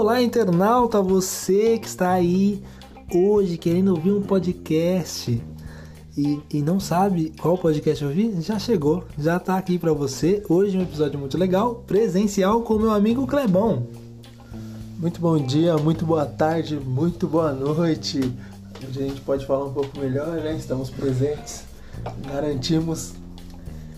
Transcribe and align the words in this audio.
Olá, 0.00 0.22
internauta, 0.22 1.02
você 1.02 1.78
que 1.78 1.86
está 1.86 2.12
aí 2.12 2.62
hoje 3.14 3.58
querendo 3.58 3.88
ouvir 3.88 4.12
um 4.12 4.22
podcast 4.22 5.44
e, 6.16 6.40
e 6.50 6.62
não 6.62 6.80
sabe 6.80 7.34
qual 7.38 7.58
podcast 7.58 8.02
ouvir, 8.06 8.40
já 8.40 8.58
chegou, 8.58 9.04
já 9.18 9.36
está 9.36 9.58
aqui 9.58 9.78
para 9.78 9.92
você. 9.92 10.42
Hoje 10.48 10.78
um 10.78 10.82
episódio 10.84 11.18
muito 11.18 11.36
legal, 11.36 11.84
presencial 11.86 12.62
com 12.62 12.78
meu 12.78 12.90
amigo 12.92 13.26
Clebão. 13.26 13.88
Muito 14.96 15.20
bom 15.20 15.36
dia, 15.36 15.76
muito 15.76 16.06
boa 16.06 16.24
tarde, 16.24 16.76
muito 16.76 17.28
boa 17.28 17.52
noite. 17.52 18.20
Hoje 18.82 19.00
a 19.00 19.06
gente 19.06 19.20
pode 19.20 19.44
falar 19.44 19.66
um 19.66 19.72
pouco 19.74 20.00
melhor, 20.00 20.38
né? 20.38 20.56
Estamos 20.56 20.88
presentes, 20.88 21.64
garantimos 22.26 23.12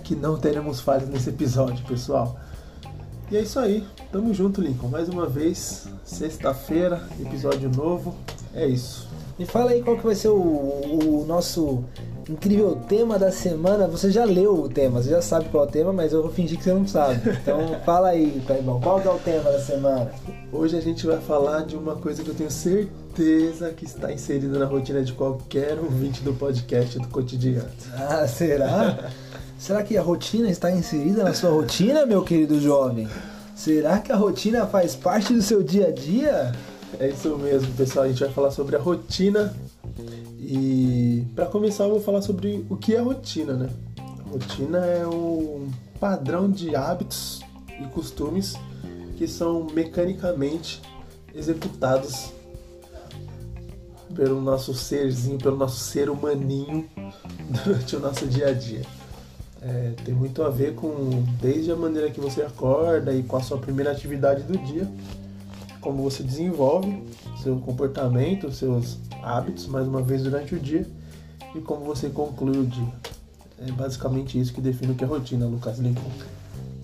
que 0.03 0.17
não 0.17 0.37
teremos 0.37 0.81
falhas 0.81 1.09
nesse 1.09 1.29
episódio, 1.29 1.85
pessoal. 1.85 2.42
E 3.33 3.37
é 3.39 3.41
isso 3.41 3.59
aí, 3.59 3.83
tamo 4.13 4.35
junto, 4.35 4.61
Lincoln. 4.61 4.89
Mais 4.89 5.09
uma 5.09 5.25
vez, 5.25 5.89
sexta-feira, 6.05 7.03
episódio 7.19 7.71
novo. 7.71 8.15
É 8.55 8.67
isso. 8.67 9.09
Me 9.39 9.47
fala 9.47 9.71
aí 9.71 9.83
qual 9.83 9.97
que 9.97 10.05
vai 10.05 10.15
ser 10.15 10.29
o, 10.29 10.35
o 10.35 11.25
nosso 11.27 11.83
incrível 12.29 12.77
tema 12.87 13.19
da 13.19 13.33
semana. 13.33 13.89
Você 13.89 14.11
já 14.11 14.27
leu 14.27 14.61
o 14.61 14.69
tema, 14.69 15.03
você 15.03 15.09
já 15.09 15.23
sabe 15.23 15.49
qual 15.49 15.65
é 15.65 15.67
o 15.67 15.71
tema, 15.71 15.95
mas 15.95 16.13
eu 16.13 16.21
vou 16.21 16.31
fingir 16.31 16.59
que 16.59 16.65
você 16.65 16.75
não 16.75 16.87
sabe. 16.87 17.23
Então 17.31 17.81
fala 17.87 18.09
aí, 18.09 18.43
Caibão, 18.47 18.79
qual 18.79 19.01
que 19.01 19.09
é 19.09 19.11
o 19.11 19.19
tema 19.19 19.51
da 19.51 19.61
semana? 19.61 20.13
Hoje 20.53 20.77
a 20.77 20.83
gente 20.83 21.07
vai 21.07 21.19
falar 21.19 21.65
de 21.65 21.75
uma 21.75 21.97
coisa 21.97 22.23
que 22.23 22.29
eu 22.29 22.35
tenho 22.35 22.51
certeza 22.51 23.71
que 23.71 23.87
está 23.87 24.13
inserida 24.13 24.59
na 24.59 24.67
rotina 24.67 25.03
de 25.03 25.15
qualquer 25.15 25.79
ouvinte 25.79 26.21
do 26.21 26.35
podcast 26.35 26.99
do 26.99 27.09
cotidiano. 27.09 27.71
Ah, 27.97 28.29
será? 28.29 29.11
Será 29.63 29.81
que 29.85 29.97
a 29.97 30.03
rotina 30.03 30.51
está 30.51 30.73
inserida 30.73 31.23
na 31.23 31.33
sua 31.33 31.51
rotina, 31.51 32.05
meu 32.05 32.25
querido 32.25 32.61
jovem? 32.61 33.07
Será 33.55 34.01
que 34.01 34.11
a 34.11 34.17
rotina 34.17 34.67
faz 34.67 34.97
parte 34.97 35.33
do 35.33 35.41
seu 35.41 35.63
dia 35.63 35.87
a 35.87 35.93
dia? 35.93 36.53
É 36.99 37.09
isso 37.09 37.39
mesmo, 37.39 37.73
pessoal. 37.75 38.07
A 38.07 38.09
gente 38.09 38.19
vai 38.19 38.33
falar 38.33 38.51
sobre 38.51 38.75
a 38.75 38.81
rotina. 38.81 39.55
E 40.37 41.25
para 41.37 41.47
começar, 41.47 41.85
eu 41.85 41.91
vou 41.91 42.01
falar 42.01 42.23
sobre 42.23 42.67
o 42.69 42.77
que 42.77 42.97
é 42.97 42.99
rotina, 42.99 43.53
né? 43.53 43.71
A 44.27 44.31
rotina 44.31 44.79
é 44.85 45.07
um 45.07 45.71
padrão 46.01 46.51
de 46.51 46.75
hábitos 46.75 47.41
e 47.69 47.87
costumes 47.87 48.55
que 49.17 49.29
são 49.29 49.69
mecanicamente 49.73 50.83
executados 51.33 52.33
pelo 54.13 54.41
nosso 54.41 54.75
serzinho, 54.75 55.39
pelo 55.39 55.57
nosso 55.57 55.79
ser 55.79 56.11
humaninho 56.11 56.85
durante 57.65 57.95
o 57.95 58.01
nosso 58.01 58.27
dia 58.27 58.49
a 58.49 58.53
dia. 58.53 58.83
É, 59.65 59.93
tem 60.05 60.13
muito 60.13 60.43
a 60.43 60.51
ver 60.51 60.75
com 60.75 61.25
desde 61.41 61.71
a 61.71 61.77
maneira 61.77 62.11
que 62.11 62.21
você 62.21 62.43
acorda 62.43 63.13
e 63.13 63.23
com 63.23 63.37
a 63.37 63.41
sua 63.41 63.59
primeira 63.59 63.93
atividade 63.93 64.43
do 64.43 64.59
dia, 64.59 64.89
como 65.81 66.03
você 66.03 66.23
desenvolve 66.23 67.03
seu 67.43 67.57
comportamento, 67.57 68.51
seus 68.53 68.99
hábitos, 69.23 69.67
mais 69.67 69.87
uma 69.87 70.03
vez 70.03 70.23
durante 70.23 70.55
o 70.55 70.61
dia, 70.61 70.87
e 71.55 71.61
como 71.61 71.85
você 71.85 72.09
conclui 72.09 72.59
o 72.59 72.67
dia. 72.67 72.93
É 73.59 73.71
basicamente 73.71 74.41
isso 74.41 74.53
que 74.53 74.61
define 74.61 74.93
o 74.93 74.95
que 74.95 75.05
é 75.05 75.07
rotina, 75.07 75.47
Lucas 75.47 75.79
Lincoln. 75.79 76.11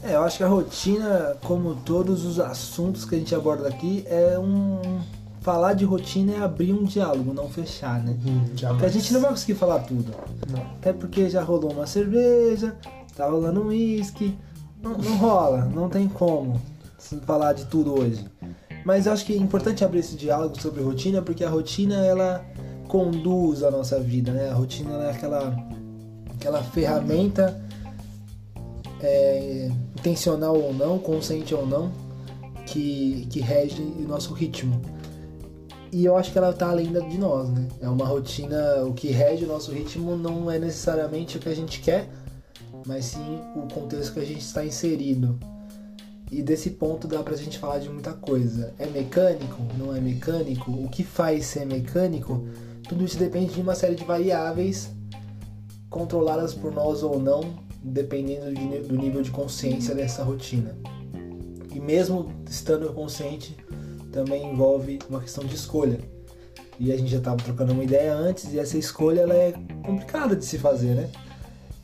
É, 0.03 0.15
eu 0.15 0.23
acho 0.23 0.39
que 0.39 0.45
a 0.45 0.49
rotina, 0.49 1.37
como 1.43 1.75
todos 1.77 2.25
os 2.25 2.39
assuntos 2.39 3.05
que 3.05 3.17
a 3.17 3.19
gente 3.19 3.35
aborda 3.35 3.69
aqui, 3.69 4.05
é 4.07 4.39
um. 4.39 5.01
Falar 5.49 5.73
de 5.73 5.87
rotina 5.87 6.35
é 6.35 6.43
abrir 6.43 6.75
um 6.75 6.85
diálogo, 6.85 7.33
não 7.33 7.49
fechar, 7.49 8.05
né? 8.05 8.15
Hum, 8.27 8.55
Porque 8.69 8.85
a 8.85 8.89
gente 8.91 9.15
não 9.15 9.23
vai 9.23 9.31
conseguir 9.31 9.55
falar 9.55 9.79
tudo. 9.79 10.13
Não. 10.47 10.61
Até 10.61 10.93
porque 10.93 11.31
já 11.31 11.43
rolou 11.43 11.73
uma 11.73 11.87
cerveja, 11.87 12.77
tá 13.17 13.27
rolando 13.27 13.63
um 13.63 13.69
uísque. 13.69 14.37
Não, 14.83 14.99
não 14.99 15.17
rola, 15.17 15.65
não 15.65 15.89
tem 15.89 16.07
como 16.07 16.61
falar 17.25 17.55
de 17.55 17.65
tudo 17.65 17.99
hoje. 17.99 18.27
Mas 18.85 19.07
eu 19.07 19.13
acho 19.15 19.25
que 19.25 19.33
é 19.33 19.39
importante 19.39 19.83
abrir 19.83 20.01
esse 20.01 20.17
diálogo 20.17 20.61
sobre 20.61 20.83
rotina, 20.83 21.23
porque 21.23 21.43
a 21.43 21.49
rotina 21.49 21.95
ela 22.05 22.45
conduz 22.87 23.63
a 23.63 23.71
nossa 23.71 23.99
vida, 23.99 24.31
né? 24.33 24.51
A 24.51 24.55
rotina 24.55 24.93
é 25.05 25.13
aquela, 25.13 25.57
aquela 26.35 26.63
ferramenta 26.63 27.59
é, 29.01 29.71
intencional 29.99 30.61
ou 30.61 30.75
não, 30.75 30.99
consciente 30.99 31.55
ou 31.55 31.67
não, 31.67 31.91
que, 32.67 33.27
que 33.31 33.41
rege 33.41 33.81
o 33.81 34.03
nosso 34.07 34.35
ritmo. 34.35 34.98
E 35.91 36.05
eu 36.05 36.17
acho 36.17 36.33
que 36.33 36.39
ela 36.39 36.51
está 36.51 36.69
além 36.69 36.93
de 36.93 37.19
nós, 37.19 37.49
né? 37.49 37.67
É 37.81 37.89
uma 37.89 38.07
rotina, 38.07 38.85
o 38.85 38.93
que 38.93 39.09
rege 39.09 39.45
o 39.45 39.49
nosso 39.49 39.73
ritmo 39.73 40.17
não 40.17 40.51
é 40.51 40.59
necessariamente 40.59 41.39
o 41.39 41.41
que 41.41 41.49
a 41.49 41.55
gente 41.55 41.81
quer, 41.81 42.09
mas 42.87 43.07
sim 43.07 43.41
o 43.57 43.73
contexto 43.73 44.13
que 44.13 44.21
a 44.21 44.25
gente 44.25 44.41
está 44.41 44.65
inserido. 44.65 45.39
E 46.31 46.43
desse 46.43 46.71
ponto 46.71 47.09
dá 47.09 47.23
pra 47.23 47.37
gente 47.37 47.59
falar 47.59 47.79
de 47.79 47.89
muita 47.89 48.13
coisa. 48.13 48.75
É 48.79 48.87
mecânico? 48.87 49.63
Não 49.79 49.97
é 49.97 50.01
mecânico? 50.01 50.71
O 50.71 50.89
que 50.89 51.03
faz 51.03 51.47
ser 51.47 51.65
mecânico? 51.65 52.47
Tudo 52.87 53.03
isso 53.05 53.19
depende 53.19 53.55
de 53.55 53.61
uma 53.63 53.75
série 53.75 53.95
de 53.95 54.05
variáveis 54.05 54.91
controladas 55.89 56.53
por 56.53 56.71
nós 56.71 57.03
ou 57.03 57.19
não, 57.19 57.41
dependendo 57.83 58.53
do 58.87 58.97
nível 58.97 59.23
de 59.23 59.31
consciência 59.31 59.95
dessa 59.95 60.23
rotina. 60.23 60.77
E 61.75 61.81
mesmo 61.81 62.31
estando 62.49 62.93
consciente, 62.93 63.57
também 64.13 64.51
envolve 64.51 64.99
uma 65.09 65.21
questão 65.21 65.45
de 65.45 65.55
escolha. 65.55 65.99
E 66.79 66.93
a 66.93 66.97
gente 66.97 67.11
já 67.11 67.19
estava 67.19 67.37
trocando 67.37 67.73
uma 67.73 67.83
ideia 67.83 68.15
antes, 68.15 68.53
e 68.53 68.59
essa 68.59 68.79
escolha 68.79 69.23
ela 69.23 69.35
é 69.35 69.53
complicada 69.85 70.37
de 70.37 70.45
se 70.45 70.59
fazer, 70.59 70.95
né? 70.95 71.11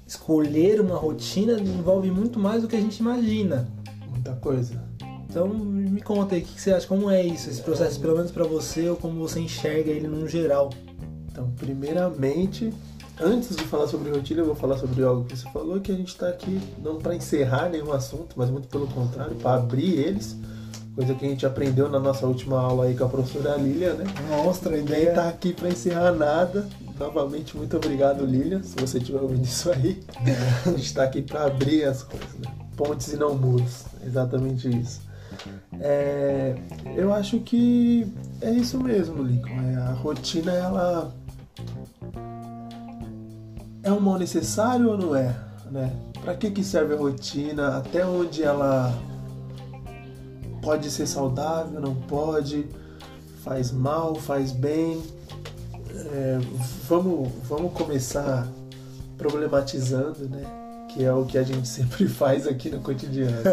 Escolher 0.07 0.81
uma 0.81 0.97
rotina 0.97 1.59
envolve 1.59 2.11
muito 2.11 2.39
mais 2.39 2.62
do 2.62 2.69
que 2.69 2.77
a 2.77 2.81
gente 2.81 2.99
imagina. 2.99 3.69
Muita 4.09 4.33
coisa. 4.37 4.85
Então 5.29 5.49
me 5.49 6.01
conta 6.01 6.37
aí, 6.37 6.43
o 6.43 6.45
que 6.45 6.61
você 6.61 6.73
acha? 6.73 6.87
Como 6.87 7.11
é 7.11 7.25
isso, 7.25 7.51
esse 7.51 7.61
processo, 7.61 7.99
pelo 8.01 8.15
menos 8.15 8.31
para 8.31 8.45
você, 8.45 8.89
ou 8.89 8.97
como 8.97 9.19
você 9.19 9.41
enxerga 9.41 9.91
ele 9.91 10.06
num 10.06 10.29
geral? 10.29 10.71
Então, 11.29 11.51
primeiramente, 11.59 12.73
antes 13.21 13.56
de 13.56 13.65
falar 13.65 13.89
sobre 13.89 14.12
rotina, 14.12 14.43
eu 14.43 14.47
vou 14.47 14.55
falar 14.55 14.79
sobre 14.79 15.03
algo 15.03 15.25
que 15.25 15.37
você 15.37 15.51
falou, 15.51 15.81
que 15.81 15.91
a 15.91 15.97
gente 15.97 16.09
está 16.09 16.29
aqui 16.29 16.61
não 16.81 16.99
para 16.99 17.17
encerrar 17.17 17.69
nenhum 17.69 17.93
assunto, 17.93 18.35
mas 18.37 18.49
muito 18.49 18.69
pelo 18.69 18.87
contrário, 18.87 19.35
para 19.35 19.55
abrir 19.55 19.99
eles. 19.99 20.37
Coisa 20.94 21.12
que 21.15 21.27
a 21.27 21.28
gente 21.28 21.44
aprendeu 21.44 21.88
na 21.88 21.99
nossa 21.99 22.25
última 22.25 22.60
aula 22.60 22.84
aí 22.84 22.97
com 22.97 23.05
a 23.05 23.09
professora 23.09 23.56
Lilian, 23.56 23.94
né? 23.94 24.05
Mostra 24.28 24.75
a 24.75 24.77
Ninguém 24.77 25.03
ideia. 25.03 25.15
tá 25.15 25.28
aqui 25.28 25.53
para 25.53 25.69
encerrar 25.69 26.12
nada. 26.12 26.69
Novamente, 26.99 27.56
muito 27.56 27.77
obrigado, 27.77 28.25
Lilian, 28.25 28.62
se 28.62 28.77
você 28.77 28.99
estiver 28.99 29.21
ouvindo 29.21 29.44
isso 29.44 29.72
aí. 29.72 30.00
A 30.65 30.71
gente 30.71 30.84
está 30.84 31.03
aqui 31.03 31.21
para 31.21 31.47
abrir 31.47 31.84
as 31.84 32.05
coisas, 32.05 32.34
né? 32.38 32.49
Pontes 32.77 33.12
e 33.12 33.16
não 33.16 33.34
muros. 33.34 33.87
Exatamente 34.06 34.69
isso. 34.69 35.00
É, 35.81 36.55
eu 36.97 37.12
acho 37.12 37.41
que 37.41 38.06
é 38.41 38.50
isso 38.53 38.78
mesmo, 38.78 39.21
Lincoln. 39.21 39.50
É, 39.50 39.75
a 39.75 39.93
rotina, 39.94 40.53
ela 40.53 41.12
é 43.82 43.91
um 43.91 43.99
mal 43.99 44.16
necessário 44.16 44.91
ou 44.91 44.97
não 44.97 45.16
é? 45.16 45.34
Né? 45.72 45.93
Para 46.22 46.34
que, 46.34 46.53
que 46.53 46.62
serve 46.62 46.94
a 46.94 46.97
rotina? 46.97 47.78
Até 47.78 48.06
onde 48.06 48.44
ela 48.44 48.97
pode 50.64 50.91
ser 50.91 51.06
saudável, 51.06 51.80
não 51.80 51.94
pode? 51.94 52.66
Faz 53.44 53.70
mal, 53.70 54.14
faz 54.14 54.50
bem? 54.50 55.02
É, 55.91 56.38
vamos, 56.88 57.30
vamos 57.47 57.72
começar 57.75 58.48
problematizando, 59.19 60.26
né? 60.28 60.42
Que 60.88 61.04
é 61.04 61.12
o 61.12 61.26
que 61.26 61.36
a 61.36 61.42
gente 61.42 61.69
sempre 61.69 62.08
faz 62.08 62.48
aqui 62.48 62.70
no 62.70 62.80
cotidiano. 62.80 63.36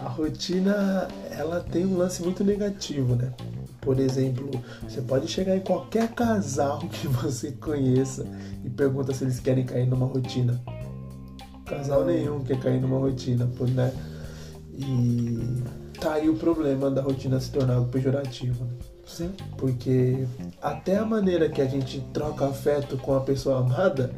A 0.00 0.08
rotina, 0.08 1.06
ela 1.30 1.60
tem 1.60 1.86
um 1.86 1.96
lance 1.96 2.22
muito 2.22 2.42
negativo, 2.42 3.14
né? 3.14 3.32
Por 3.80 4.00
exemplo, 4.00 4.50
você 4.82 5.00
pode 5.00 5.28
chegar 5.28 5.56
em 5.56 5.60
qualquer 5.60 6.08
casal 6.08 6.78
que 6.90 7.06
você 7.06 7.52
conheça 7.52 8.26
e 8.64 8.70
pergunta 8.70 9.12
se 9.12 9.22
eles 9.24 9.38
querem 9.38 9.64
cair 9.64 9.86
numa 9.86 10.06
rotina. 10.06 10.60
Casal 11.66 12.04
nenhum 12.04 12.42
quer 12.42 12.58
cair 12.58 12.80
numa 12.80 12.98
rotina, 12.98 13.48
né? 13.74 13.92
E 14.78 15.62
tá 16.00 16.14
aí 16.14 16.28
o 16.28 16.34
problema 16.36 16.90
da 16.90 17.02
rotina 17.02 17.38
se 17.40 17.50
tornar 17.50 17.74
algo 17.74 17.88
pejorativo, 17.90 18.64
né? 18.64 18.70
Sim. 19.06 19.30
Porque 19.58 20.26
até 20.60 20.96
a 20.96 21.04
maneira 21.04 21.48
que 21.48 21.60
a 21.60 21.66
gente 21.66 22.00
troca 22.12 22.46
afeto 22.46 22.96
com 22.96 23.14
a 23.14 23.20
pessoa 23.20 23.58
amada 23.58 24.10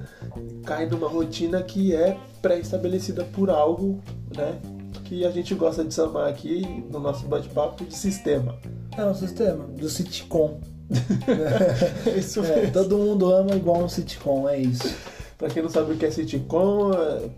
cai 0.65 0.87
numa 0.87 1.09
rotina 1.09 1.63
que 1.63 1.95
é 1.95 2.17
pré-estabelecida 2.41 3.25
por 3.25 3.51
algo, 3.51 4.01
né? 4.37 4.59
Que 5.05 5.25
a 5.25 5.31
gente 5.31 5.55
gosta 5.55 5.85
de 5.85 5.93
chamar 5.93 6.29
aqui 6.29 6.85
no 6.91 7.01
nosso 7.01 7.27
bate-papo 7.27 7.85
de 7.85 7.95
sistema. 7.97 8.57
É 8.97 9.05
um 9.05 9.15
sistema 9.15 9.65
do 9.65 9.89
sitcom. 9.89 10.61
É 12.07 12.11
isso 12.19 12.45
É, 12.45 12.57
mesmo. 12.57 12.73
todo 12.73 12.97
mundo 12.97 13.31
ama 13.35 13.55
igual 13.57 13.83
um 13.83 13.89
sitcom, 13.89 14.49
é 14.49 14.59
isso. 14.59 14.95
Pra 15.37 15.49
quem 15.49 15.63
não 15.63 15.71
sabe 15.71 15.93
o 15.93 15.97
que 15.97 16.07
é 16.07 16.11
sitcom, 16.11 16.93
é, 16.93 17.29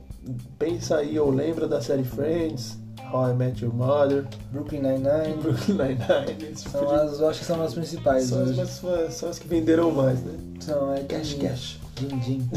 pensa 0.59 0.97
aí 0.99 1.19
ou 1.19 1.31
lembra 1.31 1.67
da 1.67 1.81
série 1.81 2.05
Friends, 2.05 2.79
How 3.13 3.31
I 3.31 3.35
Met 3.35 3.63
Your 3.65 3.73
Mother, 3.75 4.27
Brooklyn 4.53 4.83
Nine-Nine. 4.83 5.37
Brooklyn 5.43 5.75
Nine-Nine. 5.77 6.51
esse 6.53 6.65
tipo 6.65 6.71
São 6.79 6.87
de- 6.87 6.95
as, 6.95 7.21
eu 7.21 7.29
acho 7.29 7.39
que 7.41 7.45
são 7.45 7.63
as 7.63 7.75
principais 7.75 8.25
São 8.25 8.43
as, 8.43 8.57
mais- 8.83 9.15
são 9.15 9.29
as 9.29 9.39
que 9.39 9.47
venderam 9.49 9.91
mais, 9.93 10.21
né? 10.23 10.33
São, 10.61 10.93
é 10.93 11.01
Cash 11.05 11.35
Cash. 11.35 11.81
Din 11.97 12.19
Din. 12.19 12.49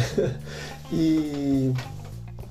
E 0.91 1.71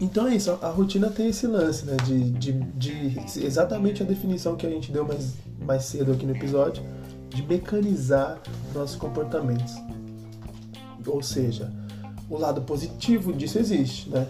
Então 0.00 0.28
é 0.28 0.36
isso, 0.36 0.50
a 0.62 0.68
rotina 0.68 1.08
tem 1.10 1.28
esse 1.28 1.46
lance, 1.46 1.84
né? 1.84 1.96
De, 2.06 2.30
de, 2.30 2.52
de 2.52 3.20
exatamente 3.44 4.02
a 4.02 4.06
definição 4.06 4.54
que 4.56 4.66
a 4.66 4.70
gente 4.70 4.92
deu 4.92 5.04
mais, 5.06 5.34
mais 5.60 5.84
cedo 5.84 6.12
aqui 6.12 6.24
no 6.24 6.32
episódio, 6.36 6.82
de 7.30 7.42
mecanizar 7.42 8.38
nossos 8.74 8.96
comportamentos. 8.96 9.74
Ou 11.06 11.22
seja, 11.22 11.72
o 12.30 12.38
lado 12.38 12.60
positivo 12.62 13.32
disso 13.32 13.58
existe, 13.58 14.08
né? 14.10 14.26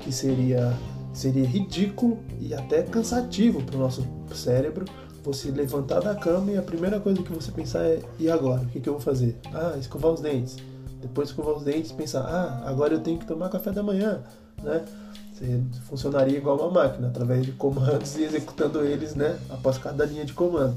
Que 0.00 0.10
seria, 0.12 0.72
seria 1.16 1.46
ridículo 1.46 2.18
e 2.38 2.54
até 2.54 2.82
cansativo 2.82 3.62
para 3.62 3.76
o 3.76 3.78
nosso 3.80 4.06
cérebro 4.34 4.84
você 5.24 5.50
levantar 5.50 6.00
da 6.00 6.14
cama 6.14 6.52
e 6.52 6.56
a 6.56 6.62
primeira 6.62 7.00
coisa 7.00 7.20
que 7.20 7.32
você 7.32 7.50
pensar 7.50 7.84
é: 7.84 8.00
e 8.18 8.30
agora? 8.30 8.62
O 8.62 8.66
que, 8.66 8.80
que 8.80 8.88
eu 8.88 8.92
vou 8.92 9.02
fazer? 9.02 9.36
Ah, 9.52 9.74
escovar 9.78 10.12
os 10.12 10.20
dentes. 10.20 10.56
Depois 11.00 11.28
de 11.28 11.32
escovar 11.32 11.56
os 11.56 11.64
dentes, 11.64 11.90
pensar: 11.90 12.20
ah, 12.20 12.62
agora 12.68 12.94
eu 12.94 13.00
tenho 13.00 13.18
que 13.18 13.26
tomar 13.26 13.48
café 13.48 13.72
da 13.72 13.82
manhã, 13.82 14.22
né? 14.62 14.84
Você 15.32 15.60
funcionaria 15.88 16.38
igual 16.38 16.56
uma 16.56 16.70
máquina, 16.70 17.08
através 17.08 17.44
de 17.44 17.52
comandos 17.52 18.16
e 18.16 18.22
executando 18.22 18.82
eles, 18.84 19.14
né? 19.14 19.38
Após 19.50 19.78
cada 19.78 20.04
linha 20.04 20.24
de 20.24 20.32
comando. 20.32 20.76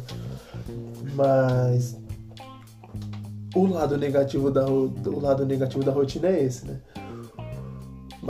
Mas 1.16 1.96
o 3.56 3.68
lado 3.68 3.98
negativo 3.98 4.50
da, 4.50 4.66
o 4.68 5.20
lado 5.20 5.46
negativo 5.46 5.84
da 5.84 5.92
rotina 5.92 6.28
é 6.28 6.44
esse, 6.44 6.66
né? 6.66 6.80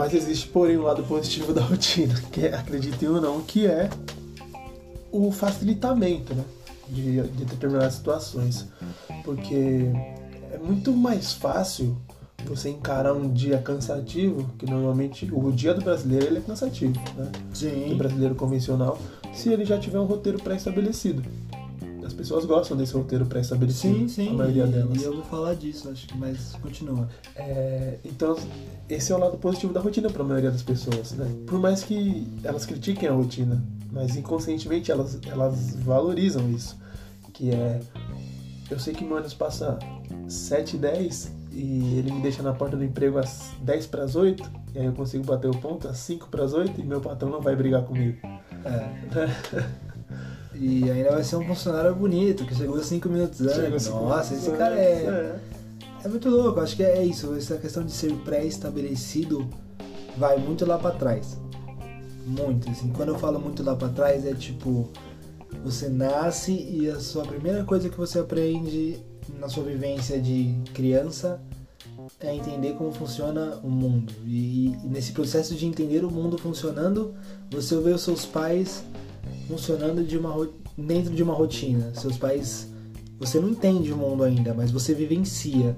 Mas 0.00 0.14
existe, 0.14 0.48
porém, 0.48 0.78
um 0.78 0.84
lado 0.84 1.02
positivo 1.02 1.52
da 1.52 1.60
rotina, 1.60 2.14
que 2.32 2.46
é, 2.46 2.54
acreditem 2.54 3.06
ou 3.10 3.20
não, 3.20 3.42
que 3.42 3.66
é 3.66 3.90
o 5.12 5.30
facilitamento 5.30 6.34
né, 6.34 6.42
de, 6.88 7.20
de 7.20 7.44
determinadas 7.44 7.94
situações. 7.94 8.66
Porque 9.22 9.90
é 10.52 10.56
muito 10.56 10.90
mais 10.92 11.34
fácil 11.34 11.98
você 12.46 12.70
encarar 12.70 13.12
um 13.12 13.30
dia 13.30 13.58
cansativo, 13.58 14.50
que 14.58 14.64
normalmente 14.64 15.28
o 15.30 15.52
dia 15.52 15.74
do 15.74 15.82
brasileiro 15.82 16.28
ele 16.28 16.38
é 16.38 16.40
cansativo, 16.40 16.98
né? 17.14 17.30
Sim. 17.52 17.90
Do 17.90 17.96
brasileiro 17.96 18.34
convencional, 18.34 18.98
se 19.34 19.50
ele 19.50 19.66
já 19.66 19.78
tiver 19.78 20.00
um 20.00 20.06
roteiro 20.06 20.38
pré-estabelecido. 20.38 21.22
As 22.20 22.28
pessoas 22.28 22.44
gostam 22.44 22.76
desse 22.76 22.92
roteiro 22.92 23.24
pré-estabelecido. 23.24 23.98
Sim, 24.00 24.08
sim. 24.08 24.28
A 24.28 24.32
maioria 24.34 24.64
e, 24.64 24.70
delas. 24.70 25.00
E 25.00 25.04
eu 25.04 25.14
vou 25.14 25.24
falar 25.24 25.54
disso, 25.54 25.88
acho 25.88 26.06
que, 26.06 26.18
mas 26.18 26.52
continua. 26.60 27.08
É, 27.34 27.98
então, 28.04 28.36
esse 28.90 29.10
é 29.10 29.14
o 29.14 29.18
lado 29.18 29.38
positivo 29.38 29.72
da 29.72 29.80
rotina 29.80 30.10
para 30.10 30.22
a 30.22 30.26
maioria 30.26 30.50
das 30.50 30.62
pessoas, 30.62 31.12
né? 31.12 31.26
Por 31.46 31.58
mais 31.58 31.82
que 31.82 32.28
elas 32.44 32.66
critiquem 32.66 33.08
a 33.08 33.12
rotina, 33.12 33.64
mas 33.90 34.16
inconscientemente 34.16 34.92
elas, 34.92 35.18
elas 35.26 35.74
valorizam 35.76 36.50
isso. 36.50 36.76
Que 37.32 37.52
é. 37.52 37.80
Eu 38.70 38.78
sei 38.78 38.92
que 38.92 39.02
meu 39.02 39.14
ônibus 39.14 39.32
passa 39.32 39.78
7 40.28 40.76
e 40.76 40.78
10 40.78 41.32
e 41.52 41.98
ele 41.98 42.12
me 42.12 42.20
deixa 42.20 42.42
na 42.42 42.52
porta 42.52 42.76
do 42.76 42.84
emprego 42.84 43.18
às 43.18 43.50
10 43.62 43.86
para 43.86 44.04
as 44.04 44.14
8, 44.14 44.50
e 44.74 44.78
aí 44.78 44.84
eu 44.84 44.92
consigo 44.92 45.24
bater 45.24 45.48
o 45.48 45.56
ponto 45.58 45.88
às 45.88 45.96
5 45.98 46.28
para 46.28 46.44
as 46.44 46.52
8 46.52 46.80
e 46.80 46.84
meu 46.84 47.00
patrão 47.00 47.30
não 47.30 47.40
vai 47.40 47.56
brigar 47.56 47.82
comigo. 47.82 48.18
É. 48.64 49.80
e 50.54 50.90
ainda 50.90 51.12
vai 51.12 51.22
ser 51.22 51.36
um 51.36 51.46
funcionário 51.46 51.94
bonito, 51.94 52.44
que 52.44 52.54
chegou 52.54 52.82
5 52.82 53.08
minutos 53.08 53.40
antes. 53.40 53.88
Nossa, 53.88 54.34
esse 54.34 54.50
cara 54.52 54.76
é. 54.76 55.04
é. 55.04 55.40
É 56.02 56.08
muito 56.08 56.30
louco, 56.30 56.60
acho 56.60 56.76
que 56.76 56.82
é 56.82 57.04
isso. 57.04 57.34
Essa 57.34 57.58
questão 57.58 57.84
de 57.84 57.92
ser 57.92 58.12
pré-estabelecido 58.24 59.46
vai 60.16 60.38
muito 60.38 60.64
lá 60.64 60.78
pra 60.78 60.92
trás. 60.92 61.36
Muito, 62.26 62.70
assim. 62.70 62.90
Quando 62.92 63.10
eu 63.10 63.18
falo 63.18 63.38
muito 63.38 63.62
lá 63.62 63.76
pra 63.76 63.88
trás, 63.88 64.24
é 64.26 64.34
tipo. 64.34 64.88
Você 65.64 65.88
nasce 65.88 66.52
e 66.52 66.88
a 66.88 66.98
sua 66.98 67.24
primeira 67.24 67.64
coisa 67.64 67.88
que 67.90 67.96
você 67.96 68.20
aprende 68.20 68.98
na 69.38 69.48
sua 69.48 69.64
vivência 69.64 70.18
de 70.18 70.54
criança 70.72 71.40
é 72.20 72.34
entender 72.34 72.74
como 72.74 72.92
funciona 72.92 73.58
o 73.62 73.68
mundo. 73.68 74.12
E, 74.24 74.68
e 74.68 74.88
nesse 74.88 75.12
processo 75.12 75.54
de 75.54 75.66
entender 75.66 76.04
o 76.04 76.10
mundo 76.10 76.38
funcionando, 76.38 77.14
você 77.50 77.76
vê 77.78 77.90
os 77.90 78.02
seus 78.02 78.24
pais 78.24 78.84
funcionando 79.50 80.04
de 80.04 80.16
uma, 80.16 80.30
ro- 80.30 80.54
dentro 80.78 81.12
de 81.14 81.22
uma 81.22 81.34
rotina. 81.34 81.92
Seus 81.94 82.16
pais. 82.16 82.68
Você 83.18 83.38
não 83.38 83.50
entende 83.50 83.92
o 83.92 83.96
mundo 83.96 84.22
ainda, 84.24 84.54
mas 84.54 84.70
você 84.70 84.94
vivencia. 84.94 85.76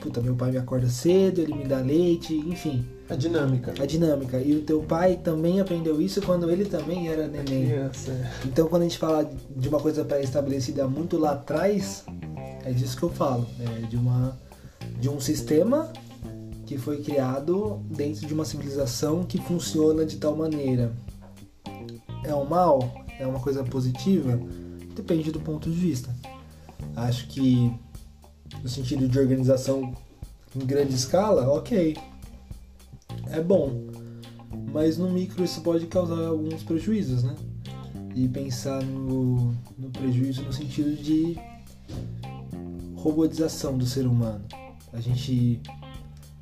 Puta, 0.00 0.20
meu 0.20 0.34
pai 0.34 0.52
me 0.52 0.56
acorda 0.58 0.88
cedo, 0.88 1.40
ele 1.40 1.52
me 1.54 1.64
dá 1.64 1.80
leite, 1.80 2.32
enfim, 2.32 2.86
A 3.10 3.16
dinâmica. 3.16 3.74
a 3.78 3.84
dinâmica. 3.84 4.40
E 4.40 4.54
o 4.54 4.62
teu 4.62 4.80
pai 4.82 5.16
também 5.22 5.60
aprendeu 5.60 6.00
isso 6.00 6.22
quando 6.22 6.48
ele 6.50 6.64
também 6.64 7.08
era 7.08 7.26
neném. 7.26 7.66
Criança. 7.66 8.12
é. 8.12 8.30
Então, 8.46 8.68
quando 8.68 8.82
a 8.82 8.84
gente 8.84 8.96
fala 8.96 9.28
de 9.56 9.68
uma 9.68 9.80
coisa 9.80 10.04
pré-estabelecida 10.04 10.86
muito 10.86 11.18
lá 11.18 11.32
atrás, 11.32 12.04
é 12.64 12.70
disso 12.72 12.96
que 12.96 13.02
eu 13.02 13.10
falo. 13.10 13.44
É 13.60 13.86
de, 13.86 13.96
uma, 13.96 14.38
de 15.00 15.08
um 15.10 15.18
sistema 15.20 15.92
que 16.64 16.78
foi 16.78 16.98
criado 17.02 17.80
dentro 17.90 18.24
de 18.26 18.32
uma 18.32 18.44
civilização 18.44 19.24
que 19.24 19.38
funciona 19.38 20.06
de 20.06 20.16
tal 20.16 20.36
maneira. 20.36 20.92
É 22.28 22.34
um 22.34 22.44
mal? 22.44 22.78
É 23.18 23.26
uma 23.26 23.40
coisa 23.40 23.64
positiva? 23.64 24.38
Depende 24.94 25.32
do 25.32 25.40
ponto 25.40 25.70
de 25.70 25.76
vista. 25.76 26.14
Acho 26.94 27.26
que 27.26 27.72
no 28.62 28.68
sentido 28.68 29.08
de 29.08 29.18
organização 29.18 29.94
em 30.54 30.66
grande 30.66 30.94
escala, 30.94 31.48
ok. 31.50 31.96
É 33.30 33.40
bom. 33.40 33.86
Mas 34.70 34.98
no 34.98 35.08
micro 35.08 35.42
isso 35.42 35.62
pode 35.62 35.86
causar 35.86 36.26
alguns 36.26 36.62
prejuízos, 36.62 37.22
né? 37.22 37.34
E 38.14 38.28
pensar 38.28 38.82
no, 38.82 39.54
no 39.78 39.88
prejuízo 39.90 40.42
no 40.42 40.52
sentido 40.52 40.94
de 41.02 41.34
robotização 42.94 43.78
do 43.78 43.86
ser 43.86 44.06
humano. 44.06 44.44
A 44.92 45.00
gente 45.00 45.62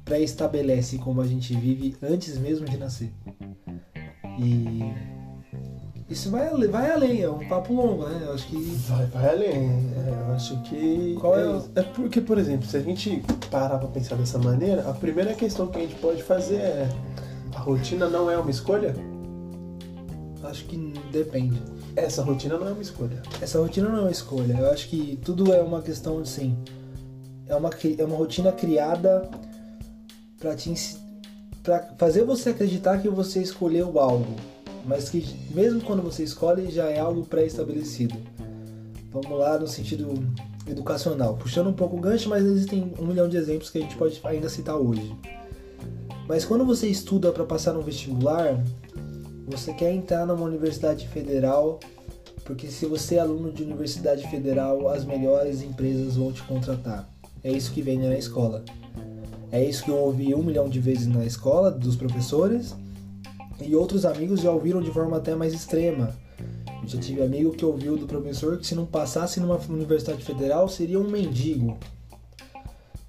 pré-estabelece 0.05 0.99
como 0.99 1.21
a 1.21 1.27
gente 1.29 1.55
vive 1.55 1.97
antes 2.03 2.37
mesmo 2.39 2.67
de 2.67 2.77
nascer. 2.77 3.13
E 4.41 5.16
isso 6.09 6.31
vai, 6.31 6.49
vai 6.69 6.91
além, 6.93 7.23
é 7.23 7.29
um 7.31 7.47
papo 7.49 7.73
longo, 7.75 8.07
né? 8.09 8.23
Eu 8.27 8.35
acho 8.35 8.47
que 8.47 8.57
Vai, 8.89 9.07
vai 9.07 9.29
além. 9.31 9.91
É, 9.97 10.11
eu 10.29 10.35
acho 10.35 10.61
que. 10.63 11.17
Qual 11.21 11.37
é, 11.39 11.43
é 11.43 11.49
o- 11.49 11.65
é 11.75 11.83
porque, 11.83 12.21
por 12.21 12.39
exemplo, 12.39 12.67
se 12.67 12.77
a 12.77 12.81
gente 12.81 13.23
parar 13.51 13.79
pra 13.79 13.89
pensar 13.89 14.17
dessa 14.17 14.39
maneira, 14.39 14.89
a 14.89 14.93
primeira 14.93 15.35
questão 15.35 15.67
que 15.67 15.79
a 15.79 15.81
gente 15.81 15.97
pode 15.97 16.23
fazer 16.23 16.57
é: 16.57 16.89
a 17.55 17.59
rotina 17.59 18.09
não 18.09 18.31
é 18.31 18.37
uma 18.39 18.51
escolha? 18.51 18.95
acho 20.45 20.65
que 20.67 20.77
depende. 21.11 21.61
Essa 21.97 22.23
rotina 22.23 22.57
não 22.57 22.69
é 22.69 22.71
uma 22.71 22.83
escolha. 22.83 23.21
Essa 23.41 23.59
rotina 23.59 23.89
não 23.89 23.99
é 23.99 24.01
uma 24.03 24.11
escolha. 24.13 24.55
Eu 24.57 24.71
acho 24.71 24.89
que 24.89 25.19
tudo 25.25 25.53
é 25.53 25.61
uma 25.61 25.83
questão 25.83 26.21
assim. 26.21 26.57
É 27.49 27.57
uma, 27.57 27.69
é 27.99 28.05
uma 28.05 28.17
rotina 28.17 28.53
criada 28.53 29.29
pra 30.39 30.55
te 30.55 30.73
pra 31.65 31.81
fazer 31.99 32.23
você 32.23 32.51
acreditar 32.51 32.99
que 32.99 33.09
você 33.09 33.41
escolheu 33.43 33.99
algo, 33.99 34.37
mas 34.87 35.09
que 35.09 35.25
mesmo 35.55 35.81
quando 35.81 36.03
você 36.03 36.23
escolhe 36.23 36.71
já 36.71 36.89
é 36.89 36.99
algo 36.99 37.25
pré-estabelecido. 37.25 38.17
Vamos 39.11 39.39
lá 39.39 39.59
no 39.59 39.67
sentido 39.67 40.15
educacional, 40.67 41.37
puxando 41.37 41.69
um 41.69 41.73
pouco 41.73 41.97
o 41.97 42.01
gancho, 42.01 42.29
mas 42.29 42.45
existem 42.45 42.93
um 42.99 43.07
milhão 43.07 43.29
de 43.29 43.37
exemplos 43.37 43.71
que 43.71 43.79
a 43.79 43.81
gente 43.81 43.97
pode 43.97 44.21
ainda 44.25 44.49
citar 44.49 44.77
hoje. 44.77 45.15
Mas 46.29 46.45
quando 46.45 46.65
você 46.65 46.89
estuda 46.89 47.33
para 47.33 47.45
passar 47.45 47.73
no 47.73 47.83
vestibular, 47.83 48.63
você 49.47 49.73
quer 49.73 49.93
entrar 49.93 50.27
numa 50.27 50.45
universidade 50.45 51.07
federal 51.09 51.79
porque 52.47 52.69
se 52.69 52.87
você 52.87 53.17
é 53.17 53.19
aluno 53.19 53.51
de 53.51 53.65
universidade 53.65 54.27
federal, 54.31 54.89
as 54.89 55.05
melhores 55.05 55.63
empresas 55.63 56.15
vão 56.15 56.33
te 56.33 56.43
contratar. 56.45 57.11
É 57.43 57.51
isso 57.51 57.73
que 57.73 57.83
vem 57.83 57.99
na 57.99 58.17
escola. 58.17 58.65
É 59.51 59.63
isso 59.63 59.85
que 59.85 59.91
eu 59.91 59.97
ouvi 59.97 60.33
um 60.33 60.45
milhão 60.45 60.69
de 60.69 60.79
vezes 60.79 61.09
na 61.09 61.25
escola, 61.25 61.73
dos 61.73 61.97
professores, 61.97 62.75
e 63.65 63.75
outros 63.75 64.05
amigos 64.05 64.41
já 64.41 64.51
ouviram 64.51 64.81
de 64.83 64.91
forma 64.91 65.17
até 65.17 65.35
mais 65.35 65.53
extrema. 65.55 66.15
Eu 66.83 66.89
já 66.89 66.99
tive 67.01 67.23
amigo 67.23 67.51
que 67.53 67.65
ouviu 67.65 67.97
do 67.97 68.07
professor 68.07 68.59
que 68.59 68.67
se 68.67 68.75
não 68.75 68.87
passasse 68.87 69.41
numa 69.41 69.59
universidade 69.69 70.25
federal 70.25 70.69
seria 70.69 70.99
um 71.01 71.09
mendigo. 71.11 71.77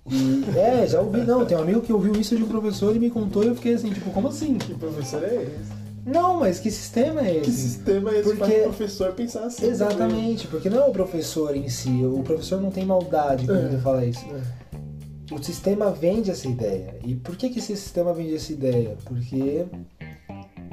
E, 0.10 0.44
é, 0.58 0.88
já 0.88 1.02
ouvi, 1.02 1.22
não. 1.22 1.46
Tem 1.46 1.58
um 1.58 1.62
amigo 1.62 1.82
que 1.82 1.92
ouviu 1.94 2.14
isso 2.14 2.36
de 2.36 2.44
um 2.44 2.48
professor 2.48 2.96
e 2.96 3.00
me 3.00 3.10
contou 3.10 3.44
e 3.44 3.48
eu 3.48 3.56
fiquei 3.56 3.74
assim, 3.74 3.92
tipo, 3.92 4.10
como 4.12 4.30
assim? 4.30 4.58
Que 4.58 4.74
professor 4.74 5.24
é 5.24 5.36
esse? 5.44 5.88
Não, 6.06 6.40
mas 6.40 6.58
que 6.60 6.72
sistema 6.72 7.20
é 7.20 7.42
Que 7.42 7.50
esse? 7.50 7.62
sistema 7.70 8.12
é 8.12 8.20
esse 8.20 8.30
Porque- 8.30 8.46
para 8.54 8.60
o 8.60 8.64
professor 8.64 9.12
pensar 9.12 9.44
assim? 9.44 9.66
Exatamente, 9.66 10.48
porque 10.48 10.70
não 10.70 10.82
é 10.84 10.88
o 10.88 10.92
professor 10.94 11.54
em 11.54 11.68
si, 11.68 12.02
o 12.06 12.24
professor 12.24 12.62
não 12.62 12.72
tem 12.72 12.86
maldade 12.86 13.46
quando 13.46 13.76
É. 13.76 13.78
fala 13.80 14.06
isso. 14.06 14.26
também? 14.26 14.42
O 15.30 15.44
sistema 15.44 15.92
vende 15.92 16.32
essa 16.32 16.48
ideia. 16.48 16.96
E 17.04 17.14
por 17.14 17.36
que, 17.36 17.50
que 17.50 17.60
esse 17.60 17.76
sistema 17.76 18.14
vende 18.14 18.36
essa 18.36 18.54
ideia? 18.54 18.96
Porque 19.04 19.66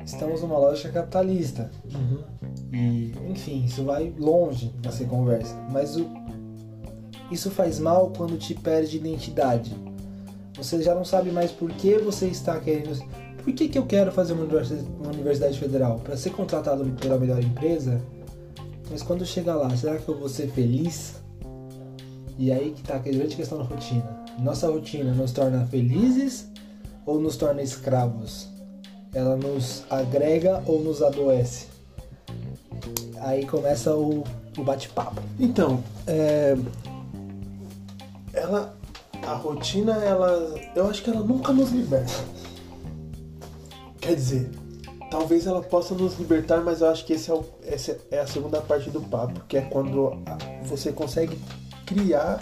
estamos 0.05 0.43
numa 0.43 0.59
lógica 0.59 0.91
capitalista. 0.91 1.71
Uhum. 1.93 2.19
E, 2.73 3.13
enfim, 3.31 3.65
isso 3.65 3.85
vai 3.85 4.13
longe 4.19 4.75
nessa 4.85 5.05
conversa. 5.05 5.55
Mas 5.71 5.97
o- 5.97 6.09
isso 7.31 7.51
faz 7.51 7.79
mal 7.79 8.13
quando 8.17 8.37
te 8.37 8.55
perde 8.55 8.97
identidade. 8.97 9.75
Você 10.57 10.83
já 10.83 10.95
não 10.95 11.05
sabe 11.05 11.31
mais 11.31 11.51
por 11.51 11.71
que 11.73 11.99
você 11.99 12.27
está 12.27 12.59
querendo. 12.61 12.99
Por 13.43 13.53
que, 13.53 13.69
que 13.69 13.79
eu 13.79 13.85
quero 13.87 14.11
fazer 14.13 14.33
uma 14.33 14.43
universidade, 14.45 14.89
uma 15.01 15.09
universidade 15.13 15.59
federal? 15.59 15.99
Para 16.01 16.17
ser 16.17 16.31
contratado 16.31 16.85
pela 17.01 17.19
melhor 17.19 17.43
empresa? 17.43 18.01
Mas 18.91 19.03
quando 19.03 19.25
chegar 19.27 19.57
lá, 19.57 19.75
será 19.77 19.97
que 19.99 20.09
eu 20.09 20.19
vou 20.19 20.29
ser 20.29 20.49
feliz? 20.49 21.15
E 22.39 22.51
aí 22.53 22.73
que 22.73 22.83
tá 22.83 22.97
a 22.97 22.99
grande 22.99 23.37
questão 23.37 23.59
da 23.59 23.65
rotina. 23.65 24.25
Nossa 24.39 24.69
rotina 24.69 25.13
nos 25.13 25.33
torna 25.33 25.65
felizes 25.67 26.49
ou 27.07 27.21
nos 27.21 27.37
torna 27.37 27.63
escravos? 27.63 28.49
Ela 29.15 29.37
nos 29.37 29.85
agrega 29.89 30.63
ou 30.67 30.83
nos 30.83 31.03
adoece? 31.03 31.67
Aí 33.21 33.47
começa 33.47 33.95
o, 33.95 34.25
o 34.59 34.65
bate-papo. 34.65 35.23
Então, 35.39 35.83
é, 36.07 36.57
ela, 38.33 38.77
a 39.23 39.35
rotina, 39.35 39.93
ela, 40.05 40.55
eu 40.75 40.89
acho 40.89 41.03
que 41.03 41.11
ela 41.11 41.21
nunca 41.21 41.53
nos 41.53 41.71
liberta. 41.71 42.13
Quer 44.01 44.15
dizer, 44.15 44.51
talvez 45.11 45.47
ela 45.47 45.63
possa 45.63 45.95
nos 45.95 46.19
libertar, 46.19 46.63
mas 46.63 46.81
eu 46.81 46.89
acho 46.89 47.05
que 47.07 47.15
esse 47.15 47.31
é 47.31 47.35
o, 47.35 47.45
essa 47.63 47.99
é 48.11 48.21
a 48.21 48.27
segunda 48.27 48.61
parte 48.61 48.91
do 48.91 49.01
papo, 49.01 49.41
que 49.49 49.57
é 49.57 49.63
quando 49.63 50.19
você 50.65 50.93
consegue 50.93 51.39
criar 51.87 52.41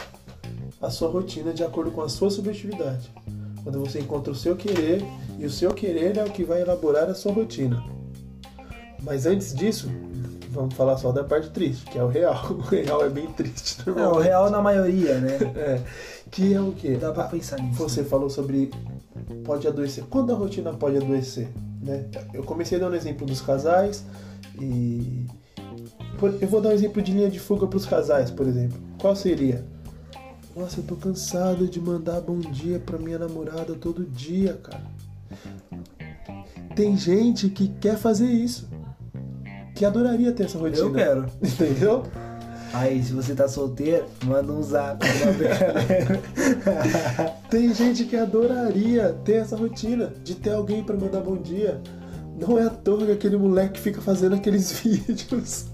a 0.80 0.90
sua 0.90 1.08
rotina 1.08 1.52
de 1.52 1.62
acordo 1.62 1.92
com 1.92 2.02
a 2.02 2.08
sua 2.08 2.30
subjetividade. 2.30 3.12
Quando 3.62 3.80
você 3.80 4.00
encontra 4.00 4.32
o 4.32 4.36
seu 4.36 4.56
querer 4.56 5.04
e 5.38 5.46
o 5.46 5.50
seu 5.50 5.72
querer 5.72 6.16
é 6.16 6.24
o 6.24 6.30
que 6.30 6.44
vai 6.44 6.60
elaborar 6.62 7.08
a 7.08 7.14
sua 7.14 7.32
rotina. 7.32 7.82
Mas 9.02 9.26
antes 9.26 9.54
disso, 9.54 9.88
vamos 10.50 10.74
falar 10.74 10.96
só 10.96 11.10
da 11.10 11.24
parte 11.24 11.50
triste, 11.50 11.84
que 11.90 11.98
é 11.98 12.02
o 12.02 12.08
real. 12.08 12.40
O 12.52 12.60
real 12.60 13.04
é 13.04 13.08
bem 13.08 13.26
triste. 13.26 13.82
É, 13.88 14.06
o 14.06 14.18
real 14.18 14.50
na 14.50 14.60
maioria, 14.60 15.18
né? 15.18 15.38
É. 15.56 15.80
Que 16.30 16.54
é 16.54 16.60
o 16.60 16.72
quê? 16.72 16.96
Dá 16.96 17.12
pra 17.12 17.24
pensar 17.24 17.60
nisso. 17.60 17.78
Você 17.78 18.00
né? 18.00 18.08
falou 18.08 18.30
sobre 18.30 18.70
pode 19.44 19.68
adoecer. 19.68 20.04
Quando 20.08 20.32
a 20.32 20.34
rotina 20.34 20.72
pode 20.72 20.96
adoecer? 20.96 21.48
Né? 21.82 22.06
Eu 22.32 22.42
comecei 22.42 22.78
dando 22.78 22.96
exemplo 22.96 23.26
dos 23.26 23.40
casais 23.40 24.04
e. 24.58 25.26
Eu 26.40 26.48
vou 26.48 26.60
dar 26.60 26.70
um 26.70 26.72
exemplo 26.72 27.02
de 27.02 27.12
linha 27.12 27.28
de 27.28 27.38
fuga 27.38 27.66
para 27.66 27.76
os 27.76 27.84
casais, 27.84 28.30
por 28.30 28.46
exemplo. 28.46 28.78
Qual 28.98 29.14
seria? 29.14 29.64
Nossa, 30.54 30.80
eu 30.80 30.84
tô 30.84 30.96
cansado 30.96 31.66
de 31.66 31.80
mandar 31.80 32.20
bom 32.20 32.38
dia 32.38 32.78
pra 32.78 32.98
minha 32.98 33.18
namorada 33.18 33.74
todo 33.74 34.04
dia, 34.04 34.58
cara. 34.62 34.82
Tem 36.76 36.96
gente 36.96 37.48
que 37.48 37.68
quer 37.68 37.96
fazer 37.96 38.26
isso. 38.26 38.68
Que 39.74 39.84
adoraria 39.84 40.32
ter 40.32 40.44
essa 40.44 40.58
rotina. 40.58 40.84
Eu 40.84 40.92
quero. 40.92 41.26
Entendeu? 41.42 42.04
Aí, 42.74 43.02
se 43.02 43.12
você 43.12 43.34
tá 43.34 43.48
solteiro, 43.48 44.06
manda 44.24 44.52
um 44.52 44.62
zap. 44.62 45.04
Tem 47.50 47.74
gente 47.74 48.04
que 48.04 48.16
adoraria 48.16 49.16
ter 49.24 49.36
essa 49.36 49.56
rotina 49.56 50.12
de 50.22 50.34
ter 50.34 50.52
alguém 50.52 50.84
pra 50.84 50.96
mandar 50.96 51.20
bom 51.20 51.36
dia. 51.36 51.80
Não 52.38 52.58
é 52.58 52.64
à 52.64 52.70
toa 52.70 53.06
que 53.06 53.12
aquele 53.12 53.36
moleque 53.36 53.80
fica 53.80 54.00
fazendo 54.00 54.34
aqueles 54.34 54.72
vídeos 54.80 55.66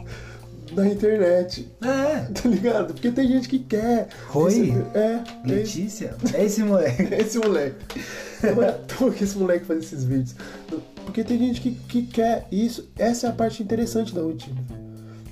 na 0.79 0.89
internet. 0.89 1.69
é. 1.83 2.19
Tá 2.33 2.49
ligado? 2.49 2.93
Porque 2.95 3.11
tem 3.11 3.27
gente 3.29 3.49
que 3.49 3.59
quer. 3.59 4.09
Oi? 4.35 4.53
Esse- 4.53 4.71
é, 4.95 4.99
é 4.99 5.25
Letícia? 5.47 6.15
É 6.35 6.45
esse 6.45 6.63
moleque. 6.63 7.03
esse 7.15 7.39
moleque. 7.39 8.01
Não 8.43 8.63
é 8.63 8.69
à 8.69 8.73
toa 8.73 9.11
que 9.13 9.25
esse 9.25 9.37
moleque 9.39 9.65
faz 9.65 9.85
esses 9.85 10.05
vídeos. 10.05 10.35
Porque 11.05 11.25
tem 11.25 11.39
gente 11.39 11.61
que, 11.61 11.73
que 11.73 12.03
quer 12.03 12.47
isso. 12.53 12.89
Essa 12.99 13.27
é 13.27 13.31
a 13.31 13.33
parte 13.33 13.63
interessante 13.63 14.15
da 14.15 14.21
rotina. 14.21 14.61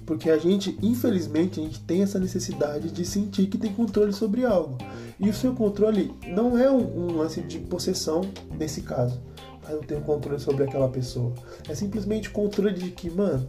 Porque 0.07 0.31
a 0.31 0.39
gente, 0.39 0.79
infelizmente, 0.81 1.61
a 1.61 1.65
gente 1.65 1.81
tem 1.81 2.03
essa 2.03 2.19
necessidade 2.19 2.91
de 2.91 3.05
sentir 3.05 3.47
que 3.49 3.59
tem 3.59 3.73
controle 3.73 4.13
sobre 4.13 4.45
algo. 4.45 4.79
E 5.19 5.29
o 5.29 5.35
seu 5.35 5.53
controle 5.53 6.15
não 6.29 6.57
é 6.57 6.71
um, 6.71 7.09
um 7.11 7.17
lance 7.19 7.41
de 7.43 7.59
possessão 7.59 8.21
nesse 8.59 8.83
caso. 8.83 9.21
Ah, 9.65 9.73
eu 9.73 9.81
tenho 9.81 10.01
controle 10.03 10.39
sobre 10.41 10.63
aquela 10.63 10.89
pessoa. 10.89 11.33
É 11.69 11.75
simplesmente 11.75 12.31
controle 12.31 12.75
de 12.75 12.91
que, 12.93 13.11
mano, 13.11 13.49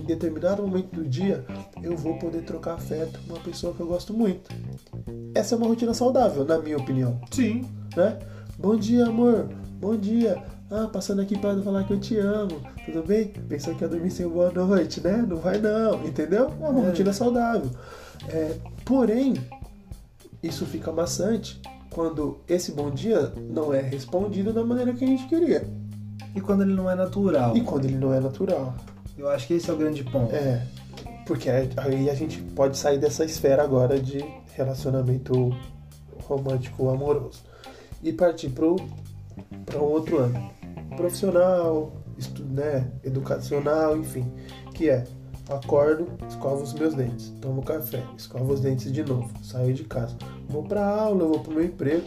em 0.00 0.04
determinado 0.04 0.62
momento 0.62 0.94
do 0.94 1.04
dia, 1.08 1.44
eu 1.82 1.96
vou 1.96 2.18
poder 2.18 2.42
trocar 2.42 2.74
afeto 2.74 3.18
com 3.26 3.34
uma 3.34 3.40
pessoa 3.42 3.72
que 3.74 3.80
eu 3.80 3.86
gosto 3.86 4.12
muito. 4.12 4.50
Essa 5.34 5.54
é 5.54 5.58
uma 5.58 5.66
rotina 5.66 5.94
saudável, 5.94 6.44
na 6.44 6.58
minha 6.58 6.76
opinião 6.76 7.20
Sim. 7.30 7.64
né? 7.96 8.18
Bom 8.58 8.76
dia, 8.76 9.06
amor. 9.06 9.48
Bom 9.80 9.96
dia. 9.96 10.42
Ah, 10.70 10.88
passando 10.92 11.20
aqui 11.20 11.36
para 11.38 11.60
falar 11.62 11.84
que 11.84 11.92
eu 11.92 12.00
te 12.00 12.16
amo. 12.16 12.60
Tudo 12.86 13.02
bem? 13.02 13.28
Pensou 13.48 13.74
que 13.74 13.82
ia 13.82 13.88
dormir 13.88 14.10
sem 14.10 14.26
boa 14.28 14.50
noite, 14.50 15.00
né? 15.00 15.24
Não 15.28 15.36
vai 15.36 15.58
não, 15.58 16.04
entendeu? 16.06 16.50
É 16.60 16.68
uma 16.68 16.80
É. 16.80 16.86
rotina 16.86 17.12
saudável. 17.12 17.70
É, 18.28 18.56
porém, 18.84 19.34
isso 20.42 20.64
fica 20.66 20.90
maçante 20.92 21.60
quando 21.90 22.38
esse 22.48 22.72
bom 22.72 22.90
dia 22.90 23.32
não 23.50 23.72
é 23.72 23.80
respondido 23.80 24.52
da 24.52 24.64
maneira 24.64 24.92
que 24.94 25.04
a 25.04 25.08
gente 25.08 25.26
queria. 25.26 25.66
E 26.34 26.40
quando 26.40 26.62
ele 26.62 26.74
não 26.74 26.90
é 26.90 26.94
natural? 26.94 27.56
E 27.56 27.60
quando 27.60 27.84
ele 27.84 27.96
não 27.96 28.12
é 28.12 28.20
natural. 28.20 28.74
Eu 29.16 29.28
acho 29.28 29.46
que 29.46 29.54
esse 29.54 29.70
é 29.70 29.72
o 29.72 29.76
grande 29.76 30.02
ponto. 30.04 30.34
É, 30.34 30.66
porque 31.26 31.48
aí 31.50 32.10
a 32.10 32.14
gente 32.14 32.40
pode 32.40 32.76
sair 32.76 32.98
dessa 32.98 33.24
esfera 33.24 33.62
agora 33.62 33.98
de 33.98 34.24
relacionamento 34.54 35.54
romântico 36.24 36.88
amoroso 36.88 37.42
e 38.02 38.12
partir 38.12 38.50
para 38.50 38.66
um 38.66 39.84
outro 39.84 40.22
âmbito 40.22 40.54
profissional, 40.96 41.92
estu, 42.18 42.42
né, 42.44 42.90
educacional, 43.02 43.96
enfim, 43.96 44.30
que 44.74 44.88
é 44.88 45.04
acordo, 45.48 46.08
escovo 46.28 46.62
os 46.62 46.72
meus 46.72 46.94
dentes, 46.94 47.32
tomo 47.40 47.62
café, 47.62 48.02
escovo 48.16 48.52
os 48.52 48.60
dentes 48.60 48.92
de 48.92 49.02
novo, 49.02 49.30
saio 49.42 49.74
de 49.74 49.84
casa, 49.84 50.16
vou 50.48 50.62
para 50.62 50.86
aula, 50.86 51.26
vou 51.26 51.40
pro 51.40 51.52
meu 51.52 51.64
emprego, 51.64 52.04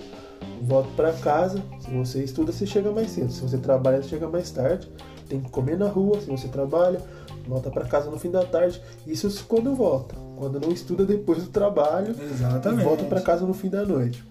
volto 0.62 0.90
para 0.96 1.14
casa. 1.14 1.62
Se 1.80 1.92
você 1.92 2.24
estuda, 2.24 2.52
você 2.52 2.66
chega 2.66 2.92
mais 2.92 3.12
cedo. 3.12 3.32
Se 3.32 3.42
você 3.42 3.58
trabalha, 3.58 4.02
você 4.02 4.10
chega 4.10 4.28
mais 4.28 4.50
tarde. 4.52 4.90
Tem 5.28 5.40
que 5.40 5.50
comer 5.50 5.78
na 5.78 5.88
rua, 5.88 6.20
se 6.22 6.28
você 6.28 6.48
trabalha, 6.48 7.02
volta 7.48 7.70
para 7.70 7.86
casa 7.86 8.10
no 8.10 8.18
fim 8.18 8.32
da 8.32 8.44
tarde. 8.44 8.82
Isso 9.06 9.46
quando 9.48 9.76
volta. 9.76 10.16
Quando 10.38 10.60
não 10.60 10.72
estuda 10.72 11.06
depois 11.06 11.44
do 11.44 11.50
trabalho, 11.50 12.16
Exatamente. 12.20 12.82
e 12.82 12.84
volta 12.84 13.04
para 13.06 13.22
casa 13.22 13.46
no 13.46 13.54
fim 13.54 13.70
da 13.70 13.86
noite. 13.86 14.24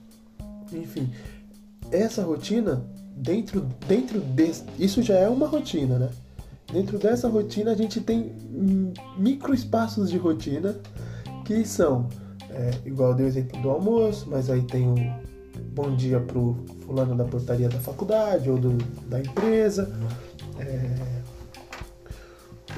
Enfim, 0.72 1.10
essa 1.90 2.22
rotina 2.22 2.84
dentro 3.16 3.66
dentro 3.88 4.20
desse, 4.20 4.64
isso 4.78 5.02
já 5.02 5.14
é 5.14 5.28
uma 5.28 5.46
rotina, 5.46 5.98
né? 5.98 6.10
Dentro 6.72 6.98
dessa 6.98 7.28
rotina 7.28 7.70
a 7.70 7.74
gente 7.74 8.00
tem 8.00 8.32
micro 9.16 9.54
espaços 9.54 10.10
de 10.10 10.18
rotina 10.18 10.76
que 11.44 11.64
são 11.64 12.08
é, 12.50 12.70
igual 12.84 13.10
eu 13.10 13.16
dei 13.16 13.26
o 13.26 13.28
exemplo 13.28 13.60
do 13.60 13.70
almoço, 13.70 14.26
mas 14.28 14.50
aí 14.50 14.62
tem 14.62 14.88
um 14.88 15.14
bom 15.74 15.94
dia 15.94 16.18
pro 16.18 16.56
fulano 16.84 17.14
da 17.14 17.24
portaria 17.24 17.68
da 17.68 17.78
faculdade 17.78 18.50
ou 18.50 18.58
do, 18.58 18.76
da 19.08 19.20
empresa. 19.20 19.92
É, 20.58 21.22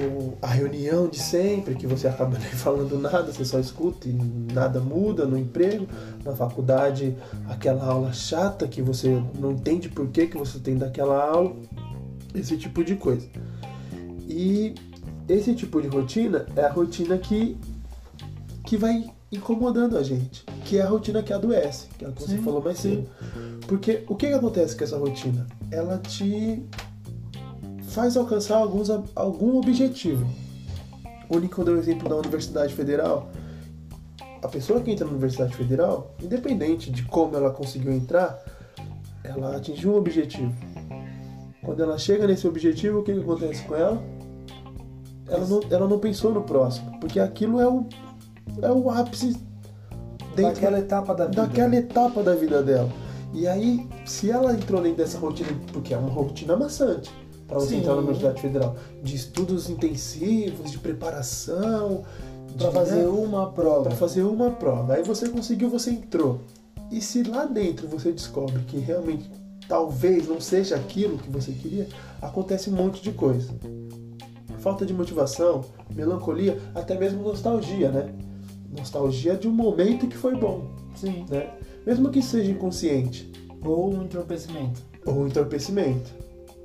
o- 0.01 0.37
a 0.41 0.47
reunião 0.47 1.07
de 1.09 1.19
sempre, 1.19 1.75
que 1.75 1.85
você 1.85 2.07
acaba 2.07 2.37
nem 2.39 2.49
falando 2.51 2.97
nada, 2.97 3.31
você 3.31 3.43
só 3.43 3.59
escuta 3.59 4.07
e 4.07 4.13
nada 4.13 4.79
muda 4.79 5.25
no 5.25 5.37
emprego. 5.37 5.87
Na 6.23 6.35
faculdade, 6.35 7.15
aquela 7.47 7.83
aula 7.85 8.13
chata 8.13 8.67
que 8.67 8.81
você 8.81 9.21
não 9.39 9.51
entende 9.51 9.89
por 9.89 10.07
que, 10.07 10.27
que 10.27 10.37
você 10.37 10.59
tem 10.59 10.77
daquela 10.77 11.21
aula. 11.29 11.53
Esse 12.33 12.55
tipo 12.57 12.83
de 12.83 12.95
coisa. 12.95 13.27
E 14.27 14.75
esse 15.27 15.53
tipo 15.55 15.81
de 15.81 15.87
rotina 15.87 16.45
é 16.55 16.61
a 16.63 16.71
rotina 16.71 17.17
que, 17.17 17.57
que 18.65 18.77
vai 18.77 19.09
incomodando 19.31 19.97
a 19.97 20.03
gente. 20.03 20.45
Que 20.63 20.77
é 20.77 20.83
a 20.83 20.87
rotina 20.87 21.23
que 21.23 21.33
adoece, 21.33 21.87
que 21.97 22.05
é 22.05 22.07
o 22.07 22.11
que 22.13 22.21
você 22.21 22.37
falou 22.37 22.61
mais 22.63 22.77
cedo. 22.77 23.09
Porque 23.67 24.03
o 24.07 24.15
que, 24.15 24.27
que 24.27 24.33
acontece 24.33 24.75
com 24.77 24.83
essa 24.83 24.97
rotina? 24.97 25.47
Ela 25.71 25.97
te 25.97 26.63
faz 27.99 28.15
alcançar 28.15 28.55
alguns, 28.55 28.89
algum 29.13 29.57
objetivo. 29.57 30.25
O 31.29 31.37
Lincoln 31.37 31.65
deu 31.65 31.75
o 31.75 31.77
exemplo 31.77 32.07
da 32.07 32.15
Universidade 32.15 32.73
Federal. 32.73 33.29
A 34.41 34.47
pessoa 34.47 34.79
que 34.79 34.89
entra 34.89 35.03
na 35.03 35.11
Universidade 35.11 35.53
Federal, 35.53 36.15
independente 36.23 36.89
de 36.91 37.03
como 37.03 37.35
ela 37.35 37.51
conseguiu 37.51 37.91
entrar, 37.91 38.39
ela 39.21 39.57
atingiu 39.57 39.91
um 39.91 39.97
objetivo. 39.97 40.53
Quando 41.61 41.83
ela 41.83 41.97
chega 41.97 42.25
nesse 42.25 42.47
objetivo, 42.47 42.99
o 42.99 43.03
que, 43.03 43.13
que 43.13 43.19
acontece 43.19 43.63
com 43.63 43.75
ela? 43.75 44.01
Ela 45.27 45.45
não, 45.45 45.59
ela 45.69 45.87
não 45.87 45.99
pensou 45.99 46.33
no 46.33 46.41
próximo, 46.41 46.97
porque 47.01 47.19
aquilo 47.19 47.59
é 47.59 47.67
o, 47.67 47.85
é 48.61 48.71
o 48.71 48.89
ápice 48.89 49.35
dentro 50.37 50.53
Daquela 50.53 50.79
etapa 50.79 51.13
da 51.13 51.25
vida. 51.25 51.41
daquela 51.41 51.75
etapa 51.75 52.23
da 52.23 52.33
vida 52.33 52.63
dela. 52.63 52.89
E 53.33 53.45
aí, 53.45 53.85
se 54.05 54.31
ela 54.31 54.53
entrou 54.53 54.81
dentro 54.81 54.99
dessa 54.99 55.19
rotina, 55.19 55.49
porque 55.73 55.93
é 55.93 55.97
uma 55.97 56.09
rotina 56.09 56.55
maçante 56.55 57.11
para 57.49 57.59
você 57.59 57.69
Sim. 57.71 57.77
entrar 57.79 57.93
na 57.95 57.99
Universidade 57.99 58.41
Federal, 58.41 58.75
de 59.03 59.15
estudos 59.15 59.69
intensivos, 59.69 60.71
de 60.71 60.77
preparação, 60.77 62.03
Pra 62.57 62.67
de, 62.67 62.73
fazer 62.73 63.03
né, 63.03 63.07
uma 63.07 63.51
prova. 63.51 63.83
pra 63.89 63.95
fazer 63.95 64.23
uma 64.23 64.51
prova. 64.51 64.93
Aí 64.93 65.03
você 65.03 65.27
conseguiu, 65.29 65.69
você 65.69 65.91
entrou. 65.91 66.39
E 66.91 67.01
se 67.01 67.23
lá 67.23 67.45
dentro 67.45 67.87
você 67.87 68.11
descobre 68.11 68.59
que 68.63 68.77
realmente 68.79 69.29
talvez 69.67 70.27
não 70.27 70.39
seja 70.41 70.75
aquilo 70.75 71.17
que 71.17 71.29
você 71.29 71.51
queria, 71.51 71.87
acontece 72.21 72.69
um 72.69 72.73
monte 72.73 73.01
de 73.03 73.11
coisa. 73.11 73.51
Falta 74.59 74.85
de 74.85 74.93
motivação, 74.93 75.61
melancolia, 75.93 76.59
até 76.75 76.97
mesmo 76.97 77.23
nostalgia, 77.23 77.89
né? 77.91 78.13
Nostalgia 78.77 79.35
de 79.35 79.47
um 79.47 79.51
momento 79.51 80.07
que 80.07 80.17
foi 80.17 80.35
bom, 80.35 80.67
Sim. 80.95 81.25
né? 81.29 81.51
Mesmo 81.85 82.09
que 82.09 82.21
seja 82.21 82.51
inconsciente 82.51 83.31
Ou 83.63 83.93
um 83.93 84.03
entorpecimento. 84.03 84.81
ou 85.05 85.13
um 85.19 85.27
entorpecimento. 85.27 86.11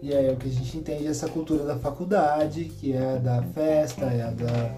E 0.04 0.14
aí 0.14 0.26
é 0.26 0.32
o 0.32 0.36
que 0.36 0.48
a 0.48 0.52
gente 0.52 0.76
entende 0.76 1.06
essa 1.06 1.26
cultura 1.26 1.64
da 1.64 1.78
faculdade, 1.78 2.66
que 2.66 2.92
é 2.92 3.14
a 3.14 3.16
da 3.16 3.42
festa, 3.42 4.04
é 4.04 4.20
a 4.20 4.30
da. 4.30 4.74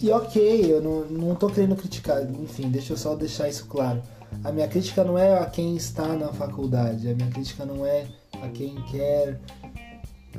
E 0.00 0.08
ok, 0.12 0.72
eu 0.72 0.80
não, 0.80 1.06
não 1.06 1.34
tô 1.34 1.48
querendo 1.48 1.74
criticar, 1.74 2.22
enfim, 2.40 2.70
deixa 2.70 2.92
eu 2.92 2.96
só 2.96 3.16
deixar 3.16 3.48
isso 3.48 3.66
claro. 3.66 4.00
A 4.44 4.52
minha 4.52 4.68
crítica 4.68 5.02
não 5.02 5.18
é 5.18 5.36
a 5.36 5.46
quem 5.46 5.74
está 5.74 6.06
na 6.14 6.28
faculdade, 6.28 7.10
a 7.10 7.14
minha 7.16 7.28
crítica 7.30 7.66
não 7.66 7.84
é 7.84 8.06
a 8.40 8.48
quem 8.48 8.76
quer 8.92 9.40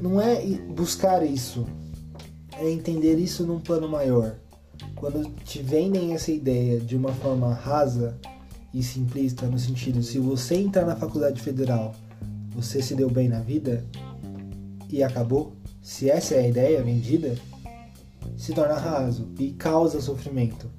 não 0.02 0.22
é 0.22 0.42
buscar 0.70 1.26
isso, 1.26 1.66
é 2.54 2.72
entender 2.72 3.18
isso 3.18 3.46
num 3.46 3.60
plano 3.60 3.90
maior. 3.90 4.36
Quando 4.96 5.30
te 5.44 5.62
vendem 5.62 6.14
essa 6.14 6.32
ideia 6.32 6.80
de 6.80 6.96
uma 6.96 7.12
forma 7.12 7.54
rasa 7.54 8.18
e 8.74 8.82
simplista, 8.82 9.46
no 9.46 9.60
sentido, 9.60 10.02
se 10.02 10.20
você 10.20 10.56
entrar 10.56 10.86
na 10.86 10.96
faculdade 10.96 11.42
federal, 11.42 11.94
você 12.56 12.82
se 12.82 12.96
deu 12.96 13.10
bem 13.10 13.28
na 13.28 13.42
vida 13.42 13.86
e 14.90 15.04
acabou, 15.04 15.54
se 15.82 16.10
essa 16.10 16.36
é 16.36 16.40
a 16.40 16.48
ideia 16.48 16.82
vendida, 16.82 17.36
se 18.38 18.54
torna 18.54 18.76
raso 18.76 19.28
e 19.38 19.52
causa 19.52 20.00
sofrimento. 20.00 20.70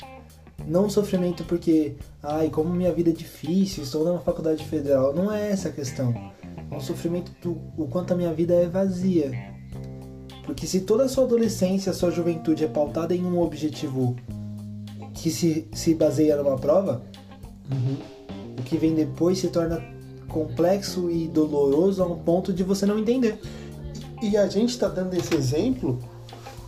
Não 0.67 0.89
sofrimento 0.89 1.45
porque, 1.45 1.95
ai, 2.23 2.49
como 2.49 2.71
minha 2.71 2.93
vida 2.93 3.11
é 3.11 3.13
difícil, 3.13 3.85
estou 3.85 4.11
na 4.11 4.19
faculdade 4.19 4.65
federal. 4.65 5.15
Não 5.15 5.31
é 5.31 5.51
essa 5.51 5.69
a 5.69 5.73
questão. 5.73 6.15
É 6.71 6.75
um 6.75 6.81
sofrimento 6.81 7.31
do 7.43 7.61
o 7.77 7.87
quanto 7.87 8.15
a 8.15 8.17
minha 8.17 8.33
vida 8.33 8.55
é 8.55 8.67
vazia. 8.67 9.31
Porque 10.45 10.67
se 10.67 10.81
toda 10.81 11.05
a 11.05 11.09
sua 11.09 11.25
adolescência, 11.25 11.91
a 11.91 11.95
sua 11.95 12.11
juventude 12.11 12.65
é 12.65 12.69
pautada 12.69 13.15
em 13.15 13.25
um 13.25 13.41
objetivo 13.41 14.17
que 15.15 15.31
se, 15.31 15.69
se 15.73 15.95
baseia 15.95 16.37
numa 16.37 16.57
prova, 16.57 17.03
uhum. 17.71 17.97
o 18.59 18.63
que 18.63 18.77
vem 18.77 18.95
depois 18.95 19.39
se 19.39 19.49
torna 19.49 19.96
complexo 20.29 21.11
e 21.11 21.29
doloroso 21.29 22.03
a 22.03 22.07
um 22.07 22.17
ponto 22.17 22.53
de 22.53 22.63
você 22.63 22.87
não 22.87 22.99
entender. 22.99 23.39
E 24.23 24.37
a 24.37 24.47
gente 24.49 24.71
está 24.71 24.89
dando 24.89 25.15
esse 25.15 25.35
exemplo 25.35 25.99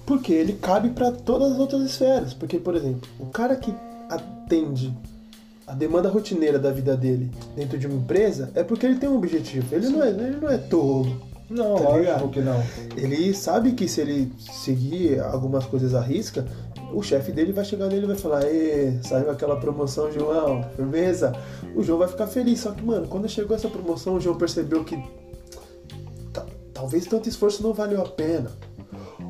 porque 0.04 0.32
ele 0.32 0.54
cabe 0.54 0.90
para 0.90 1.12
todas 1.12 1.52
as 1.52 1.58
outras 1.58 1.82
esferas. 1.82 2.32
Porque, 2.32 2.58
por 2.58 2.74
exemplo, 2.74 3.08
o 3.18 3.26
cara 3.26 3.56
que 3.56 3.74
atende 4.08 4.94
a 5.66 5.74
demanda 5.74 6.08
rotineira 6.08 6.58
da 6.58 6.70
vida 6.70 6.96
dele 6.96 7.30
dentro 7.54 7.78
de 7.78 7.86
uma 7.86 7.96
empresa 7.96 8.50
é 8.54 8.64
porque 8.64 8.86
ele 8.86 8.96
tem 8.96 9.08
um 9.08 9.16
objetivo. 9.16 9.74
Ele, 9.74 9.88
não 9.88 10.02
é, 10.02 10.08
ele 10.08 10.36
não 10.40 10.48
é 10.48 10.56
tolo. 10.56 11.28
Não, 11.50 11.76
tá 11.76 11.88
lógico 11.90 12.28
que 12.28 12.40
não. 12.40 12.62
Ele 12.96 13.34
sabe 13.34 13.72
que 13.72 13.88
se 13.88 14.00
ele 14.00 14.32
seguir 14.38 15.20
algumas 15.20 15.64
coisas 15.64 15.94
à 15.94 16.00
risca, 16.00 16.46
o 16.92 17.02
chefe 17.02 17.32
dele 17.32 17.52
vai 17.52 17.64
chegar 17.64 17.88
nele 17.88 18.04
e 18.04 18.06
vai 18.08 18.16
falar: 18.16 18.44
Ê, 18.44 18.98
saiu 19.02 19.30
aquela 19.30 19.56
promoção, 19.56 20.10
João, 20.12 20.62
firmeza. 20.76 21.32
O 21.74 21.82
João 21.82 21.98
vai 21.98 22.08
ficar 22.08 22.26
feliz. 22.26 22.60
Só 22.60 22.72
que, 22.72 22.82
mano, 22.82 23.06
quando 23.06 23.28
chegou 23.28 23.56
essa 23.56 23.68
promoção, 23.68 24.14
o 24.14 24.20
João 24.20 24.36
percebeu 24.36 24.84
que 24.84 25.02
talvez 26.72 27.06
tanto 27.06 27.28
esforço 27.28 27.62
não 27.62 27.72
valeu 27.72 28.00
a 28.00 28.08
pena. 28.08 28.50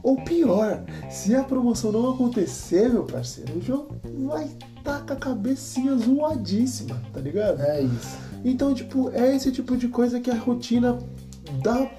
Ou 0.02 0.16
pior, 0.16 0.84
se 1.10 1.34
a 1.34 1.42
promoção 1.42 1.90
não 1.90 2.10
acontecer, 2.10 2.88
meu 2.90 3.04
parceiro, 3.04 3.58
o 3.58 3.60
João 3.60 3.88
vai 4.26 4.44
estar 4.44 5.00
tá 5.00 5.00
com 5.00 5.12
a 5.12 5.16
cabecinha 5.16 5.96
zoadíssima, 5.96 7.00
tá 7.12 7.20
ligado? 7.20 7.60
É 7.62 7.82
isso. 7.82 8.18
Então, 8.44 8.72
tipo, 8.74 9.10
é 9.10 9.34
esse 9.34 9.50
tipo 9.50 9.76
de 9.76 9.88
coisa 9.88 10.20
que 10.20 10.30
a 10.30 10.36
rotina 10.36 10.98
dá, 11.62 11.90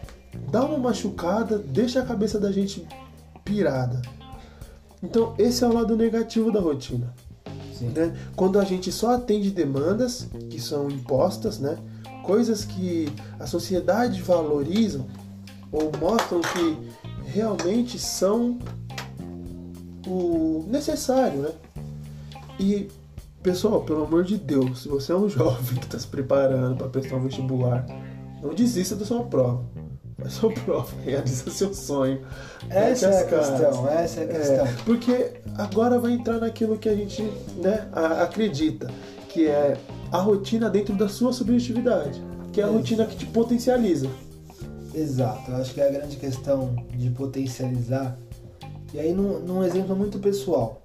dá 0.49 0.63
uma 0.63 0.77
machucada, 0.77 1.57
deixa 1.57 1.99
a 1.99 2.05
cabeça 2.05 2.39
da 2.39 2.51
gente 2.51 2.87
pirada. 3.43 4.01
Então, 5.01 5.33
esse 5.37 5.63
é 5.63 5.67
o 5.67 5.73
lado 5.73 5.95
negativo 5.95 6.51
da 6.51 6.59
rotina. 6.59 7.13
Né? 7.81 8.17
Quando 8.35 8.59
a 8.59 8.65
gente 8.65 8.91
só 8.91 9.15
atende 9.15 9.51
demandas 9.51 10.27
que 10.49 10.59
são 10.59 10.89
impostas, 10.89 11.59
né? 11.59 11.77
coisas 12.23 12.63
que 12.63 13.11
a 13.39 13.47
sociedade 13.47 14.21
valoriza 14.21 15.03
ou 15.71 15.91
mostram 15.99 16.41
que 16.41 16.77
realmente 17.25 17.97
são 17.97 18.59
o 20.05 20.63
necessário, 20.67 21.41
né? 21.41 21.51
E 22.59 22.87
pessoal, 23.41 23.81
pelo 23.81 24.03
amor 24.03 24.23
de 24.23 24.37
Deus, 24.37 24.83
se 24.83 24.87
você 24.87 25.11
é 25.11 25.15
um 25.15 25.29
jovem 25.29 25.79
que 25.79 25.85
está 25.85 25.97
se 25.97 26.07
preparando 26.07 26.77
para 26.77 26.87
prestar 26.87 27.15
um 27.15 27.23
vestibular, 27.23 27.85
não 28.43 28.53
desista 28.53 28.95
da 28.95 29.05
sua 29.05 29.23
prova. 29.23 29.63
Faz 30.19 30.33
sua 30.33 30.51
prova, 30.51 30.91
realiza 31.03 31.49
seu 31.49 31.73
sonho. 31.73 32.21
Essa 32.69 33.07
é 33.07 33.21
a 33.21 33.25
questão, 33.25 33.89
essa 33.89 34.19
é 34.19 34.23
a 34.23 34.27
questão. 34.27 34.65
É, 34.65 34.73
porque 34.85 35.31
agora 35.55 35.99
vai 35.99 36.13
entrar 36.13 36.39
naquilo 36.39 36.77
que 36.77 36.89
a 36.89 36.95
gente 36.95 37.23
né, 37.57 37.87
acredita, 38.21 38.91
que 39.29 39.47
é 39.47 39.77
a 40.11 40.17
rotina 40.17 40.69
dentro 40.69 40.95
da 40.95 41.07
sua 41.07 41.31
subjetividade, 41.31 42.21
que 42.51 42.59
é 42.59 42.63
a 42.63 42.67
rotina 42.67 43.05
que 43.05 43.15
te 43.15 43.25
potencializa. 43.25 44.09
Exato, 44.93 45.51
eu 45.51 45.57
acho 45.57 45.73
que 45.73 45.81
é 45.81 45.87
a 45.87 45.91
grande 45.91 46.17
questão 46.17 46.75
de 46.93 47.09
potencializar. 47.11 48.17
E 48.93 48.99
aí, 48.99 49.13
num, 49.13 49.39
num 49.39 49.63
exemplo 49.63 49.95
muito 49.95 50.17
pessoal, 50.17 50.81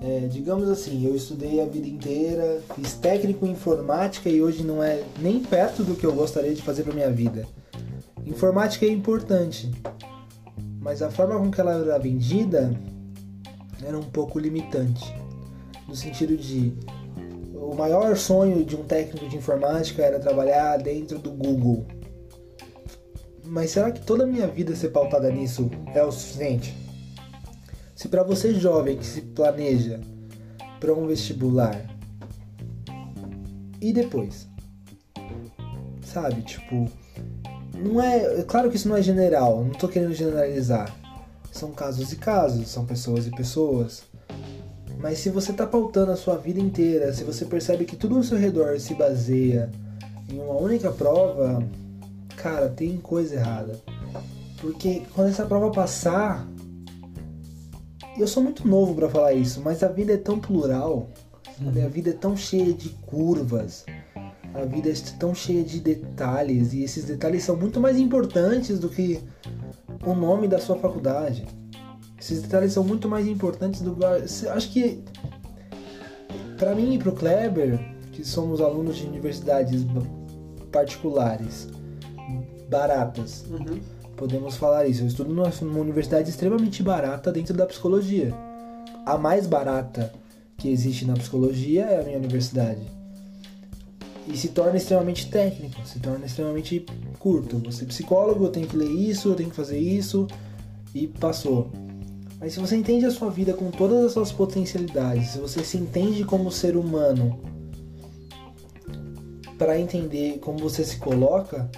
é, 0.00 0.28
digamos 0.30 0.68
assim, 0.68 1.04
eu 1.06 1.14
estudei 1.14 1.60
a 1.60 1.64
vida 1.64 1.88
inteira, 1.88 2.60
fiz 2.74 2.94
técnico 2.94 3.46
em 3.46 3.50
informática 3.50 4.28
e 4.28 4.40
hoje 4.40 4.62
não 4.62 4.82
é 4.82 5.02
nem 5.20 5.40
perto 5.40 5.82
do 5.82 5.94
que 5.94 6.04
eu 6.04 6.12
gostaria 6.12 6.54
de 6.54 6.62
fazer 6.62 6.84
para 6.84 6.92
minha 6.92 7.10
vida. 7.10 7.46
Informática 8.28 8.86
é 8.86 8.90
importante, 8.90 9.70
mas 10.80 11.02
a 11.02 11.10
forma 11.10 11.38
com 11.38 11.50
que 11.50 11.60
ela 11.60 11.72
era 11.72 11.98
vendida 11.98 12.72
era 13.82 13.98
um 13.98 14.04
pouco 14.04 14.38
limitante, 14.38 15.12
no 15.88 15.96
sentido 15.96 16.36
de 16.36 16.72
o 17.54 17.74
maior 17.74 18.16
sonho 18.16 18.64
de 18.64 18.76
um 18.76 18.84
técnico 18.84 19.28
de 19.28 19.36
informática 19.36 20.02
era 20.02 20.18
trabalhar 20.18 20.78
dentro 20.78 21.18
do 21.18 21.30
Google 21.30 21.86
mas 23.48 23.70
será 23.70 23.90
que 23.90 24.00
toda 24.02 24.24
a 24.24 24.26
minha 24.26 24.46
vida 24.46 24.76
ser 24.76 24.90
pautada 24.90 25.30
nisso 25.30 25.70
é 25.94 26.02
o 26.02 26.12
suficiente? 26.12 26.76
Se 27.94 28.08
para 28.08 28.22
você 28.22 28.54
jovem 28.54 28.98
que 28.98 29.06
se 29.06 29.22
planeja 29.22 30.00
para 30.78 30.92
um 30.92 31.06
vestibular 31.06 31.74
e 33.80 33.92
depois, 33.92 34.46
sabe, 36.02 36.42
tipo, 36.42 36.90
não 37.78 38.02
é, 38.02 38.40
é, 38.40 38.42
claro 38.42 38.70
que 38.70 38.76
isso 38.76 38.88
não 38.88 38.96
é 38.96 39.02
general, 39.02 39.64
não 39.64 39.72
tô 39.72 39.88
querendo 39.88 40.14
generalizar. 40.14 40.94
São 41.52 41.72
casos 41.72 42.12
e 42.12 42.16
casos, 42.16 42.68
são 42.68 42.84
pessoas 42.84 43.26
e 43.26 43.30
pessoas. 43.30 44.02
Mas 44.98 45.18
se 45.18 45.30
você 45.30 45.52
tá 45.52 45.66
pautando 45.66 46.12
a 46.12 46.16
sua 46.16 46.36
vida 46.36 46.60
inteira, 46.60 47.12
se 47.12 47.24
você 47.24 47.44
percebe 47.44 47.84
que 47.84 47.96
tudo 47.96 48.16
ao 48.16 48.22
seu 48.22 48.36
redor 48.36 48.78
se 48.80 48.94
baseia 48.94 49.70
em 50.28 50.38
uma 50.38 50.54
única 50.54 50.90
prova, 50.90 51.62
cara, 52.36 52.68
tem 52.68 52.96
coisa 52.98 53.36
errada. 53.36 53.78
Porque 54.60 55.02
quando 55.14 55.28
essa 55.28 55.46
prova 55.46 55.70
passar, 55.70 56.46
eu 58.18 58.26
sou 58.26 58.42
muito 58.42 58.66
novo 58.66 58.94
para 58.94 59.08
falar 59.08 59.32
isso, 59.32 59.60
mas 59.62 59.82
a 59.82 59.88
vida 59.88 60.12
é 60.12 60.16
tão 60.16 60.40
plural, 60.40 61.08
sabe? 61.56 61.80
a 61.80 61.88
vida 61.88 62.10
é 62.10 62.14
tão 62.14 62.36
cheia 62.36 62.72
de 62.72 62.88
curvas, 62.88 63.84
a 64.60 64.64
vida 64.64 64.90
é 64.90 64.94
tão 65.18 65.34
cheia 65.34 65.62
de 65.62 65.78
detalhes 65.78 66.72
e 66.72 66.82
esses 66.82 67.04
detalhes 67.04 67.44
são 67.44 67.56
muito 67.56 67.80
mais 67.80 67.96
importantes 67.96 68.78
do 68.78 68.88
que 68.88 69.20
o 70.04 70.14
nome 70.14 70.48
da 70.48 70.58
sua 70.58 70.76
faculdade. 70.76 71.46
Esses 72.20 72.42
detalhes 72.42 72.72
são 72.72 72.82
muito 72.82 73.08
mais 73.08 73.28
importantes 73.28 73.80
do 73.80 73.94
que 73.94 74.48
acho 74.48 74.72
que 74.72 75.04
para 76.58 76.74
mim 76.74 76.94
e 76.94 76.98
para 76.98 77.10
o 77.10 77.12
Kleber, 77.12 77.78
que 78.10 78.24
somos 78.24 78.60
alunos 78.60 78.96
de 78.96 79.06
universidades 79.06 79.86
particulares, 80.72 81.68
baratas. 82.68 83.44
Uhum. 83.48 83.78
Podemos 84.16 84.56
falar 84.56 84.88
isso. 84.88 85.02
Eu 85.02 85.06
estudo 85.06 85.32
numa, 85.32 85.52
numa 85.62 85.78
universidade 85.78 86.28
extremamente 86.28 86.82
barata 86.82 87.30
dentro 87.30 87.54
da 87.54 87.64
psicologia. 87.64 88.34
A 89.06 89.16
mais 89.16 89.46
barata 89.46 90.12
que 90.56 90.68
existe 90.68 91.04
na 91.04 91.14
psicologia 91.14 91.84
é 91.84 92.00
a 92.00 92.02
minha 92.02 92.18
universidade. 92.18 92.97
E 94.30 94.36
se 94.36 94.48
torna 94.48 94.76
extremamente 94.76 95.30
técnico, 95.30 95.80
se 95.86 95.98
torna 95.98 96.26
extremamente 96.26 96.84
curto. 97.18 97.58
Você 97.64 97.84
é 97.84 97.86
psicólogo, 97.86 98.44
eu 98.44 98.50
tenho 98.50 98.66
que 98.66 98.76
ler 98.76 98.90
isso, 98.90 99.28
eu 99.30 99.34
tenho 99.34 99.48
que 99.48 99.56
fazer 99.56 99.78
isso 99.78 100.26
e 100.94 101.06
passou. 101.06 101.70
Mas 102.38 102.52
se 102.52 102.60
você 102.60 102.76
entende 102.76 103.06
a 103.06 103.10
sua 103.10 103.30
vida 103.30 103.54
com 103.54 103.70
todas 103.70 104.04
as 104.04 104.12
suas 104.12 104.30
potencialidades, 104.30 105.30
se 105.30 105.38
você 105.38 105.64
se 105.64 105.76
entende 105.76 106.24
como 106.24 106.52
ser 106.52 106.76
humano 106.76 107.40
para 109.56 109.80
entender 109.80 110.38
como 110.38 110.58
você 110.58 110.84
se 110.84 110.98
coloca, 110.98 111.68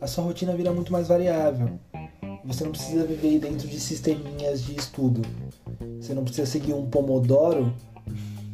a 0.00 0.06
sua 0.06 0.24
rotina 0.24 0.56
vira 0.56 0.72
muito 0.72 0.92
mais 0.92 1.08
variável. 1.08 1.78
Você 2.44 2.64
não 2.64 2.70
precisa 2.70 3.04
viver 3.04 3.40
dentro 3.40 3.66
de 3.66 3.78
sisteminhas 3.80 4.62
de 4.62 4.76
estudo. 4.76 5.20
Você 6.00 6.14
não 6.14 6.24
precisa 6.24 6.46
seguir 6.46 6.72
um 6.72 6.88
pomodoro 6.88 7.74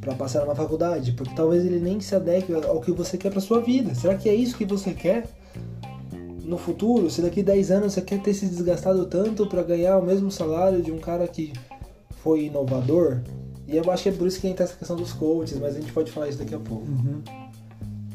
para 0.02 0.14
passar 0.16 0.40
numa 0.40 0.54
faculdade, 0.54 1.12
porque 1.12 1.32
talvez 1.34 1.64
ele 1.64 1.78
nem 1.78 2.00
se 2.00 2.12
adeque 2.14 2.52
ao 2.52 2.80
que 2.80 2.90
você 2.90 3.16
quer 3.16 3.30
para 3.30 3.40
sua 3.40 3.60
vida. 3.60 3.94
Será 3.94 4.16
que 4.16 4.28
é 4.28 4.34
isso 4.34 4.56
que 4.58 4.64
você 4.64 4.92
quer? 4.92 5.28
No 6.44 6.58
futuro, 6.58 7.08
se 7.08 7.22
daqui 7.22 7.40
10 7.40 7.70
anos 7.70 7.92
você 7.92 8.02
quer 8.02 8.20
ter 8.20 8.34
se 8.34 8.46
desgastado 8.46 9.06
tanto 9.06 9.46
para 9.46 9.62
ganhar 9.62 9.96
o 9.96 10.04
mesmo 10.04 10.28
salário 10.28 10.82
de 10.82 10.90
um 10.90 10.98
cara 10.98 11.26
que 11.28 11.52
foi 12.22 12.46
inovador, 12.46 13.20
e 13.66 13.76
eu 13.76 13.88
acho 13.92 14.02
que 14.02 14.08
é 14.08 14.12
por 14.12 14.26
isso 14.26 14.40
que 14.40 14.48
entra 14.48 14.64
essa 14.64 14.74
questão 14.74 14.96
dos 14.96 15.12
coaches, 15.12 15.56
mas 15.60 15.76
a 15.76 15.80
gente 15.80 15.92
pode 15.92 16.10
falar 16.10 16.28
isso 16.28 16.38
daqui 16.38 16.54
a 16.54 16.58
pouco. 16.58 16.84
Uhum. 16.84 17.22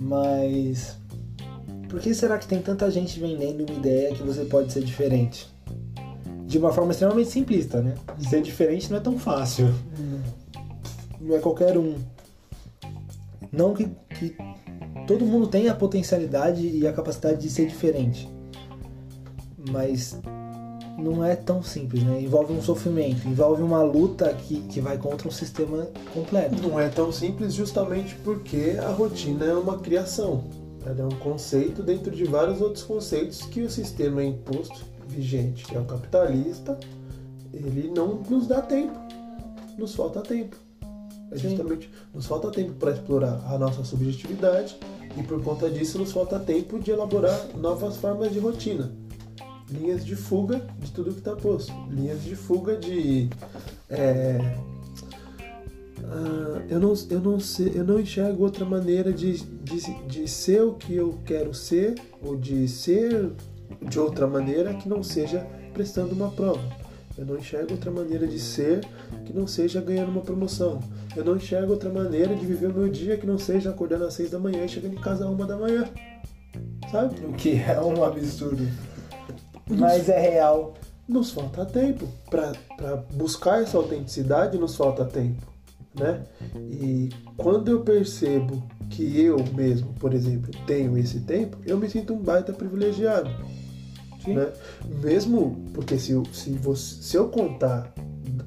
Mas 0.02 0.97
por 1.88 2.02
que 2.02 2.13
será 2.13 2.38
que 2.38 2.47
tem 2.47 2.62
tanta 2.62 2.91
gente 2.91 3.17
vendendo 3.17 3.63
uma 3.63 3.80
ideia 3.80 4.13
que 4.13 4.21
você 4.23 4.43
pode 4.43 4.73
ser 4.73 4.84
diferente? 4.84 5.50
De 6.45 6.58
uma 6.58 6.73
forma 6.73 6.91
extremamente 6.91 7.30
simplista, 7.30 7.82
né? 7.82 7.95
Ser 8.30 8.41
diferente 8.41 8.91
não 8.91 8.97
é 8.97 9.02
tão 9.02 9.17
fácil. 9.17 9.73
Não 11.19 11.36
é 11.36 11.39
qualquer 11.39 11.77
um. 11.77 11.95
Não 13.51 13.73
que, 13.73 13.86
que 14.19 14.36
todo 15.08 15.25
mundo 15.25 15.47
tenha 15.47 15.71
a 15.71 15.75
potencialidade 15.75 16.67
e 16.67 16.88
a 16.88 16.93
capacidade 16.93 17.41
de 17.41 17.49
ser 17.49 17.67
diferente. 17.67 18.30
mas 19.71 20.19
não 20.97 21.23
é 21.23 21.36
tão 21.36 21.62
simples, 21.62 22.03
né? 22.03 22.21
Envolve 22.21 22.53
um 22.53 22.62
sofrimento, 22.62 23.27
envolve 23.27 23.62
uma 23.62 23.84
luta 23.84 24.34
que, 24.34 24.62
que 24.62 24.82
vai 24.82 24.97
contra 24.97 25.27
um 25.27 25.32
sistema 25.32 25.88
completo. 26.13 26.67
Não 26.67 26.80
é 26.80 26.89
tão 26.89 27.12
simples 27.12 27.53
justamente 27.53 28.15
porque 28.23 28.75
a 28.80 28.89
rotina 28.89 29.45
é 29.45 29.53
uma 29.53 29.77
criação. 29.77 30.43
Ela 30.84 31.01
é 31.01 31.06
um 31.06 31.19
conceito 31.19 31.84
dentro 31.84 32.12
de 32.12 32.23
vários 32.23 32.62
outros 32.62 32.84
conceitos 32.84 33.41
que 33.41 33.62
o 33.62 33.69
sistema 33.69 34.23
imposto 34.23 34.86
vigente, 35.08 35.65
que 35.65 35.75
é 35.75 35.80
o 35.80 35.86
capitalista, 35.86 36.80
ele 37.53 37.91
não 37.93 38.15
nos 38.30 38.47
dá 38.47 38.62
tempo. 38.62 38.97
Nos 39.77 39.93
falta 39.93 40.21
tempo. 40.21 40.66
É 41.31 41.37
justamente, 41.37 41.89
nos 42.13 42.25
falta 42.25 42.49
tempo 42.49 42.73
para 42.73 42.91
explorar 42.91 43.43
a 43.45 43.57
nossa 43.57 43.83
subjetividade 43.83 44.77
e 45.17 45.23
por 45.23 45.41
conta 45.43 45.69
disso 45.69 45.97
nos 45.97 46.11
falta 46.11 46.39
tempo 46.39 46.79
de 46.79 46.91
elaborar 46.91 47.37
novas 47.57 47.97
formas 47.97 48.31
de 48.31 48.39
rotina. 48.39 48.91
Linhas 49.69 50.05
de 50.05 50.15
fuga 50.15 50.65
de 50.79 50.91
tudo 50.91 51.11
que 51.11 51.19
está 51.19 51.35
posto, 51.35 51.73
linhas 51.89 52.23
de 52.23 52.35
fuga 52.35 52.77
de 52.77 53.29
é, 53.89 54.57
uh, 55.99 56.63
eu 56.69 56.79
não 56.79 56.93
eu 57.09 57.19
não 57.19 57.39
sei, 57.39 57.73
eu 57.75 57.83
não 57.83 57.99
enxergo 57.99 58.43
outra 58.43 58.63
maneira 58.63 59.11
de, 59.11 59.43
de, 59.43 59.93
de 60.07 60.27
ser 60.27 60.61
o 60.61 60.73
que 60.73 60.95
eu 60.95 61.19
quero 61.25 61.53
ser 61.53 61.95
ou 62.21 62.37
de 62.37 62.65
ser 62.69 63.31
de 63.81 63.99
outra 63.99 64.25
maneira 64.25 64.73
que 64.73 64.87
não 64.87 65.03
seja 65.03 65.45
prestando 65.73 66.13
uma 66.13 66.31
prova. 66.31 66.61
Eu 67.17 67.25
não 67.25 67.38
enxergo 67.38 67.71
outra 67.71 67.89
maneira 67.89 68.27
de 68.27 68.39
ser 68.39 68.86
que 69.25 69.34
não 69.34 69.47
seja 69.47 69.82
ganhando 69.82 70.12
uma 70.12 70.21
promoção. 70.21 70.80
Eu 71.15 71.25
não 71.25 71.36
enxergo 71.36 71.71
outra 71.71 71.89
maneira 71.89 72.36
de 72.36 72.45
viver 72.45 72.67
o 72.67 72.73
meu 72.73 72.89
dia 72.89 73.17
que 73.17 73.25
não 73.25 73.39
seja 73.39 73.71
acordando 73.71 74.06
às 74.06 74.13
seis 74.13 74.30
da 74.30 74.38
manhã 74.38 74.65
e 74.65 74.69
chegando 74.69 74.93
em 74.93 75.01
casa 75.01 75.25
às 75.25 75.32
uma 75.32 75.45
da 75.45 75.58
manhã. 75.58 75.89
Sabe? 76.91 77.25
O 77.25 77.34
que 77.34 77.56
é 77.56 77.82
um 77.82 78.03
absurdo 78.03 78.65
mas 79.69 80.08
é 80.10 80.19
real. 80.19 80.73
Nos 81.08 81.32
falta 81.32 81.65
tempo. 81.65 82.08
Para 82.30 82.95
buscar 83.13 83.62
essa 83.62 83.77
autenticidade, 83.77 84.58
nos 84.58 84.75
falta 84.75 85.06
tempo. 85.06 85.41
Né? 85.97 86.23
E 86.56 87.10
quando 87.36 87.71
eu 87.71 87.82
percebo 87.82 88.63
que 88.89 89.19
eu 89.19 89.38
mesmo, 89.53 89.93
por 89.93 90.13
exemplo, 90.13 90.51
tenho 90.65 90.97
esse 90.97 91.21
tempo, 91.21 91.58
eu 91.65 91.77
me 91.77 91.89
sinto 91.89 92.13
um 92.13 92.19
baita 92.19 92.53
privilegiado. 92.53 93.30
Né? 94.33 94.51
Mesmo 95.01 95.57
porque 95.73 95.97
se, 95.97 96.11
eu, 96.11 96.23
se, 96.31 96.51
você, 96.51 97.01
se 97.01 97.17
eu 97.17 97.29
contar 97.29 97.93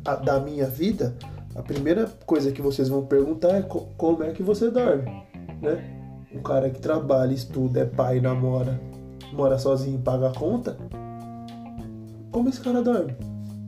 a, 0.05 0.17
da 0.17 0.41
minha 0.41 0.67
vida, 0.67 1.17
a 1.55 1.63
primeira 1.63 2.07
coisa 2.27 2.53
que 2.53 2.63
vocês 2.63 2.89
vão 2.89 3.05
perguntar 3.07 3.57
é 3.57 3.63
co, 3.63 3.89
como 3.97 4.23
é 4.23 4.33
que 4.33 4.43
você 4.43 4.71
dorme. 4.71 5.05
Né? 5.61 5.97
Um 6.35 6.43
cara 6.43 6.71
que 6.71 6.81
trabalha, 6.81 7.33
estuda, 7.33 7.81
é 7.81 7.85
pai, 7.85 8.21
namora, 8.21 8.81
mora 9.33 9.59
sozinho 9.59 9.99
e 9.99 10.03
paga 10.03 10.29
a 10.29 10.33
conta, 10.33 10.77
como 12.31 12.49
esse 12.49 12.61
cara 12.61 12.83
dorme? 12.83 13.15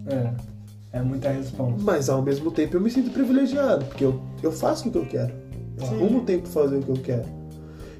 É. 0.06 0.52
É 0.92 1.00
muita 1.00 1.30
resposta. 1.30 1.82
Mas 1.82 2.08
ao 2.08 2.22
mesmo 2.22 2.50
tempo 2.50 2.76
eu 2.76 2.80
me 2.80 2.90
sinto 2.90 3.10
privilegiado, 3.10 3.84
porque 3.86 4.04
eu, 4.04 4.20
eu 4.42 4.52
faço 4.52 4.88
o 4.88 4.92
que 4.92 4.98
eu 4.98 5.06
quero. 5.06 5.32
Eu 5.78 5.86
Sim. 5.86 5.94
arrumo 5.94 6.20
tempo 6.22 6.42
pra 6.42 6.62
fazer 6.62 6.76
o 6.76 6.82
que 6.82 6.90
eu 6.90 6.96
quero. 6.96 7.28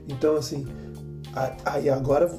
Então, 0.09 0.37
assim, 0.37 0.66
aí 1.64 1.88
agora 1.88 2.31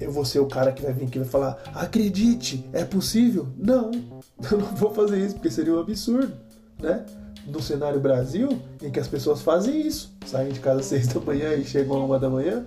eu 0.00 0.10
vou 0.10 0.24
ser 0.24 0.40
o 0.40 0.46
cara 0.46 0.72
que 0.72 0.82
vai 0.82 0.92
vir 0.92 1.06
aqui 1.06 1.18
e 1.18 1.20
vai 1.20 1.28
falar: 1.28 1.62
acredite, 1.74 2.68
é 2.72 2.84
possível? 2.84 3.48
Não, 3.56 3.90
eu 4.50 4.58
não 4.58 4.74
vou 4.74 4.92
fazer 4.92 5.24
isso, 5.24 5.34
porque 5.34 5.50
seria 5.50 5.74
um 5.74 5.80
absurdo, 5.80 6.32
né? 6.80 7.04
No 7.46 7.60
cenário 7.60 8.00
Brasil, 8.00 8.48
em 8.82 8.90
que 8.90 9.00
as 9.00 9.08
pessoas 9.08 9.42
fazem 9.42 9.86
isso, 9.86 10.14
saem 10.26 10.52
de 10.52 10.60
casa 10.60 10.80
às 10.80 10.86
seis 10.86 11.06
da 11.06 11.20
manhã 11.20 11.54
e 11.54 11.64
chegam 11.64 11.96
a 11.96 12.04
uma 12.04 12.18
da 12.18 12.30
manhã, 12.30 12.64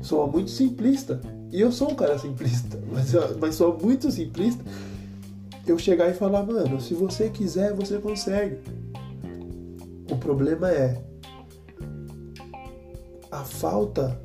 soa 0.00 0.26
muito 0.26 0.50
simplista. 0.50 1.20
E 1.50 1.60
eu 1.60 1.70
sou 1.70 1.90
um 1.90 1.94
cara 1.94 2.18
simplista, 2.18 2.80
mas, 2.90 3.12
mas 3.38 3.54
sou 3.54 3.78
muito 3.78 4.10
simplista. 4.10 4.64
Eu 5.66 5.78
chegar 5.78 6.08
e 6.08 6.14
falar, 6.14 6.42
mano, 6.42 6.80
se 6.80 6.92
você 6.92 7.28
quiser, 7.28 7.72
você 7.72 7.98
consegue. 7.98 8.58
O 10.10 10.16
problema 10.16 10.70
é 10.70 11.00
a 13.30 13.44
falta 13.44 14.20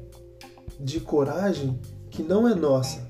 de 0.79 0.99
coragem 0.99 1.79
que 2.17 2.23
não 2.23 2.47
é 2.47 2.55
nossa. 2.55 3.07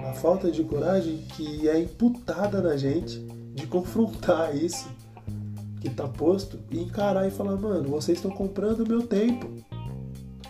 A 0.00 0.14
falta 0.14 0.50
de 0.50 0.64
coragem 0.64 1.18
que 1.36 1.68
é 1.68 1.78
imputada 1.78 2.62
na 2.62 2.78
gente 2.78 3.18
de 3.54 3.66
confrontar 3.66 4.56
isso 4.56 4.88
que 5.82 5.90
tá 5.90 6.08
posto 6.08 6.58
e 6.70 6.80
encarar 6.80 7.28
e 7.28 7.30
falar, 7.30 7.56
mano, 7.56 7.90
vocês 7.90 8.16
estão 8.16 8.30
comprando 8.30 8.88
meu 8.88 9.02
tempo. 9.02 9.46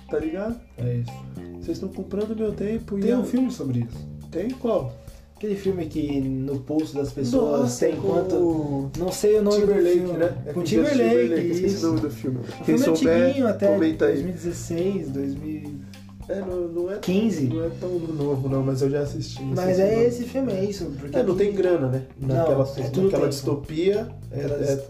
Tá 0.09 0.17
ligado? 0.21 0.61
É 0.79 0.99
isso. 0.99 1.13
Vocês 1.55 1.77
estão 1.77 1.89
comprando 1.89 2.37
meu 2.37 2.53
tempo. 2.53 3.01
Tem 3.01 3.17
um 3.17 3.25
filme 3.25 3.51
sobre 3.51 3.81
isso. 3.81 4.09
Tem 4.31 4.49
qual? 4.51 4.93
Aquele 5.35 5.57
filme 5.57 5.87
que 5.87 6.21
no 6.21 6.61
pulso 6.61 6.95
das 6.95 7.13
pessoas 7.13 7.61
Nossa, 7.63 7.87
tem 7.87 7.97
quanto. 7.97 8.91
Não 8.97 9.11
sei 9.11 9.39
o 9.39 9.43
nome 9.43 9.61
Timberlake, 9.61 9.99
do 9.99 10.05
filme. 10.07 10.19
né? 10.19 10.43
É 10.47 10.53
com 10.53 10.63
Timberlake, 10.63 10.99
Timberlake 11.03 11.51
esqueci 11.51 11.85
o 11.85 11.89
nome 11.89 12.01
do 12.01 12.11
filme. 12.11 12.39
O 12.39 12.43
Quem 12.65 12.65
filme 12.65 12.81
é 12.81 12.85
souber, 12.85 13.47
até 13.47 13.67
comenta 13.67 14.07
aí. 14.07 14.15
2016, 14.15 15.11
2000. 15.11 15.88
É, 16.29 16.41
não, 16.41 16.69
não 16.69 16.91
é 16.93 16.99
15. 16.99 17.47
Não 17.49 17.65
é 17.65 17.71
tão 17.81 17.89
novo, 17.99 18.49
não, 18.49 18.63
mas 18.63 18.83
eu 18.83 18.91
já 18.91 19.01
assisti. 19.01 19.43
Mas 19.43 19.79
é 19.79 20.05
esse 20.05 20.25
filme, 20.25 20.53
é 20.53 20.65
isso. 20.65 20.85
Porque 20.99 21.17
É, 21.17 21.23
não 21.23 21.35
tem 21.35 21.53
grana, 21.55 21.89
né? 21.89 22.03
Naquela, 22.21 22.65
Não, 22.65 22.85
é 22.85 23.03
naquela 23.03 23.29
distopia, 23.29 24.09
é, 24.31 24.41
é, 24.41 24.87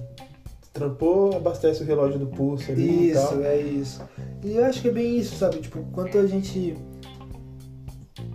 trampou, 0.73 1.37
abastece 1.37 1.83
o 1.83 1.87
relógio 1.87 2.19
do 2.19 2.27
pulso 2.27 2.73
ali 2.73 2.89
e 2.89 3.11
Isso, 3.11 3.29
tal. 3.29 3.43
é 3.45 3.57
isso. 3.61 4.03
E 4.45 4.57
eu 4.57 4.65
acho 4.65 4.83
que 4.83 4.89
é 4.89 4.93
bem 4.93 5.17
isso, 5.17 5.37
sabe? 5.37 5.59
Tipo, 5.59 5.83
quanto 5.93 6.19
a 6.19 6.27
gente. 6.27 6.77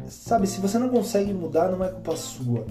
Sabe, 0.08 0.48
se 0.48 0.62
você 0.62 0.78
não 0.80 0.90
consegue 0.90 1.34
mudar, 1.34 1.72
não 1.72 1.84
é 1.84 1.90
culpa 1.90 2.16
sua. 2.16 2.66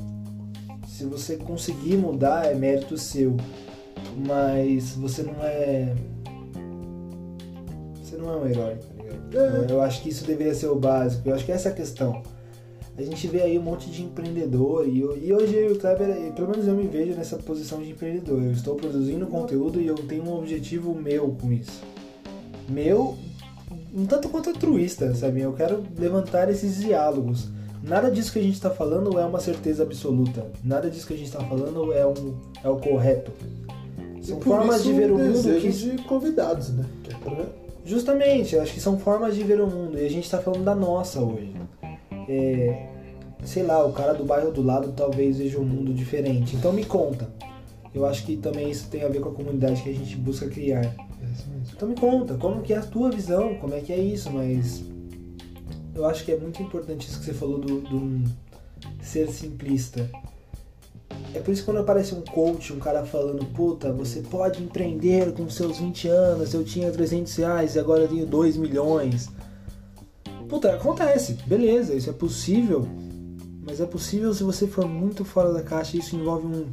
Se 0.87 1.05
você 1.05 1.37
conseguir 1.37 1.97
mudar, 1.97 2.47
é 2.47 2.55
mérito 2.55 2.97
seu. 2.97 3.37
Mas 4.27 4.93
você 4.93 5.23
não 5.23 5.35
é. 5.43 5.95
Você 8.03 8.17
não 8.17 8.33
é 8.33 8.37
um 8.37 8.47
herói. 8.47 8.77
Eu 9.69 9.81
acho 9.83 10.03
que 10.03 10.09
isso 10.09 10.25
deveria 10.25 10.55
ser 10.55 10.67
o 10.69 10.75
básico. 10.77 11.29
Eu 11.29 11.35
acho 11.35 11.45
que 11.45 11.53
essa 11.53 11.69
é 11.69 11.73
a 11.73 11.75
questão. 11.75 12.23
A 12.97 13.03
gente 13.03 13.27
vê 13.27 13.41
aí 13.41 13.59
um 13.59 13.63
monte 13.63 13.89
de 13.91 14.03
empreendedor 14.03 14.87
e, 14.87 15.01
eu- 15.01 15.17
e 15.17 15.33
hoje 15.33 15.67
o 15.69 15.79
Kleber, 15.79 16.09
eh, 16.11 16.31
pelo 16.37 16.49
menos 16.51 16.67
eu 16.69 16.75
me 16.75 16.87
vejo 16.87 17.15
nessa 17.15 17.37
posição 17.37 17.81
de 17.83 17.91
empreendedor. 17.91 18.43
Eu 18.43 18.53
estou 18.53 18.75
produzindo 18.75 19.27
conteúdo 19.27 19.81
e 19.81 19.87
eu 19.87 19.95
tenho 19.95 20.25
um 20.25 20.35
objetivo 20.37 20.95
meu 20.95 21.35
com 21.41 21.51
isso. 21.51 21.81
Meu, 22.69 23.17
um 23.97 24.05
tanto 24.05 24.29
quanto 24.29 24.51
altruísta, 24.51 25.15
sabe? 25.15 25.41
Eu 25.41 25.53
quero 25.55 25.83
levantar 25.99 26.51
esses 26.51 26.79
diálogos. 26.81 27.49
Nada 27.83 28.11
disso 28.11 28.31
que 28.33 28.39
a 28.39 28.43
gente 28.43 28.55
está 28.55 28.71
falando 28.71 29.19
é 29.19 29.25
uma 29.25 29.41
certeza 29.41 29.83
absoluta. 29.83 30.47
Nada 30.63 30.89
disso 30.91 31.07
que 31.07 31.15
a 31.15 31.17
gente 31.17 31.27
está 31.29 31.41
falando 31.41 31.93
é, 31.95 32.07
um, 32.07 32.35
é 32.63 32.69
o 32.69 32.77
correto. 32.77 33.33
São 34.21 34.39
formas 34.59 34.85
de 34.85 34.93
ver 34.93 35.11
o 35.11 35.17
mundo 35.19 35.43
que 35.61 35.69
de 35.97 36.03
convidados, 36.05 36.69
né? 36.71 36.85
Que 37.03 37.13
é 37.13 37.17
pra- 37.19 37.47
Justamente, 37.85 38.55
eu 38.55 38.63
acho 38.63 38.73
que 38.73 38.81
são 38.81 38.99
formas 38.99 39.35
de 39.35 39.43
ver 39.43 39.61
o 39.61 39.67
mundo 39.67 39.99
e 39.99 40.07
a 40.07 40.11
gente 40.11 40.31
tá 40.31 40.39
falando 40.39 40.65
da 40.65 40.75
nossa 40.75 41.21
hoje. 41.21 41.53
É, 42.29 42.87
sei 43.45 43.65
lá, 43.65 43.85
o 43.85 43.93
cara 43.93 44.15
do 44.15 44.25
bairro 44.25 44.53
do 44.53 44.63
lado 44.63 44.93
talvez 44.93 45.39
veja 45.39 45.59
um 45.59 45.65
mundo 45.65 45.93
diferente. 45.93 46.55
Então 46.55 46.73
me 46.73 46.85
conta. 46.85 47.29
Eu 47.95 48.07
acho 48.07 48.25
que 48.25 48.37
também 48.37 48.71
isso 48.71 48.89
tem 48.89 49.03
a 49.03 49.09
ver 49.09 49.21
com 49.21 49.29
a 49.29 49.33
comunidade 49.33 49.83
que 49.83 49.91
a 49.91 49.95
gente 49.95 50.17
busca 50.17 50.49
criar. 50.49 50.85
É. 50.85 50.95
Então 51.75 51.89
me 51.89 51.95
conta, 51.95 52.35
como 52.35 52.63
que 52.63 52.73
é 52.73 52.79
a 52.79 52.83
tua 52.83 53.11
visão, 53.11 53.57
como 53.57 53.75
é 53.75 53.81
que 53.81 53.93
é 53.93 53.99
isso, 53.99 54.31
mas 54.31 54.85
eu 55.95 56.07
acho 56.07 56.25
que 56.25 56.33
é 56.33 56.37
muito 56.37 56.63
importante 56.63 57.09
isso 57.09 57.19
que 57.19 57.27
você 57.27 57.35
falou 57.35 57.59
do, 57.59 57.81
do 57.81 58.31
ser 59.03 59.29
simplista. 59.29 60.09
É 61.35 61.41
por 61.41 61.53
isso 61.53 61.63
que 61.63 61.67
quando 61.67 61.81
aparece 61.81 62.15
um 62.15 62.21
coach, 62.21 62.73
um 62.73 62.79
cara 62.79 63.05
falando, 63.05 63.45
puta, 63.47 63.93
você 63.93 64.21
pode 64.21 64.63
empreender 64.63 65.33
com 65.33 65.49
seus 65.49 65.79
20 65.79 66.09
anos, 66.09 66.53
eu 66.53 66.63
tinha 66.65 66.91
300 66.91 67.35
reais 67.37 67.75
e 67.75 67.79
agora 67.79 68.03
eu 68.03 68.09
tenho 68.09 68.27
2 68.27 68.57
milhões. 68.57 69.29
Puta, 70.49 70.75
acontece, 70.75 71.35
beleza, 71.47 71.95
isso 71.95 72.11
é 72.11 72.13
possível, 72.13 72.87
mas 73.67 73.81
é 73.81 73.87
possível 73.87 74.35
se 74.35 74.45
você 74.45 74.67
for 74.67 74.87
muito 74.87 75.25
fora 75.25 75.53
da 75.53 75.63
caixa, 75.63 75.97
isso 75.97 76.17
envolve 76.17 76.47
um... 76.47 76.67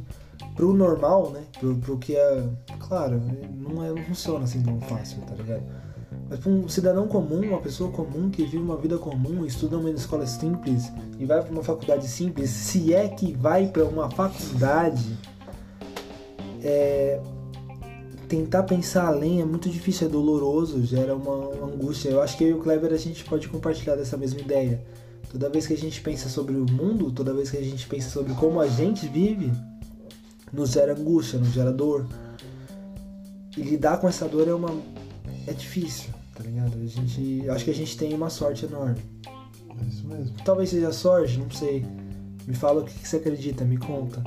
Pro 0.56 0.74
normal, 0.74 1.30
né? 1.30 1.42
Pro, 1.58 1.76
pro 1.76 1.96
que 1.96 2.14
é... 2.14 2.44
Claro, 2.80 3.20
não, 3.56 3.82
é, 3.84 3.88
não 3.90 4.02
funciona 4.04 4.44
assim 4.44 4.62
tão 4.62 4.78
fácil, 4.80 5.22
tá 5.22 5.34
ligado? 5.34 5.62
Mas 6.30 6.38
para 6.38 6.52
um 6.52 6.68
cidadão 6.68 7.08
comum, 7.08 7.40
uma 7.40 7.60
pessoa 7.60 7.90
comum 7.90 8.30
que 8.30 8.44
vive 8.44 8.58
uma 8.58 8.76
vida 8.76 8.96
comum, 8.96 9.44
estuda 9.44 9.76
uma 9.76 9.90
escola 9.90 10.24
simples 10.28 10.92
e 11.18 11.24
vai 11.26 11.42
para 11.42 11.50
uma 11.50 11.64
faculdade 11.64 12.06
simples, 12.06 12.50
se 12.50 12.94
é 12.94 13.08
que 13.08 13.32
vai 13.32 13.66
para 13.66 13.84
uma 13.84 14.08
faculdade, 14.08 15.18
é, 16.62 17.20
tentar 18.28 18.62
pensar 18.62 19.08
além 19.08 19.40
é 19.40 19.44
muito 19.44 19.68
difícil, 19.68 20.06
é 20.06 20.10
doloroso, 20.10 20.84
gera 20.84 21.16
uma, 21.16 21.66
angústia. 21.66 22.10
Eu 22.10 22.22
acho 22.22 22.38
que 22.38 22.44
eu 22.44 22.50
e 22.50 22.52
o 22.52 22.60
Kleber 22.60 22.92
a 22.92 22.96
gente 22.96 23.24
pode 23.24 23.48
compartilhar 23.48 23.96
dessa 23.96 24.16
mesma 24.16 24.40
ideia. 24.40 24.80
Toda 25.32 25.50
vez 25.50 25.66
que 25.66 25.74
a 25.74 25.78
gente 25.78 26.00
pensa 26.00 26.28
sobre 26.28 26.54
o 26.54 26.64
mundo, 26.64 27.10
toda 27.10 27.34
vez 27.34 27.50
que 27.50 27.56
a 27.56 27.62
gente 27.62 27.88
pensa 27.88 28.08
sobre 28.08 28.32
como 28.34 28.60
a 28.60 28.68
gente 28.68 29.08
vive, 29.08 29.52
nos 30.52 30.70
gera 30.70 30.92
angústia, 30.92 31.40
nos 31.40 31.48
gera 31.48 31.72
dor. 31.72 32.06
E 33.56 33.62
lidar 33.62 33.98
com 33.98 34.08
essa 34.08 34.28
dor 34.28 34.46
é 34.46 34.54
uma 34.54 34.70
é 35.46 35.52
difícil, 35.52 36.10
tá 36.40 36.48
ligado? 36.48 36.78
A 36.80 36.86
gente, 36.86 37.48
acho 37.50 37.64
que 37.64 37.70
a 37.70 37.74
gente 37.74 37.96
tem 37.96 38.14
uma 38.14 38.30
sorte 38.30 38.64
enorme. 38.64 38.98
É 39.26 39.84
isso 39.86 40.06
mesmo. 40.06 40.34
Talvez 40.44 40.70
seja 40.70 40.90
sorte, 40.92 41.38
não 41.38 41.50
sei. 41.50 41.84
Me 42.46 42.54
fala 42.54 42.80
o 42.80 42.84
que 42.84 42.98
que 42.98 43.06
você 43.06 43.16
acredita, 43.16 43.64
me 43.64 43.76
conta. 43.76 44.22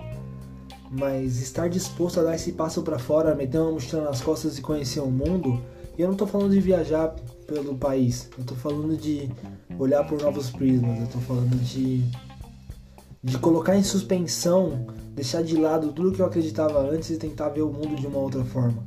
Mas 0.91 1.41
estar 1.41 1.67
disposto 1.67 2.19
a 2.19 2.23
dar 2.23 2.35
esse 2.35 2.51
passo 2.51 2.83
pra 2.83 2.99
fora, 2.99 3.33
meter 3.33 3.57
uma 3.57 3.71
mochila 3.71 4.03
nas 4.03 4.21
costas 4.21 4.59
e 4.59 4.61
conhecer 4.61 4.99
o 4.99 5.09
mundo. 5.09 5.59
E 5.97 6.01
eu 6.01 6.07
não 6.07 6.15
tô 6.15 6.27
falando 6.27 6.51
de 6.51 6.59
viajar 6.59 7.15
pelo 7.47 7.75
país. 7.75 8.29
Eu 8.37 8.45
tô 8.45 8.53
falando 8.53 8.95
de 8.95 9.29
olhar 9.79 10.03
por 10.05 10.21
novos 10.21 10.51
prismas. 10.51 10.99
Eu 10.99 11.07
tô 11.07 11.19
falando 11.19 11.55
de 11.63 12.03
de 13.23 13.37
colocar 13.37 13.77
em 13.77 13.83
suspensão, 13.83 14.85
deixar 15.15 15.41
de 15.43 15.55
lado 15.55 15.93
tudo 15.93 16.11
que 16.11 16.21
eu 16.21 16.25
acreditava 16.25 16.79
antes 16.81 17.09
e 17.09 17.17
tentar 17.17 17.49
ver 17.49 17.61
o 17.61 17.71
mundo 17.71 17.95
de 17.95 18.05
uma 18.05 18.19
outra 18.19 18.43
forma. 18.43 18.83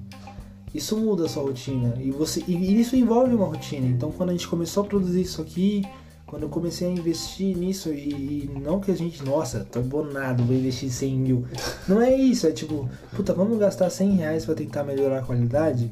Isso 0.77 0.97
muda 0.97 1.25
a 1.25 1.29
sua 1.29 1.43
rotina 1.45 1.95
e 2.01 2.11
você 2.11 2.43
e 2.47 2.81
isso 2.81 2.95
envolve 2.97 3.35
uma 3.35 3.47
rotina. 3.47 3.87
Então, 3.87 4.11
quando 4.13 4.31
a 4.31 4.33
gente 4.33 4.47
começou 4.49 4.83
a 4.85 4.87
produzir 4.87 5.23
isso 5.23 5.41
aqui, 5.41 5.83
quando 6.27 6.43
eu 6.43 6.49
comecei 6.49 6.87
a 6.89 6.91
investir 6.91 7.57
nisso 7.57 7.89
e, 7.91 8.51
e 8.51 8.51
não 8.63 8.81
que 8.81 8.91
a 8.91 8.95
gente, 8.97 9.25
nossa, 9.25 9.67
tô 9.71 9.81
bonado, 9.81 10.43
vou 10.45 10.55
investir 10.57 10.91
100 10.91 11.17
mil. 11.17 11.45
Não 11.89 12.03
é 12.03 12.15
isso, 12.15 12.47
é 12.47 12.51
tipo, 12.51 12.89
puta, 13.15 13.33
vamos 13.33 13.59
gastar 13.59 13.89
100 13.91 14.11
reais 14.17 14.45
pra 14.45 14.55
tentar 14.57 14.83
melhorar 14.83 15.21
a 15.21 15.23
qualidade? 15.23 15.89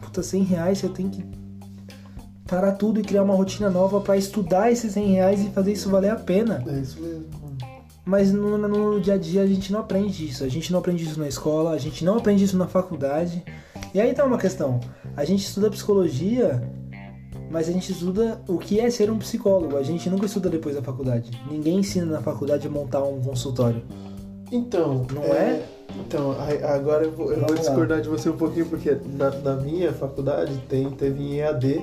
Puta, 0.00 0.22
100 0.22 0.42
reais 0.44 0.78
você 0.78 0.88
tem 0.88 1.10
que 1.10 1.22
parar 2.46 2.72
tudo 2.72 3.00
e 3.00 3.02
criar 3.02 3.22
uma 3.22 3.34
rotina 3.34 3.68
nova 3.68 4.00
pra 4.00 4.16
estudar 4.16 4.70
esses 4.72 4.92
100 4.92 5.06
reais 5.12 5.40
e 5.44 5.50
fazer 5.50 5.72
isso 5.72 5.90
valer 5.90 6.10
a 6.10 6.16
pena. 6.16 6.64
É 6.66 6.78
isso 6.80 7.00
mesmo. 7.00 7.24
Mas 8.04 8.32
no, 8.32 8.56
no- 8.56 8.68
no 8.94 9.00
dia 9.00 9.14
a 9.14 9.18
dia 9.18 9.42
a 9.42 9.46
gente 9.46 9.72
não 9.72 9.80
aprende 9.80 10.24
isso. 10.26 10.44
A 10.44 10.48
gente 10.48 10.70
não 10.72 10.78
aprende 10.78 11.04
isso 11.04 11.18
na 11.18 11.26
escola, 11.28 11.72
a 11.72 11.78
gente 11.78 12.04
não 12.04 12.16
aprende 12.16 12.44
isso 12.44 12.56
na 12.56 12.66
faculdade. 12.68 13.42
E 13.94 14.00
aí 14.00 14.12
tá 14.14 14.24
uma 14.24 14.38
questão. 14.38 14.80
A 15.16 15.24
gente 15.24 15.44
estuda 15.44 15.70
psicologia, 15.70 16.62
mas 17.50 17.68
a 17.68 17.72
gente 17.72 17.92
estuda 17.92 18.40
o 18.48 18.58
que 18.58 18.80
é 18.80 18.90
ser 18.90 19.10
um 19.10 19.18
psicólogo. 19.18 19.76
A 19.76 19.82
gente 19.82 20.08
nunca 20.10 20.26
estuda 20.26 20.48
depois 20.50 20.74
da 20.76 20.82
faculdade. 20.82 21.30
Ninguém 21.50 21.78
ensina 21.78 22.06
na 22.06 22.20
faculdade 22.20 22.66
a 22.66 22.70
montar 22.70 23.02
um 23.02 23.20
consultório. 23.20 23.82
Então, 24.52 25.06
Não 25.12 25.22
é? 25.24 25.62
Então, 25.98 26.36
aí- 26.38 26.62
agora 26.62 27.04
eu 27.04 27.12
vou, 27.12 27.32
eu 27.32 27.40
vou 27.46 27.56
discordar 27.56 28.00
de 28.00 28.08
você 28.08 28.28
um 28.28 28.36
pouquinho, 28.36 28.66
porque 28.66 28.96
na, 29.16 29.30
na 29.30 29.56
minha 29.56 29.92
faculdade 29.92 30.56
tem, 30.68 30.90
teve 30.90 31.22
em 31.22 31.36
EAD, 31.38 31.82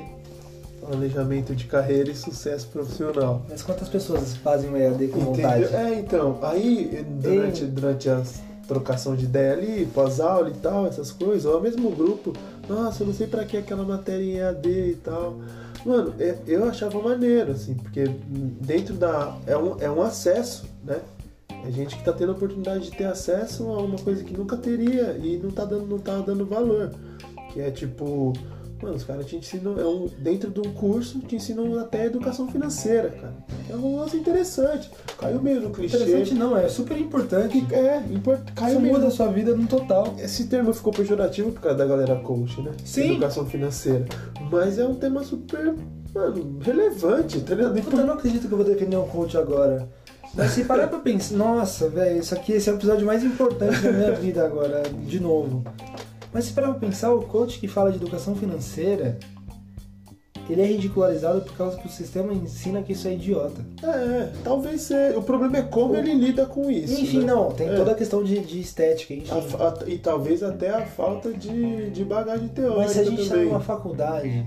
Planejamento 0.79 1.55
de 1.55 1.65
Carreira 1.65 2.11
e 2.11 2.15
Sucesso 2.15 2.67
Profissional. 2.67 3.41
Mas 3.49 3.63
quantas 3.63 3.87
pessoas 3.87 4.35
fazem 4.37 4.69
o 4.69 4.77
EAD 4.77 5.07
com 5.07 5.19
vontade? 5.21 5.63
Entendeu? 5.63 5.79
É, 5.79 5.99
então, 5.99 6.39
aí 6.41 7.05
durante, 7.21 7.65
durante 7.65 8.09
a 8.09 8.21
trocação 8.67 9.15
de 9.15 9.25
ideia 9.25 9.53
ali, 9.53 9.85
pós-aula 9.93 10.49
e 10.49 10.53
tal, 10.53 10.87
essas 10.87 11.11
coisas, 11.11 11.45
ou 11.45 11.61
mesmo 11.61 11.89
grupo, 11.91 12.33
nossa, 12.67 13.03
eu 13.03 13.07
não 13.07 13.13
sei 13.13 13.27
pra 13.27 13.43
que 13.45 13.57
aquela 13.57 13.83
matéria 13.83 14.23
em 14.23 14.37
EAD 14.37 14.69
e 14.69 14.95
tal. 15.03 15.35
Mano, 15.85 16.13
é- 16.19 16.37
eu 16.47 16.63
achava 16.65 17.01
maneiro, 17.01 17.51
assim, 17.51 17.73
porque 17.75 18.05
dentro 18.61 18.93
da. 18.93 19.35
É 19.45 19.57
um, 19.57 19.79
é 19.79 19.91
um 19.91 20.01
acesso, 20.01 20.65
né? 20.83 20.99
É 21.65 21.71
gente 21.71 21.95
que 21.97 22.03
tá 22.03 22.11
tendo 22.11 22.31
a 22.31 22.35
oportunidade 22.35 22.89
de 22.89 22.91
ter 22.91 23.05
acesso 23.05 23.67
a 23.69 23.81
uma 23.81 23.97
coisa 23.97 24.23
que 24.23 24.35
nunca 24.35 24.57
teria 24.57 25.17
e 25.21 25.39
não 25.41 25.49
tá 25.51 25.63
dando, 25.65 25.85
não 25.85 25.97
tá 25.97 26.17
dando 26.19 26.45
valor. 26.45 26.91
Que 27.51 27.61
é 27.61 27.71
tipo, 27.71 28.33
mano, 28.83 28.95
os 28.95 29.03
caras 29.03 29.25
te 29.25 29.37
ensinam, 29.37 29.79
é 29.79 29.85
um, 29.85 30.07
dentro 30.19 30.51
de 30.51 30.59
um 30.59 30.73
curso, 30.73 31.19
te 31.19 31.35
ensinam 31.37 31.79
até 31.79 32.05
educação 32.05 32.47
financeira, 32.47 33.09
cara. 33.09 33.33
É 33.69 33.75
um 33.75 33.97
lance 33.97 34.17
interessante. 34.17 34.91
Caiu 35.17 35.41
meio 35.41 35.61
no 35.61 35.71
clichê. 35.71 35.95
Interessante 35.95 36.33
não, 36.33 36.57
é 36.57 36.67
super 36.67 36.97
importante. 36.97 37.65
É, 37.71 38.03
import... 38.11 38.41
caiu 38.53 38.73
Isso 38.73 38.81
meio 38.81 38.93
muda 38.93 39.07
a 39.07 39.11
sua 39.11 39.27
vida 39.27 39.55
no 39.55 39.65
total. 39.65 40.13
Esse 40.19 40.47
termo 40.47 40.73
ficou 40.73 40.91
pejorativo 40.91 41.51
por 41.51 41.61
causa 41.61 41.77
da 41.77 41.85
galera 41.85 42.15
coach, 42.17 42.61
né? 42.61 42.71
Sim. 42.83 43.11
Educação 43.11 43.45
financeira. 43.45 44.05
Mas 44.51 44.77
é 44.77 44.85
um 44.85 44.95
tema 44.95 45.23
super, 45.23 45.73
mano, 46.13 46.59
relevante, 46.61 47.39
tá 47.41 47.55
ligado? 47.55 47.81
Puta, 47.81 47.97
eu 47.97 48.05
não 48.05 48.13
acredito 48.15 48.47
que 48.47 48.53
eu 48.53 48.57
vou 48.57 48.67
defender 48.67 48.97
um 48.97 49.07
coach 49.07 49.37
agora. 49.37 49.87
Mas 50.35 50.51
se 50.51 50.65
parar 50.65 50.87
pra 50.87 50.97
pensar, 50.97 51.35
nossa, 51.35 51.87
velho, 51.89 52.19
isso 52.19 52.33
aqui 52.33 52.53
esse 52.53 52.67
é 52.67 52.73
o 52.73 52.75
episódio 52.75 53.05
mais 53.05 53.23
importante 53.23 53.79
da 53.81 53.91
minha 53.91 54.11
vida 54.17 54.43
agora, 54.43 54.81
de 55.05 55.19
novo. 55.19 55.63
Mas 56.33 56.45
se 56.45 56.53
parar 56.53 56.69
pra 56.71 56.79
pensar, 56.87 57.13
o 57.13 57.21
coach 57.21 57.59
que 57.59 57.67
fala 57.67 57.91
de 57.91 57.97
educação 57.97 58.35
financeira, 58.35 59.19
ele 60.49 60.61
é 60.61 60.65
ridicularizado 60.65 61.41
por 61.41 61.55
causa 61.55 61.77
que 61.77 61.87
o 61.87 61.89
sistema 61.89 62.33
ensina 62.33 62.81
que 62.81 62.91
isso 62.93 63.07
é 63.07 63.13
idiota. 63.13 63.61
É, 63.83 64.29
talvez 64.43 64.81
seja. 64.81 65.17
O 65.17 65.23
problema 65.23 65.57
é 65.57 65.61
como 65.61 65.95
ele 65.95 66.13
lida 66.13 66.45
com 66.45 66.69
isso. 66.69 66.99
Enfim, 66.99 67.19
né? 67.19 67.25
não, 67.27 67.51
tem 67.51 67.69
É. 67.69 67.75
toda 67.75 67.91
a 67.91 67.95
questão 67.95 68.23
de, 68.23 68.39
de 68.39 68.59
estética, 68.59 69.13
enfim. 69.13 69.31
A- 69.31 69.67
a- 69.67 69.89
e 69.89 69.97
talvez 69.97 70.43
até 70.43 70.69
a 70.71 70.85
falta 70.85 71.31
de, 71.31 71.91
de 71.91 72.03
bagagem 72.03 72.47
teórica 72.49 72.81
Mas 72.81 72.91
se 72.91 72.99
a 72.99 73.03
gente 73.05 73.23
tá 73.23 73.29
também. 73.35 73.45
numa 73.47 73.59
faculdade 73.61 74.45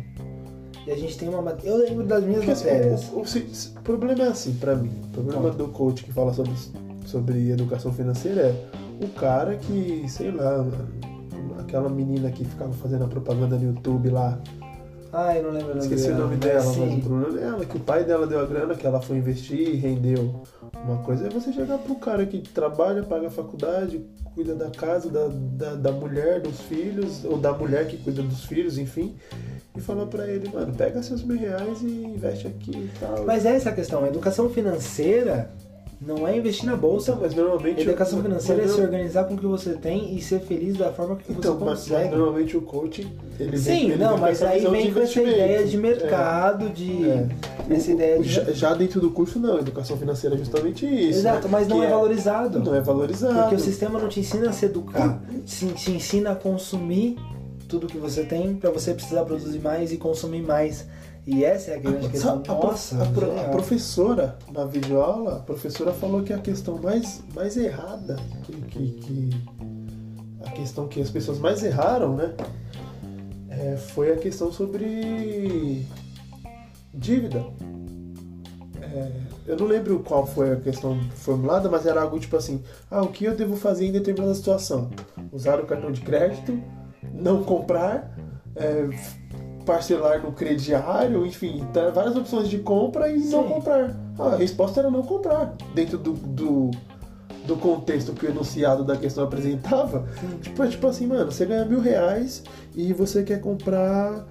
e 0.87 0.90
a 0.90 0.96
gente 0.96 1.16
tem 1.16 1.29
uma 1.29 1.40
matéria. 1.40 1.70
Eu 1.70 1.77
lembro 1.79 2.05
das 2.05 2.22
minhas 2.25 2.38
Porque, 2.44 2.51
assim, 2.53 2.64
matérias. 2.66 3.05
o, 3.12 3.16
o- 3.20 3.79
o 3.79 3.83
problema 3.83 4.25
é 4.25 4.29
assim, 4.29 4.53
pra 4.55 4.75
mim. 4.75 4.90
O 5.05 5.09
problema 5.22 5.49
Tá. 5.51 5.57
do 5.57 5.68
coach 5.68 6.05
que 6.05 6.12
fala 6.12 6.35
sobre, 6.35 6.53
sobre 7.07 7.51
educação 7.51 7.92
financeira 7.92 8.55
é 9.01 9.05
o 9.05 9.09
cara 9.09 9.57
que, 9.57 10.05
sei 10.09 10.31
lá, 10.31 10.66
aquela 11.66 11.88
menina 11.88 12.31
que 12.31 12.44
ficava 12.44 12.72
fazendo 12.72 13.05
a 13.05 13.09
propaganda 13.09 13.57
no 13.57 13.64
YouTube 13.64 14.09
lá. 14.09 14.38
Ah, 15.12 15.35
eu 15.37 15.42
não 15.44 15.50
lembro 15.50 15.72
o 15.72 15.74
nome 15.76 15.81
Esqueci 15.81 16.05
o 16.05 16.09
dela, 16.09 16.18
nome 16.20 16.37
mas 16.37 16.44
dela, 16.44 16.64
mas 16.64 16.74
sim. 16.74 16.98
o 16.98 17.02
problema 17.02 17.40
é 17.40 17.44
ela, 17.44 17.64
que 17.64 17.76
o 17.76 17.81
pai 17.81 18.05
dela 18.05 18.26
deu 18.26 18.40
a 18.40 18.44
grana, 18.44 18.74
que 18.74 18.87
ela 18.87 19.00
foi 19.00 19.16
investir 19.16 19.59
e 19.59 19.76
rendeu 19.76 20.42
uma 20.85 20.98
coisa. 20.98 21.26
É 21.26 21.31
você 21.31 21.52
chegar 21.52 21.79
pro 21.79 21.94
cara 21.96 22.26
que 22.26 22.40
trabalha, 22.40 23.02
paga 23.02 23.29
a 23.29 23.31
faculdade, 23.31 24.05
cuida 24.35 24.55
da 24.55 24.68
casa, 24.70 25.09
da, 25.09 25.29
da, 25.29 25.74
da 25.74 25.92
mulher, 25.92 26.40
dos 26.40 26.61
filhos, 26.61 27.24
ou 27.24 27.38
da 27.38 27.52
mulher 27.52 27.87
que 27.87 27.96
cuida 27.96 28.22
dos 28.22 28.44
filhos, 28.44 28.76
enfim, 28.79 29.16
e 29.74 29.81
falar 29.81 30.07
pra 30.07 30.26
ele, 30.26 30.50
mano, 30.52 30.74
pega 30.74 31.02
seus 31.02 31.22
mil 31.22 31.38
reais 31.38 31.81
e 31.83 31.87
investe 31.87 32.46
aqui 32.46 32.72
e 32.72 32.90
tal. 33.00 33.24
Mas 33.24 33.46
é 33.46 33.57
essa 33.57 33.70
a 33.70 33.72
questão, 33.72 34.05
a 34.05 34.09
educação 34.09 34.50
financeira 34.50 35.50
não 36.00 36.28
é 36.28 36.37
investir 36.37 36.66
na 36.66 36.76
bolsa. 36.76 37.12
Então, 37.12 37.22
mas 37.22 37.35
normalmente. 37.35 37.80
Educação 37.80 38.22
financeira 38.22 38.62
é 38.62 38.68
se 38.68 38.80
organizar 38.80 39.24
com 39.24 39.35
o 39.35 39.38
que 39.38 39.46
você 39.46 39.74
tem 39.74 40.14
e 40.14 40.20
ser 40.20 40.40
feliz 40.40 40.76
da 40.76 40.92
forma 40.92 41.16
que 41.16 41.32
Então, 41.32 41.56
você 41.56 41.64
mas 41.64 41.78
consegue. 41.80 42.14
normalmente 42.14 42.56
o 42.56 42.61
coach. 42.61 43.06
Ele 43.40 43.56
Sim, 43.56 43.64
vem, 43.64 43.90
ele 43.90 44.04
não, 44.04 44.12
vem 44.12 44.20
mas 44.20 44.42
aí 44.42 44.66
vem 44.66 44.92
com 44.92 45.00
essa 45.00 45.22
ideia 45.22 45.64
de 45.64 45.76
mercado, 45.76 46.68
de. 46.68 47.09
É. 47.09 47.28
Essa 47.70 47.92
ideia 47.92 48.18
de. 48.20 48.28
Já, 48.28 48.44
já 48.52 48.74
dentro 48.74 49.00
do 49.00 49.11
curso, 49.11 49.38
não. 49.38 49.59
Educação 49.59 49.96
financeira 49.96 50.37
é 50.37 50.38
justamente 50.38 50.85
isso. 50.87 51.20
Exato, 51.20 51.44
né? 51.46 51.48
mas 51.52 51.66
não 51.66 51.80
Que 51.80 51.87
é, 51.87 51.90
valorizado. 51.90 52.59
Não 52.61 52.74
é 52.74 52.80
valorizado. 52.80 53.35
Porque 53.40 53.54
o 53.54 53.61
sistema 53.61 53.98
não 53.98 54.09
te 54.09 54.20
ensina 54.20 54.50
a 54.50 54.52
se 54.52 54.66
educar, 54.66 55.22
te, 55.44 55.66
te 55.68 55.92
ensina 55.92 56.32
a 56.32 56.35
consumir 56.37 57.16
tudo 57.68 57.87
que 57.87 57.98
você 57.98 58.22
tem 58.22 58.54
pra 58.54 58.70
você 58.70 58.92
precisar 58.94 59.24
produzir 59.24 59.59
mais 59.61 59.92
e 59.92 59.96
consumir 59.96 60.42
mais. 60.42 60.87
E 61.26 61.44
essa 61.44 61.72
é 61.72 61.74
a 61.74 61.78
grande 61.78 62.08
questão. 62.08 62.40
A, 62.46 62.52
Nossa, 62.54 63.02
a 63.02 63.06
pro- 63.06 63.38
a 63.40 63.44
professora, 63.44 64.38
na 64.52 64.64
videoaula, 64.64 65.36
a 65.38 65.40
professora 65.40 65.92
falou 65.92 66.22
que 66.22 66.32
a 66.32 66.38
questão 66.38 66.78
mais, 66.80 67.22
mais 67.34 67.56
errada, 67.56 68.16
que, 68.44 68.52
que, 68.62 68.90
que- 68.92 69.30
a 70.44 70.50
questão 70.52 70.86
que 70.86 71.00
as 71.00 71.10
pessoas 71.10 71.38
mais 71.38 71.62
erraram, 71.64 72.14
né? 72.14 72.32
é, 73.50 73.76
foi 73.76 74.12
a 74.12 74.16
questão 74.16 74.52
sobre 74.52 75.84
dívida. 76.94 77.44
É, 78.80 79.10
eu 79.46 79.56
não 79.56 79.66
lembro 79.66 79.98
qual 80.00 80.26
foi 80.26 80.52
a 80.52 80.56
questão 80.56 80.98
formulada, 81.14 81.68
mas 81.68 81.86
era 81.86 82.02
algo 82.02 82.18
tipo 82.20 82.36
assim: 82.36 82.62
ah, 82.90 83.02
o 83.02 83.08
que 83.08 83.24
eu 83.24 83.34
devo 83.34 83.56
fazer 83.56 83.86
em 83.86 83.92
determinada 83.92 84.34
situação? 84.34 84.90
Usar 85.32 85.58
o 85.58 85.66
cartão 85.66 85.90
de 85.90 86.00
crédito, 86.02 86.62
não 87.12 87.42
comprar, 87.42 88.16
é, 88.54 88.88
parcelar 89.66 90.22
no 90.22 90.33
crediário, 90.33 91.26
enfim, 91.26 91.66
tá, 91.74 91.90
várias 91.90 92.16
opções 92.16 92.48
de 92.48 92.59
compra 92.59 93.11
e 93.11 93.18
não 93.18 93.42
Sim. 93.42 93.48
comprar. 93.48 93.96
Ah, 94.18 94.29
a 94.29 94.37
resposta 94.37 94.81
era 94.81 94.90
não 94.90 95.02
comprar, 95.02 95.55
dentro 95.74 95.98
do, 95.98 96.12
do, 96.12 96.70
do 97.44 97.57
contexto 97.57 98.12
que 98.12 98.24
o 98.24 98.31
enunciado 98.31 98.85
da 98.85 98.96
questão 98.96 99.24
apresentava. 99.24 100.07
Sim. 100.20 100.38
Tipo, 100.40 100.62
é 100.62 100.68
tipo 100.68 100.87
assim, 100.87 101.07
mano, 101.07 101.31
você 101.31 101.44
ganha 101.44 101.64
mil 101.64 101.81
reais 101.81 102.44
e 102.74 102.92
você 102.92 103.24
quer 103.24 103.40
comprar 103.40 104.24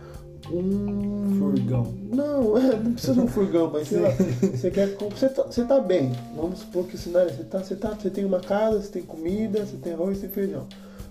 um. 0.49 1.37
Furgão. 1.37 1.93
Não, 2.11 2.55
é, 2.57 2.75
não 2.77 2.93
precisa 2.93 3.13
de 3.13 3.19
um 3.19 3.27
furgão, 3.27 3.69
mas 3.71 3.89
sei 3.89 3.99
lá, 3.99 4.09
você 4.09 4.71
quer 4.71 4.95
você 4.95 5.29
tá, 5.29 5.43
você 5.43 5.65
tá 5.65 5.79
bem. 5.81 6.13
Vamos 6.35 6.59
supor 6.59 6.85
que 6.85 6.95
o 6.95 6.97
cenário 6.97 7.29
você 7.35 7.43
tá, 7.43 7.59
você 7.59 7.75
tá, 7.75 7.89
você 7.89 8.09
tem 8.09 8.23
uma 8.23 8.39
casa, 8.39 8.81
você 8.81 8.89
tem 8.89 9.03
comida, 9.03 9.65
você 9.65 9.75
tem 9.77 9.93
arroz, 9.93 10.17
você 10.17 10.27
tem 10.27 10.31
feijão. 10.31 10.65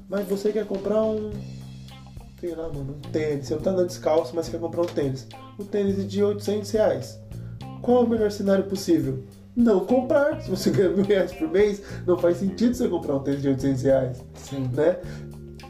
Mas 0.08 0.26
você 0.26 0.50
quer 0.50 0.66
comprar 0.66 1.02
um 1.02 1.30
sei 2.44 2.54
lá, 2.54 2.68
mano, 2.68 2.94
um 2.94 3.10
tênis. 3.10 3.46
Você 3.46 3.54
não 3.54 3.62
tá 3.62 3.70
andando 3.70 3.86
descalço, 3.86 4.36
mas 4.36 4.46
você 4.46 4.52
quer 4.52 4.60
comprar 4.60 4.82
um 4.82 4.86
tênis. 4.86 5.26
Um 5.58 5.64
tênis 5.64 6.06
de 6.06 6.22
800 6.22 6.70
reais. 6.72 7.18
Qual 7.80 8.02
é 8.02 8.06
o 8.06 8.08
melhor 8.08 8.30
cenário 8.30 8.64
possível? 8.64 9.24
Não 9.56 9.80
comprar. 9.80 10.42
Se 10.42 10.50
você 10.50 10.68
ganha 10.70 10.90
mil 10.90 11.04
reais 11.04 11.32
por 11.32 11.48
mês, 11.48 11.82
não 12.06 12.18
faz 12.18 12.36
sentido 12.36 12.74
você 12.74 12.86
comprar 12.86 13.16
um 13.16 13.20
tênis 13.20 13.40
de 13.40 13.48
800 13.48 13.82
reais 13.82 14.24
Sim. 14.34 14.70
né? 14.74 14.98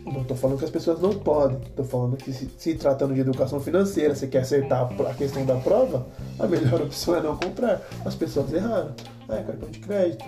Não 0.05 0.23
tô 0.25 0.35
falando 0.35 0.59
que 0.59 0.65
as 0.65 0.71
pessoas 0.71 1.01
não 1.01 1.15
podem. 1.15 1.61
Tô 1.77 1.85
falando 1.85 2.17
que 2.17 2.33
se, 2.33 2.51
se 2.59 2.75
tratando 2.75 3.15
de 3.15 3.21
educação 3.21 3.61
financeira, 3.61 4.15
você 4.15 4.27
quer 4.27 4.41
acertar 4.41 4.93
a 5.09 5.15
questão 5.15 5.47
da 5.47 5.57
prova, 5.57 6.07
a 6.39 6.47
melhor 6.47 6.83
opção 6.83 7.15
é 7.15 7.23
não 7.23 7.37
comprar. 7.37 7.81
As 8.05 8.15
pessoas 8.15 8.53
erraram. 8.53 8.95
Ah, 9.29 9.37
é 9.37 9.43
cartão 9.43 9.71
de 9.71 9.79
crédito. 9.79 10.25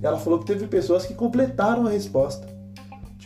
E 0.00 0.06
ela 0.06 0.18
falou 0.18 0.38
que 0.38 0.44
teve 0.44 0.66
pessoas 0.66 1.06
que 1.06 1.14
completaram 1.14 1.86
a 1.86 1.90
resposta. 1.90 2.57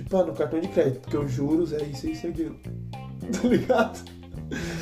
Tipo, 0.02 0.16
ah, 0.16 0.24
no 0.24 0.32
cartão 0.32 0.60
de 0.60 0.68
crédito, 0.68 1.00
porque 1.00 1.16
os 1.16 1.30
juros 1.32 1.72
é 1.72 1.82
isso, 1.84 2.08
isso 2.08 2.26
e 2.26 2.30
aquilo. 2.30 2.56
Tá 3.40 3.48
ligado? 3.48 4.00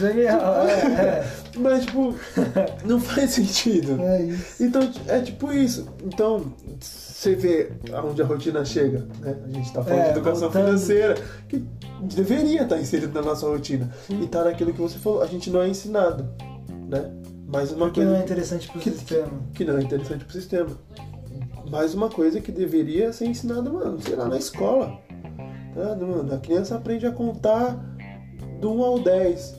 Genial, 0.01 0.67
é, 0.67 0.73
é. 0.73 1.33
Mas, 1.59 1.85
tipo, 1.85 2.15
não 2.85 2.99
faz 2.99 3.31
sentido. 3.33 4.01
É 4.01 4.23
isso. 4.23 4.63
Então, 4.65 4.91
é 5.07 5.21
tipo 5.21 5.53
isso. 5.53 5.87
Então, 6.03 6.53
você 6.81 7.35
vê 7.37 7.71
aonde 7.93 8.21
a 8.23 8.25
rotina 8.25 8.65
chega, 8.65 9.07
né? 9.21 9.37
A 9.45 9.49
gente 9.53 9.73
tá 9.73 9.85
falando 9.85 10.01
É, 10.01 10.05
de 10.05 10.11
educação 10.19 10.41
voltando. 10.51 10.65
financeira, 10.65 11.15
que 11.49 11.65
deveria 12.03 12.63
estar 12.63 12.79
inserido 12.81 13.13
na 13.13 13.23
nossa 13.23 13.47
rotina. 13.47 13.93
E 14.09 14.27
tá 14.27 14.43
naquilo 14.43 14.73
que 14.73 14.81
você 14.81 14.99
falou, 14.99 15.23
a 15.23 15.27
gente 15.27 15.51
não 15.51 15.61
é 15.63 15.69
ensinado, 15.69 16.27
né? 16.89 17.11
Mais 17.47 17.71
uma 17.71 17.87
Porque 17.87 18.01
coisa 18.01 18.11
não 18.13 18.19
é 18.21 18.23
interessante 18.25 18.69
pro 18.69 18.81
que, 18.81 18.91
sistema. 18.91 19.29
que 19.55 19.65
não 19.65 19.77
é 19.77 19.83
interessante 19.83 20.25
pro 20.25 20.33
sistema. 20.33 20.71
Mais 21.71 21.95
uma 21.95 22.09
coisa 22.09 22.41
que 22.41 22.51
deveria 22.51 23.13
ser 23.13 23.27
ensinada, 23.27 23.71
mano, 23.71 24.01
sei 24.01 24.17
lá, 24.17 24.27
na 24.29 24.39
escola. 24.39 24.99
Tá? 25.75 25.95
Mano, 25.97 26.35
a 26.35 26.39
criança 26.39 26.77
aprende 26.77 27.07
a 27.07 27.13
contar 27.13 27.79
do 28.61 28.73
1 28.73 28.83
ao 28.85 28.99
10, 28.99 29.55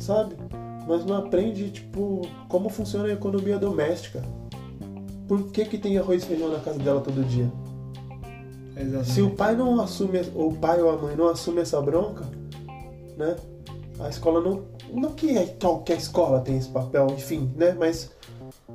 sabe? 0.00 0.34
Mas 0.86 1.04
não 1.04 1.16
aprende, 1.16 1.70
tipo, 1.70 2.22
como 2.48 2.68
funciona 2.68 3.08
a 3.08 3.12
economia 3.12 3.58
doméstica. 3.58 4.22
Por 5.26 5.50
que, 5.50 5.64
que 5.64 5.78
tem 5.78 5.96
arroz 5.96 6.22
e 6.22 6.26
feijão 6.26 6.50
na 6.50 6.58
casa 6.60 6.78
dela 6.78 7.00
todo 7.00 7.24
dia? 7.24 7.50
Exatamente. 8.76 9.10
Se 9.12 9.22
o 9.22 9.30
pai 9.30 9.54
não 9.56 9.80
assume, 9.80 10.20
ou 10.34 10.50
o 10.50 10.54
pai 10.56 10.82
ou 10.82 10.90
a 10.90 10.96
mãe 10.96 11.16
não 11.16 11.28
assume 11.28 11.60
essa 11.60 11.80
bronca, 11.80 12.24
né? 13.16 13.36
A 14.00 14.08
escola 14.08 14.40
não. 14.40 14.62
Não 14.92 15.12
que 15.12 15.36
é- 15.38 15.46
qualquer 15.60 15.96
escola 15.96 16.40
tem 16.40 16.56
esse 16.58 16.68
papel, 16.68 17.06
enfim, 17.10 17.50
né? 17.56 17.74
Mas, 17.78 18.10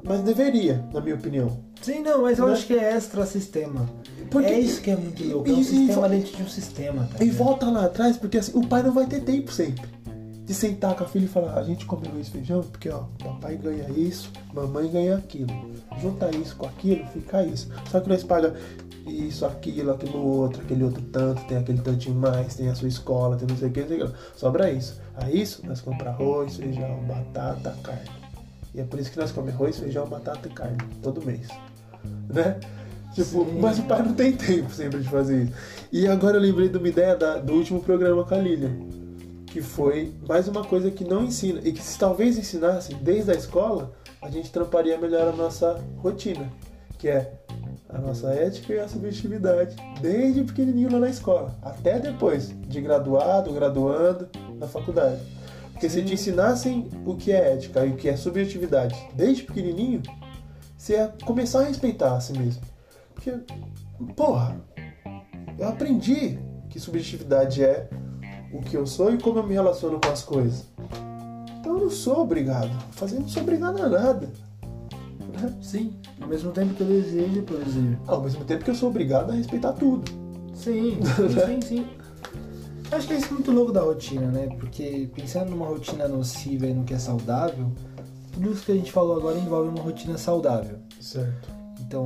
mas 0.03 0.21
deveria, 0.21 0.83
na 0.93 1.01
minha 1.01 1.15
opinião. 1.15 1.59
Sim, 1.81 1.99
não, 2.01 2.21
mas 2.23 2.39
eu 2.39 2.47
Né? 2.47 2.53
acho 2.53 2.65
que 2.65 2.73
é 2.73 2.93
extra-sistema. 2.95 3.85
Porque- 4.32 4.47
É 4.49 4.60
isso 4.60 4.82
que 4.82 4.91
é 4.91 4.95
muito 4.95 5.23
louco. 5.23 5.47
É 5.47 5.51
E- 5.51 5.55
um 5.55 5.60
e- 5.60 5.63
sistema 5.65 6.08
e- 6.08 6.10
dentro 6.10 6.38
de 6.38 6.43
um 6.43 6.47
sistema, 6.47 7.03
tá 7.12 7.15
E 7.23 7.27
ligado? 7.27 7.38
volta 7.38 7.69
lá 7.69 7.86
atrás, 7.86 8.17
porque 8.17 8.38
assim, 8.38 8.51
o 8.58 8.65
pai 8.67 8.84
não 8.84 8.91
vai 8.93 9.05
ter 9.05 9.21
tempo 9.21 9.51
sempre 9.51 9.88
de 10.45 10.53
sentar 10.53 10.95
com 10.95 11.03
a 11.03 11.08
filha 11.08 11.25
e 11.25 11.27
falar: 11.27 11.58
a 11.58 11.63
gente 11.63 11.86
come 11.86 12.08
arroz 12.08 12.27
e 12.27 12.32
feijão 12.32 12.62
porque, 12.63 12.89
ó, 12.89 13.03
papai 13.23 13.55
ganha 13.58 13.88
isso, 13.89 14.32
mamãe 14.53 14.89
ganha 14.89 15.17
aquilo. 15.17 15.53
Junta 16.01 16.29
isso 16.36 16.55
com 16.55 16.65
aquilo, 16.65 17.05
fica 17.08 17.43
isso. 17.45 17.69
Só 17.91 17.99
que 17.99 18.10
nós 18.10 18.23
paga 18.23 18.53
isso, 19.05 19.45
aquilo, 19.45 19.91
aquilo 19.91 20.19
outro, 20.23 20.62
aquele 20.62 20.84
outro 20.84 21.01
tanto, 21.03 21.43
tem 21.45 21.58
aquele 21.58 21.82
tantinho 21.82 22.15
mais, 22.15 22.55
tem 22.55 22.69
a 22.69 22.75
sua 22.75 22.88
escola, 22.88 23.36
tem 23.38 23.47
não 23.47 23.58
sei 23.58 23.69
o 23.69 23.71
que, 23.71 23.82
não 23.82 23.88
sei 23.88 24.03
o 24.03 24.08
que. 24.10 24.13
Sobra 24.36 24.71
isso. 24.71 24.99
A 25.15 25.29
isso, 25.32 25.65
nós 25.65 25.82
compramos 25.82 26.19
arroz, 26.21 26.55
feijão, 26.58 26.99
batata, 27.08 27.75
carne. 27.84 28.10
E 28.73 28.79
é 28.79 28.84
por 28.84 28.99
isso 28.99 29.12
que 29.12 29.17
nós 29.17 29.32
comemos 29.32 29.60
arroz, 29.60 29.77
feijão, 29.79 30.05
batata 30.08 30.47
e 30.47 30.51
carne 30.51 30.77
todo 31.01 31.25
mês. 31.25 31.47
Né? 32.29 32.60
Tipo, 33.23 33.45
Sim. 33.45 33.60
mas 33.60 33.79
o 33.79 33.84
pai 33.84 34.01
não 34.03 34.13
tem 34.13 34.32
tempo 34.34 34.71
sempre 34.71 34.99
de 34.99 35.10
fazer 35.10 35.43
isso. 35.43 35.53
E 35.91 36.08
agora 36.08 36.38
eu 36.38 36.41
lembrei 36.41 36.69
de 36.69 36.77
uma 36.77 36.88
ideia 36.88 37.15
da- 37.15 37.38
do 37.38 37.53
último 37.53 37.82
programa 37.82 38.23
com 38.23 38.34
a 38.36 38.38
Lilian. 38.38 38.71
Que 39.47 39.62
foi 39.62 40.13
mais 40.27 40.47
uma 40.47 40.63
coisa 40.63 40.91
que 40.91 41.03
não 41.03 41.23
ensina. 41.23 41.60
E 41.63 41.71
que 41.71 41.82
se 41.82 41.97
talvez 41.97 42.38
ensinasse 42.38 42.93
desde 42.95 43.32
a 43.32 43.34
escola, 43.36 43.91
a 44.21 44.29
gente 44.29 44.51
tramparia 44.51 44.97
melhor 44.97 45.27
a 45.27 45.32
nossa 45.36 45.84
rotina. 45.97 46.47
Que 46.97 47.08
é 47.10 47.34
a 47.89 47.97
nossa 47.97 48.27
ética 48.29 48.73
e 48.73 48.79
a 48.79 48.88
subjetividade. 48.88 49.75
Desde 50.01 50.43
pequenininho 50.43 50.91
lá 50.91 50.99
na 50.99 51.10
escola. 51.10 51.55
Até 51.63 51.97
depois, 51.99 52.53
de 52.67 52.79
graduado, 52.79 53.51
graduando, 53.51 54.29
na 54.60 54.67
faculdade. 54.67 55.19
Porque 55.71 55.89
se 55.89 56.03
te 56.03 56.13
ensinassem 56.13 56.88
o 57.05 57.15
que 57.15 57.32
é 57.32 57.53
ética 57.53 57.86
e 57.86 57.89
o 57.89 57.95
que 57.95 58.08
é 58.10 58.15
subjetividade 58.17 58.95
desde 59.15 59.43
pequenininho, 59.43 60.03
você 60.77 60.93
ia 60.93 61.13
começar 61.25 61.62
a 61.62 61.63
respeitar 61.63 62.15
a 62.15 62.19
si 62.19 62.34
mesmo. 62.38 62.62
Porque, 63.19 63.38
porra, 64.15 64.55
eu 65.58 65.67
aprendi 65.67 66.39
que 66.69 66.79
subjetividade 66.79 67.62
é 67.62 67.89
o 68.53 68.62
que 68.62 68.77
eu 68.77 68.88
sou 68.88 69.13
e 69.13 69.17
como 69.17 69.39
eu 69.39 69.43
me 69.45 69.53
relaciono 69.53 69.99
com 69.99 70.10
as 70.10 70.23
coisas. 70.23 70.67
Então 71.60 71.73
eu 71.73 71.84
não 71.84 71.89
sou 71.89 72.21
obrigado. 72.21 72.71
Fazer 72.91 73.19
não 73.19 73.27
sou 73.27 73.43
obrigado 73.43 73.82
a 73.82 73.89
nada. 73.89 74.29
Né? 75.34 75.53
Sim, 75.62 75.99
ao 76.21 76.29
mesmo 76.29 76.51
tempo 76.51 76.73
que 76.73 76.82
eu 76.82 76.88
desejo 76.88 77.43
produzir. 77.43 77.99
Ao 78.08 78.21
mesmo 78.21 78.45
tempo 78.45 78.63
que 78.63 78.71
eu 78.71 78.75
sou 78.75 78.89
obrigado 78.89 79.32
a 79.32 79.36
respeitar 79.36 79.73
tudo. 79.73 80.10
Sim, 80.53 80.99
sim, 81.03 81.62
sim, 81.62 81.62
sim. 81.62 81.88
Acho 82.89 83.05
que 83.05 83.13
é 83.13 83.17
isso 83.17 83.34
muito 83.34 83.51
louco 83.51 83.73
da 83.73 83.82
rotina, 83.82 84.27
né? 84.27 84.47
Porque 84.58 85.10
pensando 85.13 85.51
numa 85.51 85.67
rotina 85.67 86.08
nociva 86.08 86.65
e 86.67 86.73
no 86.73 86.86
que 86.86 86.93
é 86.93 86.99
saudável, 86.99 87.69
tudo 88.32 88.51
isso 88.51 88.63
que 88.63 88.71
a 88.71 88.75
gente 88.75 88.91
falou 88.93 89.17
agora 89.17 89.38
envolve 89.38 89.67
uma 89.67 89.82
rotina 89.82 90.17
saudável. 90.17 90.79
Certo. 91.01 91.49
Então, 91.82 92.03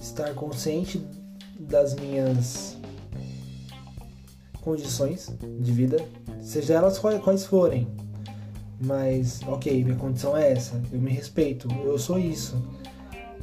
estar 0.00 0.34
consciente 0.34 1.04
das 1.58 1.94
minhas 1.94 2.76
condições 4.60 5.32
de 5.60 5.72
vida, 5.72 6.04
seja 6.40 6.74
elas 6.74 6.98
quais, 6.98 7.46
forem. 7.46 7.86
Mas, 8.80 9.40
ok, 9.46 9.84
minha 9.84 9.96
condição 9.96 10.36
é 10.36 10.52
essa, 10.52 10.82
eu 10.92 11.00
me 11.00 11.10
respeito, 11.10 11.68
eu 11.84 11.98
sou 11.98 12.18
isso. 12.18 12.60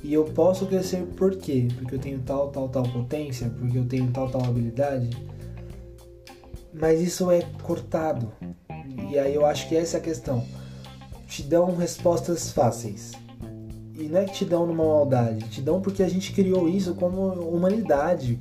E 0.04 0.14
eu 0.14 0.26
posso 0.26 0.66
crescer 0.66 1.06
por 1.16 1.38
quê? 1.38 1.70
Porque 1.76 1.96
eu 1.96 2.00
tenho 2.00 2.20
tal, 2.20 2.50
tal, 2.50 2.68
tal 2.68 2.84
potência, 2.84 3.50
porque 3.50 3.78
eu 3.78 3.86
tenho 3.86 4.12
tal, 4.12 4.30
tal 4.30 4.44
habilidade. 4.44 5.10
Mas 6.74 7.00
isso 7.00 7.32
é 7.32 7.42
cortado. 7.62 8.32
E 9.10 9.18
aí 9.18 9.34
eu 9.34 9.46
acho 9.46 9.70
que 9.70 9.78
essa 9.78 9.98
é 9.98 10.00
a 10.02 10.04
questão. 10.04 10.46
Te 11.26 11.42
dão 11.44 11.74
respostas 11.76 12.52
fáceis. 12.52 13.14
E 13.98 14.04
não 14.04 14.20
é 14.20 14.26
que 14.26 14.34
te 14.34 14.46
dão 14.46 14.66
numa 14.66 14.84
maldade, 14.84 15.48
te 15.50 15.62
dão 15.62 15.82
porque 15.82 16.02
a 16.02 16.10
gente 16.10 16.34
criou 16.34 16.68
isso 16.68 16.96
como 16.96 17.28
humanidade 17.34 18.40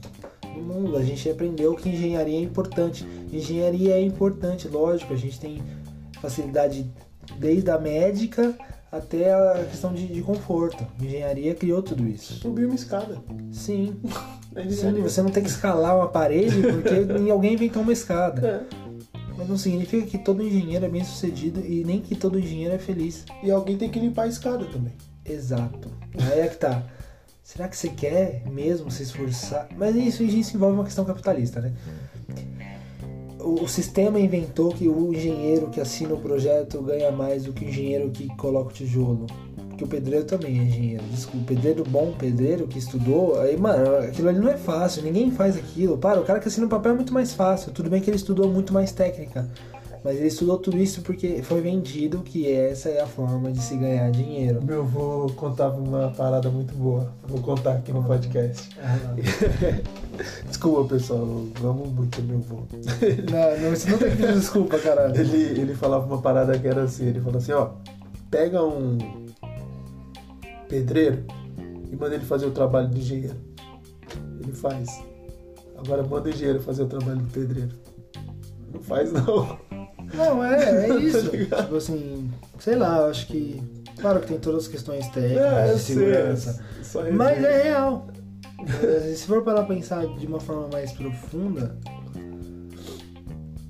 no 0.56 0.62
mundo. 0.62 0.96
A 0.96 1.04
gente 1.04 1.28
aprendeu 1.28 1.74
que 1.74 1.88
engenharia 1.88 2.38
é 2.38 2.42
importante. 2.42 3.06
Engenharia 3.32 3.94
é 3.94 4.00
importante, 4.00 4.68
lógico, 4.68 5.12
a 5.12 5.16
gente 5.16 5.38
tem 5.38 5.62
facilidade 6.20 6.90
desde 7.38 7.70
a 7.70 7.78
médica 7.78 8.54
até 8.90 9.32
a 9.32 9.64
questão 9.70 9.92
de, 9.92 10.06
de 10.06 10.22
conforto. 10.22 10.86
Engenharia 11.00 11.54
criou 11.54 11.82
tudo 11.82 12.06
isso. 12.06 12.34
Subir 12.34 12.66
uma 12.66 12.74
escada. 12.74 13.18
Sim, 13.50 13.96
É 14.54 14.68
sim, 14.68 14.92
você 15.00 15.22
não 15.22 15.30
tem 15.30 15.42
que 15.42 15.48
escalar 15.48 15.96
uma 15.96 16.08
parede 16.08 16.60
porque 16.60 17.08
alguém 17.30 17.54
inventou 17.54 17.82
uma 17.82 17.92
escada. 17.92 18.46
É. 18.46 18.82
Mas 19.36 19.48
não 19.48 19.56
significa 19.56 20.06
que 20.06 20.18
todo 20.18 20.42
engenheiro 20.42 20.84
é 20.84 20.88
bem 20.88 21.02
sucedido 21.02 21.60
e 21.60 21.82
nem 21.84 22.00
que 22.00 22.14
todo 22.14 22.38
engenheiro 22.38 22.74
é 22.74 22.78
feliz. 22.78 23.24
E 23.42 23.50
alguém 23.50 23.78
tem 23.78 23.88
que 23.88 23.98
limpar 23.98 24.24
a 24.24 24.28
escada 24.28 24.66
também. 24.66 24.92
Exato. 25.24 25.90
Aí 26.18 26.40
é 26.40 26.48
que 26.48 26.56
tá. 26.56 26.82
Será 27.42 27.68
que 27.68 27.76
você 27.76 27.88
quer 27.88 28.42
mesmo 28.50 28.90
se 28.90 29.02
esforçar? 29.02 29.68
Mas 29.76 29.94
isso, 29.96 30.22
isso 30.22 30.56
envolve 30.56 30.76
uma 30.76 30.85
questão 30.85 31.04
capitalista, 31.04 31.61
né? 31.61 31.72
O, 33.40 33.64
o 33.64 33.68
sistema 33.68 34.18
inventou 34.20 34.72
que 34.72 34.88
o 34.88 35.12
engenheiro 35.12 35.68
que 35.68 35.80
assina 35.80 36.14
o 36.14 36.20
projeto 36.20 36.80
ganha 36.80 37.11
mais 37.11 37.44
do 37.44 37.52
que 37.52 37.64
o 37.64 37.68
engenheiro 37.68 38.11
que 38.11 38.28
coloca 38.37 38.70
o 38.70 38.72
tijolo. 38.72 39.26
Porque 39.68 39.85
o 39.85 39.88
pedreiro 39.88 40.24
também 40.24 40.58
é 40.58 40.62
engenheiro. 40.62 41.02
Desculpa, 41.11 41.38
o 41.38 41.46
pedreiro 41.46 41.85
bom, 41.85 42.12
pedreiro 42.12 42.68
que 42.68 42.78
estudou, 42.78 43.38
aí, 43.40 43.56
mano, 43.56 43.96
aquilo 43.98 44.28
ali 44.28 44.38
não 44.38 44.48
é 44.48 44.56
fácil, 44.56 45.02
ninguém 45.02 45.30
faz 45.30 45.56
aquilo. 45.56 45.98
Para, 45.98 46.20
o 46.20 46.24
cara 46.24 46.38
que 46.38 46.48
assina 46.48 46.66
o 46.66 46.70
papel 46.70 46.92
é 46.92 46.94
muito 46.94 47.12
mais 47.12 47.35
fácil. 47.35 47.72
Tudo 47.72 47.90
bem 47.90 48.00
que 48.00 48.08
ele 48.08 48.16
estudou 48.16 48.48
muito 48.48 48.72
mais 48.72 48.92
técnica. 48.92 49.50
Mas 50.04 50.16
ele 50.16 50.26
estudou 50.26 50.58
tudo 50.58 50.78
isso 50.78 51.00
porque 51.02 51.42
foi 51.42 51.60
vendido 51.60 52.18
que 52.18 52.50
essa 52.50 52.88
é 52.88 53.00
a 53.00 53.06
forma 53.06 53.52
de 53.52 53.62
se 53.62 53.76
ganhar 53.76 54.10
dinheiro. 54.10 54.60
Meu 54.64 54.80
avô 54.80 55.30
contava 55.36 55.80
uma 55.80 56.10
parada 56.10 56.50
muito 56.50 56.74
boa. 56.74 57.12
Vou 57.28 57.40
contar 57.40 57.74
aqui 57.74 57.92
no 57.92 58.02
podcast. 58.02 58.68
Desculpa, 60.48 60.94
pessoal. 60.94 61.46
Eu 61.60 61.70
amo 61.70 61.86
muito 61.86 62.20
meu 62.22 62.38
avô. 62.38 62.62
Não, 63.30 63.60
não, 63.62 63.76
você 63.76 63.90
não 63.90 63.98
tem 63.98 64.10
que 64.10 64.16
pedir 64.16 64.34
desculpa, 64.34 64.78
caralho. 64.78 65.18
Ele, 65.18 65.60
ele 65.60 65.74
falava 65.74 66.04
uma 66.06 66.20
parada 66.20 66.58
que 66.58 66.66
era 66.66 66.82
assim, 66.82 67.06
ele 67.06 67.20
falou 67.20 67.38
assim, 67.38 67.52
ó, 67.52 67.70
pega 68.30 68.62
um 68.62 68.98
pedreiro 70.68 71.24
e 71.90 71.96
manda 71.96 72.14
ele 72.14 72.24
fazer 72.24 72.46
o 72.46 72.50
trabalho 72.50 72.88
do 72.88 72.98
engenheiro. 72.98 73.36
Ele 74.40 74.52
faz. 74.52 75.02
Agora 75.76 76.02
manda 76.02 76.28
o 76.28 76.32
engenheiro 76.32 76.60
fazer 76.60 76.82
o 76.82 76.86
trabalho 76.86 77.20
do 77.20 77.28
pedreiro. 77.28 77.70
Não 78.72 78.81
faz 78.81 79.12
não. 79.12 79.58
Não, 80.15 80.44
é, 80.44 80.88
é 80.88 80.96
isso. 80.98 81.31
Tá 81.48 81.63
tipo 81.63 81.77
assim, 81.77 82.31
sei 82.58 82.77
lá, 82.77 82.98
eu 82.98 83.06
acho 83.06 83.27
que. 83.27 83.63
Claro 84.00 84.21
que 84.21 84.27
tem 84.29 84.38
todas 84.38 84.63
as 84.65 84.69
questões 84.69 85.06
técnicas, 85.08 85.44
É, 85.44 85.73
de 85.75 85.81
sei, 85.81 85.94
segurança. 85.96 86.65
só 86.83 87.02
Mas 87.10 87.42
é 87.44 87.63
real. 87.65 88.06
Eh, 88.83 89.15
Se 89.15 89.27
for 89.27 89.42
parar 89.42 89.65
pra 89.65 89.75
pensar 89.75 90.06
de 90.06 90.27
uma 90.27 90.40
forma 90.40 90.69
mais 90.73 90.92
profunda. 90.92 91.77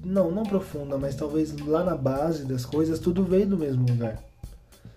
Não, 0.05 0.31
não 0.31 0.43
profunda, 0.43 0.99
mas 0.99 1.15
talvez 1.15 1.57
lá 1.67 1.85
na 1.85 1.95
base 1.97 2.45
das 2.45 2.67
coisas 2.67 2.99
tudo 2.99 3.25
veio 3.25 3.47
do 3.47 3.57
mesmo 3.57 3.87
lugar. 3.89 4.19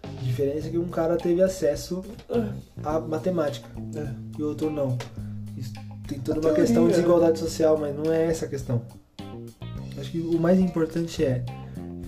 A 0.03 0.23
diferença 0.23 0.67
é 0.67 0.71
que 0.71 0.77
um 0.77 0.87
cara 0.89 1.15
teve 1.15 1.41
acesso 1.41 2.03
à 2.83 2.99
matemática 2.99 3.67
É. 3.95 4.07
e 4.37 4.43
o 4.43 4.47
outro 4.49 4.69
não. 4.69 4.97
Isso 5.55 5.73
tem 6.07 6.19
toda 6.19 6.39
A 6.39 6.41
uma 6.41 6.53
questão 6.53 6.83
de 6.87 6.89
teoria, 6.89 6.95
desigualdade 6.95 7.39
social, 7.39 7.77
mas 7.77 7.95
não 7.95 8.11
é 8.11 8.25
essa 8.25 8.45
a 8.45 8.49
questão. 8.49 8.81
Acho 9.99 10.11
que 10.11 10.19
o 10.19 10.39
mais 10.39 10.59
importante 10.59 11.23
é 11.23 11.43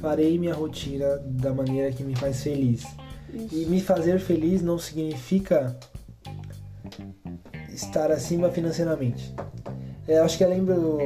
farei 0.01 0.37
minha 0.37 0.53
rotina 0.53 1.17
da 1.25 1.53
maneira 1.53 1.91
que 1.91 2.03
me 2.03 2.15
faz 2.15 2.43
feliz. 2.43 2.85
E 3.51 3.65
me 3.65 3.81
fazer 3.81 4.19
feliz 4.19 4.61
não 4.61 4.77
significa 4.77 5.77
estar 7.69 8.11
acima 8.11 8.49
financeiramente. 8.49 9.33
É, 10.07 10.19
acho 10.19 10.37
que 10.37 10.43
eu 10.43 10.49
lembro 10.49 10.99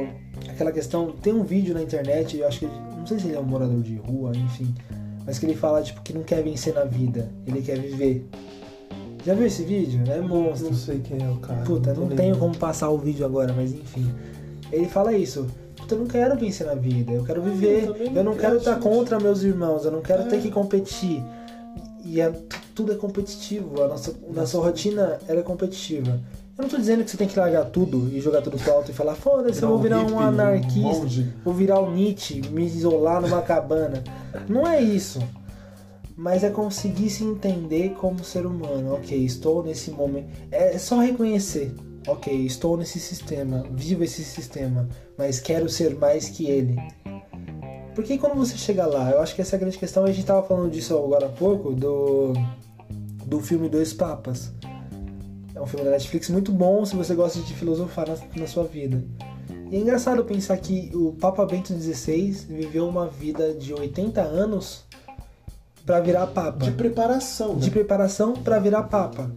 aquela 0.48 0.72
questão. 0.72 1.12
Tem 1.12 1.32
um 1.32 1.42
vídeo 1.42 1.74
na 1.74 1.82
internet, 1.82 2.36
eu 2.36 2.46
acho 2.46 2.60
que. 2.60 2.66
Não 2.66 3.06
sei 3.06 3.18
se 3.18 3.26
ele 3.26 3.36
é 3.36 3.40
um 3.40 3.44
morador 3.44 3.82
de 3.82 3.96
rua, 3.96 4.32
enfim. 4.36 4.72
Mas 5.26 5.38
que 5.38 5.46
ele 5.46 5.56
fala, 5.56 5.82
tipo, 5.82 6.00
que 6.02 6.12
não 6.12 6.22
quer 6.22 6.42
vencer 6.42 6.74
na 6.74 6.84
vida, 6.84 7.28
ele 7.46 7.60
quer 7.62 7.78
viver. 7.78 8.28
Já 9.24 9.34
viu 9.34 9.46
esse 9.46 9.64
vídeo? 9.64 10.02
É 10.10 10.20
monstro. 10.20 10.70
Não 10.70 10.76
sei 10.76 11.00
quem 11.00 11.22
é 11.22 11.28
o 11.28 11.36
cara. 11.36 11.62
Puta, 11.62 11.92
não 11.92 12.02
lembrando. 12.02 12.16
tenho 12.18 12.36
como 12.38 12.56
passar 12.56 12.90
o 12.90 12.98
vídeo 12.98 13.24
agora, 13.24 13.52
mas 13.52 13.72
enfim. 13.72 14.12
Ele 14.70 14.86
fala 14.86 15.12
isso. 15.12 15.46
Puta, 15.82 15.94
eu 15.94 15.98
não 15.98 16.06
quero 16.06 16.36
vencer 16.38 16.66
na 16.66 16.74
vida, 16.74 17.12
eu 17.12 17.24
quero 17.24 17.42
viver. 17.42 17.84
eu 17.84 17.92
também 17.92 18.06
Eu 18.08 18.24
não 18.24 18.32
não 18.32 18.38
quero 18.38 18.56
estar 18.56 18.76
contra 18.76 19.18
meus 19.20 19.42
irmãos, 19.42 19.84
eu 19.84 19.90
não 19.92 20.00
quero 20.00 20.22
É. 20.22 20.26
ter 20.26 20.40
que 20.40 20.50
competir. 20.50 21.22
E 22.04 22.20
é- 22.20 22.30
tu- 22.30 22.60
tudo 22.74 22.92
é 22.92 22.94
competitivo, 22.96 23.82
a 23.82 23.88
nossa, 23.88 24.14
nossa 24.34 24.58
rotina 24.58 25.18
ela 25.28 25.40
é 25.40 25.42
competitiva. 25.42 26.20
Eu 26.58 26.62
não 26.62 26.68
tô 26.68 26.76
dizendo 26.76 27.02
que 27.04 27.10
você 27.10 27.16
tem 27.16 27.26
que 27.28 27.38
largar 27.38 27.64
tudo 27.66 28.08
e 28.12 28.20
jogar 28.20 28.42
tudo 28.42 28.58
pro 28.58 28.72
alto 28.72 28.90
e 28.90 28.94
falar, 28.94 29.14
foda-se, 29.14 29.62
eu 29.62 29.68
vou 29.68 29.78
virar 29.78 30.00
um 30.04 30.18
anarquista, 30.20 31.06
vou 31.44 31.54
virar 31.54 31.80
o 31.80 31.90
Nietzsche, 31.90 32.42
me 32.50 32.64
isolar 32.66 33.20
numa 33.22 33.40
cabana. 33.42 34.02
Não 34.48 34.66
é 34.66 34.80
isso. 34.80 35.18
Mas 36.16 36.44
é 36.44 36.50
conseguir 36.50 37.08
se 37.10 37.24
entender 37.24 37.94
como 37.98 38.22
ser 38.22 38.44
humano. 38.46 38.94
Ok, 38.94 39.16
estou 39.24 39.62
nesse 39.64 39.90
momento. 39.90 40.28
É 40.50 40.76
só 40.78 40.98
reconhecer. 41.00 41.74
Ok, 42.06 42.34
estou 42.44 42.76
nesse 42.76 42.98
sistema, 42.98 43.64
vivo 43.70 44.02
esse 44.02 44.24
sistema, 44.24 44.88
mas 45.16 45.38
quero 45.38 45.68
ser 45.68 45.94
mais 45.94 46.28
que 46.28 46.46
ele. 46.46 46.76
Porque 47.94 48.18
quando 48.18 48.34
você 48.34 48.56
chega 48.56 48.86
lá, 48.86 49.10
eu 49.10 49.20
acho 49.20 49.34
que 49.34 49.42
essa 49.42 49.54
é 49.54 49.56
a 49.56 49.60
grande 49.60 49.78
questão, 49.78 50.04
a 50.04 50.10
gente 50.10 50.26
tava 50.26 50.42
falando 50.42 50.70
disso 50.70 50.96
agora 50.96 51.26
há 51.26 51.28
pouco, 51.28 51.72
do, 51.72 52.32
do 53.24 53.40
filme 53.40 53.68
Dois 53.68 53.92
Papas. 53.92 54.50
É 55.54 55.60
um 55.60 55.66
filme 55.66 55.84
da 55.84 55.92
Netflix 55.92 56.28
muito 56.28 56.50
bom 56.50 56.84
se 56.84 56.96
você 56.96 57.14
gosta 57.14 57.38
de 57.40 57.54
filosofar 57.54 58.08
na, 58.08 58.16
na 58.34 58.46
sua 58.46 58.64
vida. 58.64 59.04
E 59.70 59.76
é 59.76 59.78
engraçado 59.78 60.24
pensar 60.24 60.56
que 60.56 60.90
o 60.94 61.12
Papa 61.12 61.46
Bento 61.46 61.72
XVI 61.72 62.32
viveu 62.48 62.88
uma 62.88 63.06
vida 63.06 63.54
de 63.54 63.72
80 63.72 64.20
anos 64.20 64.84
para 65.84 66.00
virar 66.00 66.26
Papa 66.28 66.64
De 66.64 66.72
preparação, 66.72 67.54
né? 67.54 67.60
de 67.60 67.70
preparação 67.70 68.32
para 68.34 68.58
virar 68.58 68.84
papa. 68.84 69.30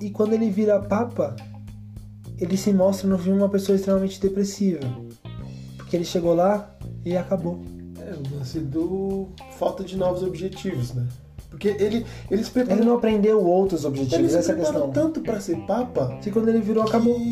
E 0.00 0.10
quando 0.10 0.32
ele 0.32 0.50
vira 0.50 0.78
papa, 0.80 1.36
ele 2.38 2.56
se 2.56 2.72
mostra 2.72 3.08
no 3.08 3.18
filme 3.18 3.38
uma 3.38 3.48
pessoa 3.48 3.76
extremamente 3.76 4.20
depressiva. 4.20 4.80
Porque 5.76 5.96
ele 5.96 6.04
chegou 6.04 6.34
lá 6.34 6.74
e 7.04 7.16
acabou. 7.16 7.60
É, 8.00 8.12
o 8.14 8.36
lance 8.38 8.58
do 8.60 9.28
falta 9.58 9.82
de 9.84 9.96
novos 9.96 10.22
objetivos, 10.22 10.92
né? 10.92 11.06
Porque 11.50 11.68
ele, 11.68 12.04
Ele 12.28 12.44
preparam, 12.46 12.84
não 12.84 12.96
aprendeu 12.96 13.40
outros 13.40 13.84
objetivos, 13.84 14.18
eles 14.18 14.32
se 14.32 14.38
essa 14.38 14.50
é 14.52 14.54
a 14.56 14.58
questão. 14.58 14.90
tanto 14.90 15.20
pra 15.20 15.38
ser 15.40 15.56
papa 15.58 16.18
E 16.26 16.30
quando 16.32 16.48
ele 16.48 16.60
virou, 16.60 16.82
acabou. 16.82 17.14
que 17.14 17.22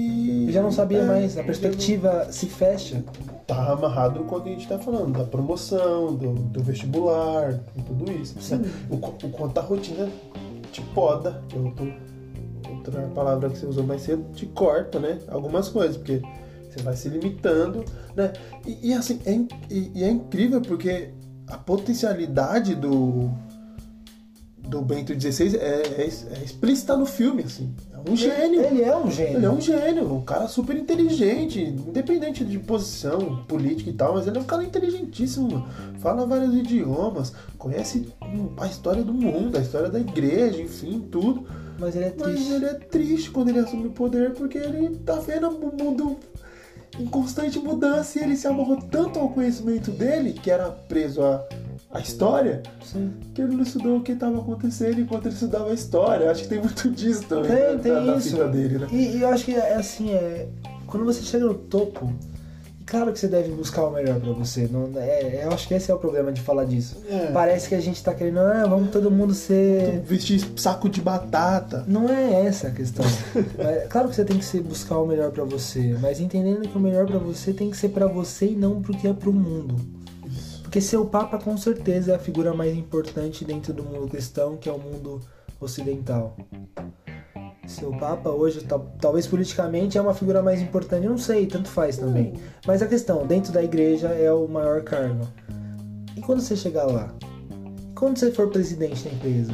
Ele 0.45 0.53
já 0.53 0.63
não 0.63 0.71
sabia 0.71 0.99
É, 0.99 1.05
mais, 1.05 1.37
a 1.37 1.43
perspectiva 1.43 2.29
se 2.31 2.47
fecha. 2.47 3.03
tá 3.49 3.73
amarrado 3.73 4.23
com 4.23 4.37
o 4.37 4.41
que 4.41 4.51
a 4.51 4.53
gente 4.53 4.69
tá 4.69 4.79
falando, 4.79 5.19
da 5.19 5.25
promoção, 5.25 6.15
do, 6.15 6.35
do 6.35 6.63
vestibular, 6.63 7.59
tudo 7.85 8.13
isso. 8.13 8.41
Sim. 8.41 8.59
né? 8.59 8.71
O, 8.89 8.95
o 8.95 9.31
quanto 9.31 9.59
a 9.59 9.61
rotina 9.63 10.09
te 10.71 10.81
poda, 10.95 11.43
que 11.49 11.57
eu 11.57 11.73
tô, 11.77 11.85
outra 12.91 13.03
palavra 13.14 13.49
que 13.49 13.59
você 13.59 13.66
usou 13.66 13.85
mais 13.85 14.03
cedo, 14.03 14.24
te 14.35 14.47
corta, 14.47 14.99
né? 14.99 15.18
Algumas 15.28 15.68
coisas, 15.68 15.97
porque 15.97 16.20
você 16.68 16.83
vai 16.83 16.97
se 16.97 17.09
limitando, 17.09 17.85
né? 18.16 18.33
E, 18.66 18.91
e, 18.91 18.93
assim, 18.95 19.20
é, 19.24 19.33
e, 19.72 19.93
e 19.95 20.05
é 20.05 20.11
incrível 20.11 20.61
porque 20.61 21.11
a 21.47 21.57
potencialidade 21.57 22.74
do 22.74 23.30
do 24.72 24.80
Bento 24.80 25.12
XVI 25.12 25.57
é, 25.57 25.83
é, 25.99 26.03
é 26.03 26.45
explícita 26.45 26.97
no 26.97 27.05
filme, 27.05 27.43
assim. 27.43 27.74
É 27.93 28.11
um 28.11 28.16
gênio. 28.16 28.62
Ele 28.62 28.83
é 28.83 28.97
um 28.97 29.11
gênio. 29.11 29.37
Ele 29.37 29.47
é 29.47 29.51
um 29.51 29.61
gênio, 29.61 30.14
um 30.14 30.22
cara 30.22 30.49
super 30.49 30.74
inteligente, 30.76 31.61
independente 31.61 32.43
de 32.43 32.59
posição 32.59 33.45
política 33.47 33.91
e 33.91 33.93
tal, 33.93 34.14
mas 34.14 34.26
ele 34.26 34.39
é 34.39 34.41
um 34.41 34.45
cara 34.45 34.64
inteligentíssimo, 34.64 35.66
fala 35.99 36.24
vários 36.24 36.55
idiomas, 36.55 37.35
conhece 37.59 38.09
a 38.57 38.66
história 38.66 39.03
do 39.03 39.12
mundo, 39.12 39.59
a 39.59 39.61
história 39.61 39.91
da 39.91 40.01
igreja, 40.01 40.62
enfim, 40.62 41.07
tudo. 41.11 41.47
Mas 41.79 41.97
ele 41.97 42.07
é 42.07 42.14
Mas 42.16 42.29
triste. 42.35 42.53
ele 42.53 42.64
é 42.66 42.75
triste 42.75 43.31
quando 43.31 43.49
ele 43.49 43.59
assume 43.61 43.87
o 43.89 43.91
poder 43.91 44.33
porque 44.33 44.59
ele 44.59 44.97
tá 44.99 45.14
vendo 45.16 45.49
o 45.49 45.77
mundo 45.77 46.16
em 46.99 47.07
constante 47.07 47.59
mudança 47.59 48.18
e 48.18 48.23
ele 48.23 48.37
se 48.37 48.47
amarrou 48.47 48.77
tanto 48.77 49.18
ao 49.18 49.31
conhecimento 49.31 49.91
dele, 49.91 50.35
que 50.35 50.51
era 50.51 50.68
preso 50.70 51.23
à, 51.23 51.43
à 51.91 52.01
história, 52.01 52.62
Sim. 52.85 53.12
que 53.35 53.41
ele 53.41 53.55
não 53.57 53.62
estudou 53.62 53.97
o 53.97 54.03
que 54.03 54.12
estava 54.12 54.39
acontecendo 54.39 55.01
enquanto 55.01 55.27
ele 55.27 55.35
estudava 55.35 55.70
a 55.70 55.75
história. 55.75 56.31
Acho 56.31 56.43
que 56.43 56.49
tem 56.51 56.59
muito 56.61 56.91
disso 56.91 57.25
também 57.25 57.51
Tem, 57.51 57.61
né, 57.77 57.79
tem 57.83 57.93
da, 57.95 58.01
da 58.12 58.16
isso. 58.18 58.37
dele, 58.49 58.79
né? 58.79 58.89
E, 58.93 59.16
e 59.16 59.23
eu 59.23 59.29
acho 59.29 59.45
que 59.47 59.55
é 59.55 59.75
assim, 59.75 60.11
é. 60.12 60.49
Quando 60.87 61.07
você 61.07 61.23
chega 61.23 61.47
no 61.47 61.55
topo, 61.55 62.12
claro 62.87 63.12
que 63.12 63.18
você 63.18 63.28
deve 63.28 63.51
buscar 63.53 63.85
o 63.85 63.91
melhor 63.91 64.20
pra 64.20 64.33
você. 64.33 64.68
Não, 64.70 64.91
é, 64.97 65.45
eu 65.45 65.53
acho 65.53 65.68
que 65.68 65.74
esse 65.74 65.91
é 65.91 65.95
o 65.95 65.99
problema 65.99 66.33
de 66.33 66.41
falar 66.41 66.64
disso. 66.64 67.03
É. 67.09 67.30
Parece 67.33 67.68
que 67.68 67.74
a 67.74 67.80
gente 67.80 68.03
tá 68.03 68.14
querendo, 68.14 68.41
ah, 68.41 68.66
vamos 68.66 68.91
todo 68.91 69.11
mundo 69.11 69.35
ser. 69.35 70.01
Vestir 70.01 70.41
saco 70.57 70.89
de 70.89 71.01
batata. 71.01 71.85
Não 71.87 72.09
é 72.09 72.47
essa 72.47 72.68
a 72.68 72.70
questão. 72.70 73.05
É, 73.59 73.87
claro 73.89 74.09
que 74.09 74.16
você 74.16 74.24
tem 74.24 74.39
que 74.39 74.45
ser, 74.45 74.61
buscar 74.61 74.99
o 74.99 75.07
melhor 75.07 75.30
pra 75.30 75.45
você, 75.45 75.97
mas 76.01 76.20
entendendo 76.20 76.68
que 76.68 76.76
o 76.76 76.80
melhor 76.80 77.07
pra 77.07 77.18
você 77.18 77.53
tem 77.53 77.70
que 77.70 77.76
ser 77.76 77.91
pra 77.91 78.07
você 78.07 78.47
e 78.47 78.57
não 78.57 78.83
porque 78.83 79.07
é 79.07 79.12
pro 79.12 79.33
mundo. 79.33 79.76
Porque 80.62 80.80
seu 80.80 81.05
Papa 81.05 81.39
com 81.39 81.57
certeza 81.57 82.12
é 82.12 82.14
a 82.14 82.18
figura 82.18 82.55
mais 82.55 82.76
importante 82.76 83.45
dentro 83.45 83.72
do 83.72 83.83
mundo 83.83 84.09
cristão, 84.09 84.57
que 84.57 84.68
é 84.68 84.72
o 84.72 84.78
mundo 84.78 85.20
ocidental. 85.61 86.37
Seu 87.67 87.91
Papa 87.93 88.29
hoje, 88.31 88.65
tal- 88.65 88.87
talvez 89.01 89.27
politicamente, 89.27 89.97
é 89.97 90.01
uma 90.01 90.15
figura 90.15 90.43
mais 90.43 90.61
importante, 90.61 91.07
não 91.07 91.17
sei, 91.17 91.47
tanto 91.47 91.69
faz 91.69 91.97
também. 91.97 92.35
Mas 92.67 92.83
a 92.83 92.87
questão, 92.87 93.27
dentro 93.27 93.53
da 93.53 93.63
igreja 93.63 94.09
é 94.09 94.33
o 94.33 94.47
maior 94.49 94.83
cargo. 94.83 95.27
E 96.17 96.21
quando 96.21 96.41
você 96.41 96.57
chegar 96.57 96.85
lá? 96.87 97.15
Quando 97.95 98.19
você 98.19 98.31
for 98.33 98.49
presidente 98.49 99.05
da 99.05 99.11
empresa? 99.15 99.53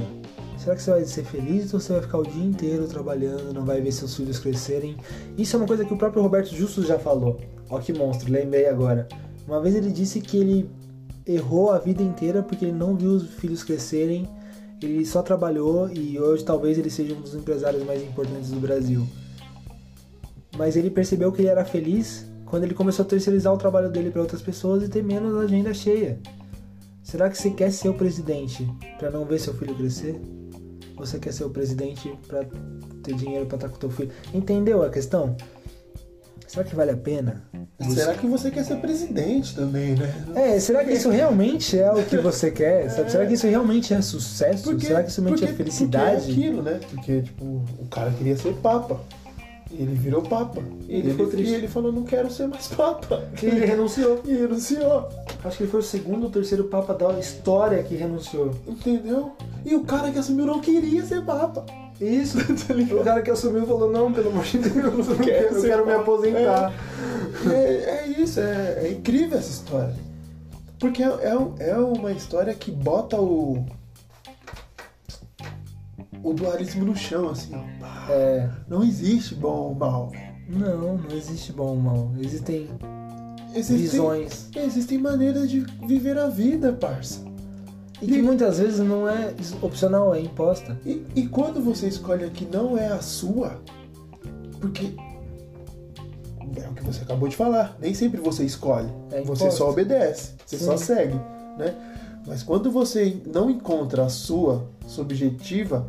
Será 0.57 0.75
que 0.75 0.83
você 0.83 0.91
vai 0.91 1.05
ser 1.05 1.25
feliz 1.25 1.73
ou 1.73 1.79
você 1.79 1.93
vai 1.93 2.03
ficar 2.03 2.19
o 2.19 2.25
dia 2.25 2.45
inteiro 2.45 2.89
trabalhando, 2.89 3.53
não 3.55 3.65
vai 3.65 3.81
ver 3.81 3.93
seus 3.93 4.17
filhos 4.17 4.39
crescerem? 4.39 4.97
Isso 5.37 5.55
é 5.55 5.59
uma 5.59 5.67
coisa 5.69 5.85
que 5.85 5.95
o 5.95 5.97
próprio 5.97 6.23
Roberto 6.23 6.55
Justus 6.55 6.87
já 6.87 6.99
falou. 6.99 7.39
Ó 7.71 7.79
que 7.79 7.93
monstro, 7.93 8.33
lembrei 8.33 8.67
agora. 8.67 9.07
Uma 9.47 9.61
vez 9.61 9.77
ele 9.77 9.93
disse 9.93 10.21
que 10.21 10.37
ele 10.37 10.69
errou 11.27 11.71
a 11.71 11.79
vida 11.79 12.03
inteira 12.03 12.43
porque 12.43 12.65
ele 12.65 12.73
não 12.73 12.97
viu 12.97 13.11
os 13.11 13.29
filhos 13.35 13.63
crescerem, 13.63 14.27
ele 14.81 15.05
só 15.05 15.23
trabalhou 15.23 15.91
e 15.91 16.19
hoje 16.19 16.45
talvez 16.45 16.79
ele 16.79 16.91
seja 16.91 17.15
um 17.15 17.21
dos 17.21 17.35
empresários 17.35 17.85
mais 17.85 18.03
importantes 18.03 18.51
do 18.51 18.61
Brasil. 18.61 19.07
Mas 20.57 20.77
ele 20.77 20.91
percebeu 20.91 21.33
que 21.33 21.43
ele 21.43 21.49
era 21.49 21.65
feliz 21.65 22.27
quando 22.45 22.65
ele 22.65 22.75
começou 22.75 23.05
a 23.05 23.09
terceirizar 23.09 23.53
o 23.53 23.59
trabalho 23.59 23.91
dele 23.91 24.11
para 24.11 24.23
outras 24.23 24.41
pessoas 24.41 24.83
e 24.83 24.89
ter 24.89 25.03
menos 25.03 25.37
agenda 25.37 25.75
cheia. 25.75 26.19
Será 27.03 27.29
que 27.29 27.39
você 27.39 27.51
quer 27.51 27.71
ser 27.73 27.89
o 27.89 27.95
presidente 27.95 28.69
para 28.99 29.11
não 29.11 29.25
ver 29.25 29.39
seu 29.39 29.55
filho 29.55 29.75
crescer? 29.75 30.21
Ou 30.97 31.07
você 31.07 31.19
quer 31.19 31.33
ser 31.33 31.45
o 31.45 31.51
presidente 31.51 32.13
para 32.27 32.45
ter 33.03 33.15
dinheiro 33.15 33.47
para 33.47 33.57
estar 33.57 33.69
com 33.69 33.79
teu 33.79 33.91
filho? 33.91 34.11
Entendeu 34.35 34.83
a 34.83 34.91
questão? 34.91 35.37
Será 36.49 36.65
que 36.65 36.75
vale 36.75 36.91
a 36.93 36.97
pena? 36.97 37.43
Será 37.79 38.15
que 38.15 38.27
você 38.27 38.51
quer 38.51 38.65
ser 38.65 38.77
presidente 38.77 39.55
também, 39.55 39.95
né? 39.95 40.25
É, 40.35 40.59
será 40.59 40.83
que 40.83 40.93
isso 40.93 41.11
realmente 41.11 41.79
é 41.79 41.93
o 41.93 42.03
que 42.03 42.17
você 42.17 42.51
quer? 42.51 42.91
sabe? 42.91 43.13
Será 43.13 43.27
que 43.27 43.35
isso 43.35 43.47
realmente 43.47 43.93
é 43.93 44.01
sucesso? 44.01 44.81
será 44.81 45.03
que 45.03 45.11
isso 45.11 45.21
realmente 45.21 45.45
é 45.45 45.49
porque 45.49 45.63
felicidade? 45.63 46.31
é 46.31 46.33
aquilo, 46.33 46.63
né? 46.63 46.81
Porque, 46.91 47.23
tipo, 47.23 47.45
o 47.45 47.87
cara 47.91 48.11
queria 48.13 48.37
ser 48.37 48.55
papa. 48.55 48.99
E 49.71 49.83
ele 49.83 49.95
virou 49.95 50.23
papa. 50.23 50.63
E 50.89 50.97
ele 50.97 51.11
ficou 51.11 51.27
triste. 51.27 51.53
E 51.53 51.55
ele 51.55 51.69
falou, 51.69 51.93
não 51.93 52.03
quero 52.03 52.31
ser 52.31 52.49
mais 52.49 52.69
papa. 52.69 53.25
Que 53.37 53.47
ele 53.47 53.67
renunciou. 53.67 54.23
E 54.27 54.33
renunciou. 54.33 55.09
Acho 55.45 55.57
que 55.59 55.65
ele 55.65 55.71
foi 55.71 55.81
o 55.81 55.83
segundo 55.83 56.25
ou 56.25 56.31
terceiro 56.31 56.65
papa 56.65 56.95
da 56.95 57.19
história 57.19 57.83
que 57.83 57.95
renunciou. 57.95 58.55
Entendeu? 58.67 59.33
E 59.65 59.75
o 59.75 59.85
cara 59.85 60.11
que 60.11 60.19
assumiu 60.19 60.47
não 60.47 60.61
queria 60.61 61.05
ser 61.05 61.23
papa. 61.23 61.67
Isso. 62.01 62.39
Tá? 62.67 62.95
O 62.95 63.05
cara 63.05 63.23
que 63.23 63.31
assumiu 63.31 63.67
falou, 63.67 63.91
não, 63.91 64.13
pelo 64.13 64.31
amor 64.31 64.45
de 64.45 64.59
Deus, 64.59 65.09
eu 65.09 65.15
não 65.15 65.17
quero, 65.25 65.55
eu 65.57 65.63
quero 65.63 65.87
me 65.87 65.93
papa." 65.93 66.03
aposentar. 66.03 66.73
É, 67.51 67.57
é 67.57 68.07
isso, 68.09 68.41
é, 68.41 68.87
é 68.87 68.93
incrível 68.93 69.39
essa 69.39 69.51
história. 69.51 69.95
Porque 70.79 71.03
é, 71.03 71.07
é, 71.07 71.71
é 71.71 71.77
uma 71.79 72.13
história 72.13 72.55
que 72.55 72.71
bota 72.71 73.21
o. 73.21 73.65
O 76.23 76.33
dualismo 76.33 76.85
no 76.85 76.97
chão, 76.97 77.31
assim. 77.31 77.55
É, 78.11 78.49
Não 78.69 78.83
existe 78.83 79.35
bom 79.35 79.69
ou 79.69 79.75
mal. 79.75 80.13
não, 80.49 80.99
não 80.99 81.17
existe 81.17 81.53
bom 81.53 81.69
ou 81.69 81.77
mal. 81.77 82.13
Existem 82.19 82.69
Existem, 83.55 83.77
visões. 83.79 84.49
existem 84.55 84.99
maneiras 84.99 85.49
de 85.51 85.61
viver 85.87 86.19
a 86.19 86.29
vida, 86.29 86.73
parça. 86.73 87.25
E 88.01 88.07
que 88.07 88.23
muitas 88.23 88.59
vezes 88.59 88.79
não 88.79 89.09
é 89.09 89.35
opcional, 89.61 90.15
é 90.15 90.21
imposta. 90.21 90.79
E, 90.87 91.05
e 91.17 91.27
quando 91.27 91.61
você 91.61 91.89
escolhe 91.89 92.25
a 92.25 92.31
que 92.31 92.45
não 92.45 92.79
é 92.79 92.87
a 92.89 93.01
sua, 93.01 93.61
porque 94.61 94.95
é 96.57 96.69
o 96.69 96.75
que 96.75 96.85
você 96.85 97.03
acabou 97.03 97.29
de 97.29 97.37
falar, 97.37 97.77
nem 97.81 97.93
sempre 97.95 98.21
você 98.21 98.45
escolhe, 98.45 98.89
É 99.11 99.23
você 99.23 99.51
só 99.51 99.71
obedece, 99.71 100.35
você 100.47 100.59
Sim. 100.59 100.65
só 100.65 100.77
segue, 100.77 101.21
né? 101.59 101.75
Mas 102.27 102.43
quando 102.43 102.71
você 102.71 103.21
não 103.27 103.51
encontra 103.51 104.05
a 104.05 104.09
sua 104.09 104.69
subjetiva, 104.87 105.87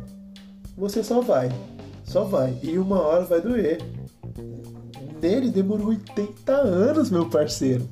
você 0.76 1.04
só 1.04 1.20
vai, 1.20 1.50
só 2.04 2.24
vai, 2.24 2.56
e 2.62 2.78
uma 2.78 3.00
hora 3.00 3.24
vai 3.24 3.40
doer. 3.40 3.78
Nele 5.20 5.50
demorou 5.50 5.88
80 5.88 6.52
anos, 6.52 7.10
meu 7.10 7.28
parceiro. 7.28 7.86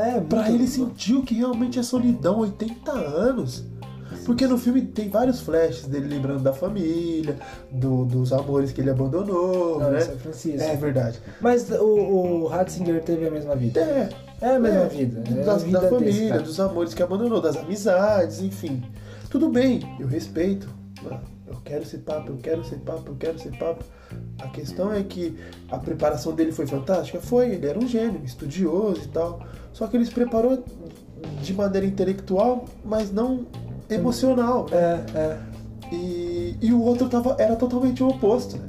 É, 0.00 0.20
Pra 0.20 0.50
ele 0.50 0.66
sentir 0.66 1.14
o 1.14 1.22
que 1.22 1.34
realmente 1.34 1.78
é 1.78 1.82
solidão, 1.82 2.38
80 2.40 2.92
anos. 2.92 3.64
Porque 4.24 4.46
no 4.46 4.58
filme 4.58 4.82
tem 4.82 5.08
vários 5.08 5.40
flashes 5.40 5.86
dele 5.86 6.06
lembrando 6.08 6.42
da 6.42 6.52
família, 6.52 7.36
do- 7.70 8.04
dos 8.04 8.32
amores 8.32 8.72
que 8.72 8.80
ele 8.80 8.90
abandonou, 8.90 9.78
Não, 9.80 9.90
né? 9.90 9.98
esse 9.98 10.10
é 10.10 10.16
Francisco. 10.16 10.62
É 10.68 10.76
verdade. 10.76 11.18
Mas 11.40 11.70
o, 11.70 11.84
o 11.84 12.46
Ratzinger 12.46 13.02
teve 13.02 13.26
a 13.26 13.30
mesma 13.30 13.54
vida. 13.56 13.80
É, 13.80 14.08
É 14.40 14.54
a 14.56 14.58
mesma 14.58 14.80
é, 14.82 14.88
vida. 14.88 15.22
É 15.26 15.44
da, 15.44 15.56
vida 15.56 15.80
da 15.80 15.88
desse 15.88 15.94
família, 15.98 16.28
cara. 16.30 16.42
dos 16.42 16.60
amores 16.60 16.94
que 16.94 17.02
abandonou, 17.02 17.40
das 17.40 17.56
amizades, 17.56 18.40
enfim. 18.42 18.82
Tudo 19.30 19.48
bem, 19.48 19.80
eu 19.98 20.06
respeito. 20.06 20.68
Eu 21.46 21.56
quero 21.64 21.84
ser 21.86 21.98
papo, 21.98 22.32
eu 22.32 22.36
quero 22.36 22.64
ser 22.64 22.76
papo, 22.76 23.10
eu 23.12 23.16
quero 23.16 23.38
ser 23.38 23.56
papo. 23.58 23.82
A 24.38 24.48
questão 24.48 24.92
é 24.92 25.02
que 25.02 25.36
a 25.70 25.78
preparação 25.78 26.32
dele 26.34 26.52
foi 26.52 26.66
fantástica? 26.66 27.20
Foi, 27.20 27.50
ele 27.50 27.66
era 27.66 27.78
um 27.78 27.86
gênio, 27.86 28.20
estudioso 28.24 29.02
e 29.04 29.08
tal. 29.08 29.40
Só 29.72 29.86
que 29.86 29.96
ele 29.96 30.04
se 30.04 30.12
preparou 30.12 30.62
de 31.42 31.52
maneira 31.52 31.86
intelectual, 31.86 32.64
mas 32.84 33.12
não 33.12 33.46
emocional. 33.90 34.66
É, 34.70 35.00
é, 35.14 35.38
E, 35.92 36.56
e 36.60 36.72
o 36.72 36.82
outro 36.82 37.08
tava, 37.08 37.34
era 37.38 37.56
totalmente 37.56 38.02
o 38.02 38.08
oposto, 38.08 38.56
né? 38.58 38.68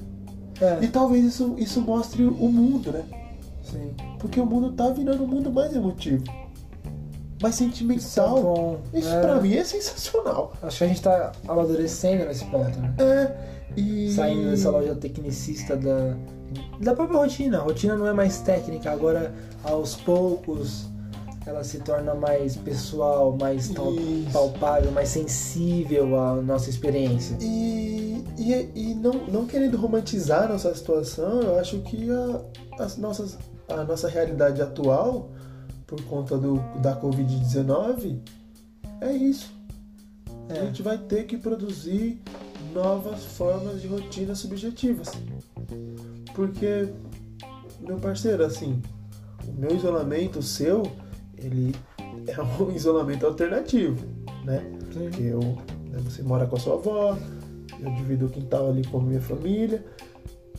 é. 0.62 0.80
E 0.84 0.88
talvez 0.88 1.26
isso, 1.26 1.56
isso 1.58 1.82
mostre 1.82 2.24
o 2.24 2.50
mundo, 2.50 2.92
né? 2.92 3.04
Sim. 3.64 3.92
Porque 4.18 4.40
o 4.40 4.46
mundo 4.46 4.72
tá 4.72 4.90
virando 4.90 5.24
um 5.24 5.28
mundo 5.28 5.52
mais 5.52 5.76
emotivo, 5.76 6.24
mais 7.42 7.56
Isso 7.56 7.64
é 7.64 7.68
sentimental. 7.68 8.42
bom. 8.42 8.80
Isso 8.94 9.10
é. 9.10 9.22
pra 9.22 9.36
mim 9.40 9.54
é 9.54 9.64
sensacional. 9.64 10.54
Acho 10.64 10.78
que 10.80 10.84
a 10.84 10.88
gente 10.88 11.02
tá 11.02 11.32
amadurecendo 11.48 12.26
nesse 12.26 12.46
ponto, 12.46 12.78
né? 12.80 12.94
É. 12.98 13.59
E. 13.78 14.12
Saindo 14.12 14.50
dessa 14.50 14.70
loja 14.70 14.96
tecnicista 14.96 15.76
da, 15.76 16.16
da 16.80 16.94
própria 16.96 17.20
rotina. 17.20 17.60
A 17.60 17.62
rotina 17.62 17.96
não 17.96 18.08
é 18.08 18.14
mais 18.14 18.40
técnica, 18.40 18.92
agora 18.92 19.34
aos 19.64 19.96
poucos 19.96 20.88
ela 21.46 21.64
se 21.64 21.80
torna 21.80 22.14
mais 22.14 22.56
pessoal, 22.56 23.36
mais 23.40 23.70
Isso. 23.72 23.74
palpável, 24.32 24.92
mais 24.92 25.10
sensível 25.10 26.20
à 26.20 26.36
nossa 26.36 26.70
experiência. 26.70 27.36
E, 27.42 28.24
e, 28.38 28.70
e 28.76 28.94
não, 28.94 29.14
não 29.28 29.46
querendo 29.48 29.76
romantizar 29.78 30.44
a 30.44 30.48
nossa 30.50 30.74
situação, 30.76 31.42
eu 31.42 31.58
acho 31.58 31.80
que 31.80 32.08
a, 32.12 32.84
as 32.84 32.98
nossas, 32.98 33.38
a 33.68 33.84
nossa 33.84 34.08
realidade 34.08 34.62
atual, 34.62 35.32
por 35.88 36.00
conta 36.04 36.38
do, 36.38 36.58
da 36.82 37.00
Covid-19, 37.02 38.20
é 39.02 39.12
isso. 39.14 39.52
A 40.50 40.54
É. 40.54 40.66
gente 40.66 40.84
vai 40.84 40.98
ter 41.00 41.26
que 41.26 41.38
produzir 41.38 42.22
novas 42.74 43.26
formas 43.26 43.82
de 43.82 43.88
rotinas 43.88 44.40
subjetivas. 44.40 45.12
Porque, 46.34 46.90
meu 47.80 47.98
parceiro, 47.98 48.44
assim, 48.44 48.82
o 49.48 49.60
meu 49.60 49.76
isolamento, 49.76 50.40
o 50.40 50.44
seu, 50.44 50.84
ele 51.38 51.76
é 52.28 52.42
um 52.42 52.72
isolamento 52.76 53.26
alternativo, 53.26 54.06
né? 54.44 54.64
Porque 54.94 55.24
eu, 55.24 55.40
né, 55.40 56.00
você 56.04 56.22
mora 56.24 56.46
com 56.46 56.56
a 56.56 56.60
sua 56.60 56.76
avó, 56.76 57.18
eu 57.80 57.94
divido 57.96 58.26
o 58.26 58.30
quintal 58.30 58.70
ali 58.70 58.86
com 58.86 59.00
a 59.00 59.02
minha 59.02 59.22
família, 59.22 59.84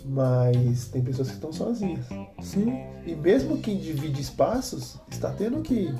mas 0.04 0.88
tem 0.88 1.02
pessoas 1.02 1.28
que 1.28 1.34
estão 1.34 1.52
sozinhas. 1.52 2.06
Sim. 2.40 2.72
E 3.06 3.14
mesmo 3.14 3.58
quem 3.58 3.78
divide 3.78 4.20
espaços 4.20 4.96
está 5.10 5.30
tendo 5.30 5.60
que 5.60 5.92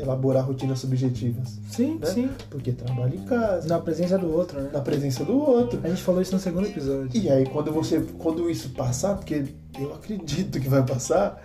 elaborar 0.00 0.46
rotinas 0.46 0.78
subjetivas, 0.78 1.58
Sim, 1.70 1.98
né? 1.98 2.06
sim. 2.06 2.30
Porque 2.48 2.72
trabalha 2.72 3.14
em 3.14 3.24
casa, 3.24 3.68
Na 3.68 3.78
presença 3.78 4.18
do 4.18 4.32
outro, 4.32 4.60
né? 4.60 4.70
na 4.72 4.80
presença 4.80 5.24
do 5.24 5.36
outro. 5.38 5.80
A 5.82 5.88
gente 5.88 6.02
falou 6.02 6.20
isso 6.20 6.32
no 6.34 6.40
segundo 6.40 6.66
episódio. 6.66 7.10
E 7.14 7.28
aí 7.28 7.46
quando 7.46 7.72
você, 7.72 8.00
quando 8.18 8.48
isso 8.50 8.70
passar, 8.70 9.16
porque 9.16 9.44
eu 9.78 9.94
acredito 9.94 10.58
que 10.60 10.68
vai 10.68 10.84
passar, 10.84 11.42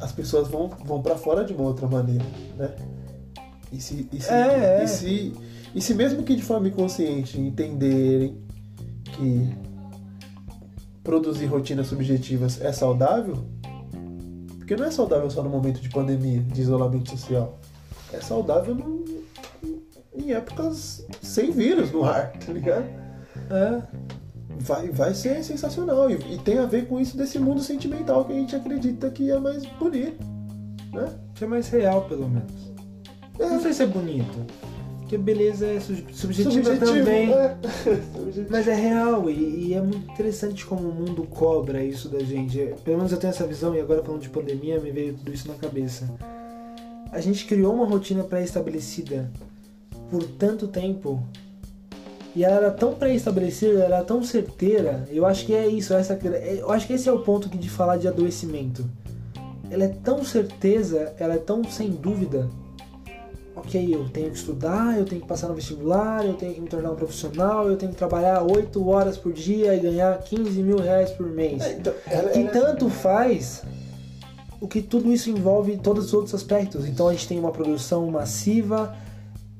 as 0.00 0.12
pessoas 0.12 0.48
vão, 0.48 0.68
vão 0.84 1.02
para 1.02 1.16
fora 1.16 1.44
de 1.44 1.52
uma 1.52 1.64
outra 1.64 1.86
maneira, 1.86 2.24
né? 2.56 2.70
E 3.72 3.80
se, 3.80 4.08
e 4.12 4.20
se, 4.20 4.30
É, 4.30 4.80
é. 4.80 4.84
E 4.84 4.88
se, 4.88 5.32
e 5.74 5.80
se 5.80 5.94
mesmo 5.94 6.22
que 6.22 6.34
de 6.34 6.42
forma 6.42 6.68
inconsciente 6.68 7.40
entenderem 7.40 8.36
que 9.04 9.48
produzir 11.02 11.46
rotinas 11.46 11.86
subjetivas 11.86 12.60
é 12.60 12.72
saudável, 12.72 13.38
porque 14.58 14.76
não 14.76 14.84
é 14.84 14.90
saudável 14.90 15.28
só 15.30 15.42
no 15.42 15.50
momento 15.50 15.80
de 15.80 15.88
pandemia, 15.88 16.40
de 16.40 16.60
isolamento 16.60 17.10
social. 17.10 17.58
É 18.12 18.20
saudável 18.20 18.74
no- 18.74 19.04
em 20.14 20.32
épocas 20.32 21.06
sem 21.22 21.50
vírus 21.50 21.90
no 21.92 22.04
ar, 22.04 22.32
tá 22.44 22.52
ligado? 22.52 22.84
É. 23.50 23.82
vai, 24.60 24.88
vai 24.88 25.14
ser 25.14 25.42
sensacional. 25.44 26.10
E, 26.10 26.14
e 26.34 26.38
tem 26.38 26.58
a 26.58 26.66
ver 26.66 26.86
com 26.86 27.00
isso 27.00 27.16
desse 27.16 27.38
mundo 27.38 27.60
sentimental 27.62 28.24
que 28.24 28.32
a 28.32 28.36
gente 28.36 28.54
acredita 28.56 29.10
que 29.10 29.30
é 29.30 29.38
mais 29.38 29.64
bonito. 29.78 30.24
Né? 30.92 31.08
Que 31.34 31.44
é 31.44 31.46
mais 31.46 31.68
real, 31.68 32.02
pelo 32.02 32.28
menos. 32.28 32.52
Não 33.38 33.60
sei 33.60 33.72
se 33.72 33.82
é 33.82 33.86
bonito. 33.86 34.44
Porque 34.98 35.16
beleza 35.16 35.66
é 35.66 35.80
su- 35.80 35.96
subjetiva 36.12 36.76
também. 36.76 37.32
é. 37.32 37.56
Subjetivo. 37.84 38.46
Mas 38.50 38.68
é 38.68 38.74
real 38.74 39.30
e, 39.30 39.68
e 39.68 39.74
é 39.74 39.80
muito 39.80 40.10
interessante 40.12 40.66
como 40.66 40.88
o 40.88 40.92
mundo 40.94 41.22
cobra 41.24 41.82
isso 41.82 42.08
da 42.08 42.18
gente. 42.20 42.60
É, 42.60 42.74
Pelo 42.84 42.96
menos 42.98 43.10
eu 43.12 43.18
tenho 43.18 43.30
essa 43.30 43.46
visão 43.46 43.74
e 43.74 43.80
agora 43.80 44.02
falando 44.04 44.20
de 44.20 44.28
pandemia 44.28 44.78
me 44.80 44.90
veio 44.90 45.14
tudo 45.14 45.32
isso 45.32 45.48
na 45.48 45.54
cabeça. 45.54 46.08
A 47.12 47.20
gente 47.20 47.44
criou 47.46 47.74
uma 47.74 47.86
rotina 47.86 48.22
pré-estabelecida 48.24 49.30
por 50.10 50.22
tanto 50.24 50.68
tempo 50.68 51.22
e 52.34 52.44
ela 52.44 52.56
era 52.56 52.70
tão 52.70 52.94
pré-estabelecida, 52.94 53.80
ela 53.84 53.96
era 53.96 54.04
tão 54.04 54.22
certeira. 54.22 55.06
Eu 55.10 55.26
acho 55.26 55.44
que 55.46 55.54
é 55.54 55.66
isso, 55.66 55.92
essa, 55.92 56.18
eu 56.58 56.70
acho 56.70 56.86
que 56.86 56.92
esse 56.92 57.08
é 57.08 57.12
o 57.12 57.20
ponto 57.20 57.48
de 57.48 57.68
falar 57.68 57.96
de 57.96 58.06
adoecimento. 58.06 58.84
Ela 59.70 59.84
é 59.84 59.88
tão 59.88 60.24
certeza, 60.24 61.12
ela 61.18 61.34
é 61.34 61.38
tão 61.38 61.62
sem 61.64 61.90
dúvida 61.90 62.48
ok, 63.54 63.94
eu 63.94 64.08
tenho 64.08 64.30
que 64.30 64.36
estudar, 64.38 64.98
eu 64.98 65.04
tenho 65.04 65.20
que 65.20 65.26
passar 65.26 65.48
no 65.48 65.54
vestibular, 65.54 66.24
eu 66.24 66.34
tenho 66.34 66.54
que 66.54 66.60
me 66.60 66.68
tornar 66.68 66.92
um 66.92 66.96
profissional, 66.96 67.68
eu 67.68 67.76
tenho 67.76 67.92
que 67.92 67.98
trabalhar 67.98 68.42
8 68.42 68.88
horas 68.88 69.18
por 69.18 69.32
dia 69.32 69.74
e 69.74 69.80
ganhar 69.80 70.16
15 70.18 70.62
mil 70.62 70.78
reais 70.78 71.10
por 71.10 71.26
mês. 71.26 71.60
É, 71.62 71.72
então, 71.74 71.92
ela- 72.06 72.30
Que 72.30 72.38
ela- 72.40 72.50
tanto 72.50 72.88
faz 72.88 73.62
o 74.60 74.68
que 74.68 74.82
tudo 74.82 75.12
isso 75.12 75.30
envolve 75.30 75.78
todos 75.78 76.06
os 76.06 76.14
outros 76.14 76.34
aspectos. 76.34 76.86
Então 76.86 77.08
a 77.08 77.12
gente 77.12 77.26
tem 77.26 77.38
uma 77.38 77.50
produção 77.50 78.10
massiva, 78.10 78.94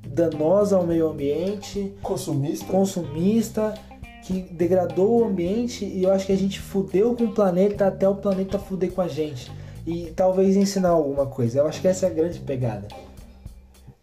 danosa 0.07 0.77
ao 0.77 0.87
meio 0.87 1.09
ambiente, 1.09 1.93
consumista. 2.03 2.67
consumista, 2.67 3.75
que 4.23 4.43
degradou 4.43 5.21
o 5.21 5.25
ambiente 5.25 5.85
e 5.85 6.03
eu 6.03 6.13
acho 6.13 6.27
que 6.27 6.33
a 6.33 6.37
gente 6.37 6.61
fudeu 6.61 7.15
com 7.15 7.25
o 7.25 7.33
planeta 7.33 7.87
até 7.87 8.09
o 8.09 8.15
planeta 8.15 8.59
fuder 8.59 8.93
com 8.93 9.01
a 9.01 9.09
gente. 9.09 9.51
E 9.87 10.13
talvez 10.15 10.57
ensinar 10.57 10.91
alguma 10.91 11.27
coisa. 11.27 11.61
Eu 11.61 11.67
acho 11.67 11.81
que 11.81 11.89
essa 11.89 12.07
é 12.07 12.11
a 12.11 12.13
grande 12.13 12.39
pegada. 12.41 12.87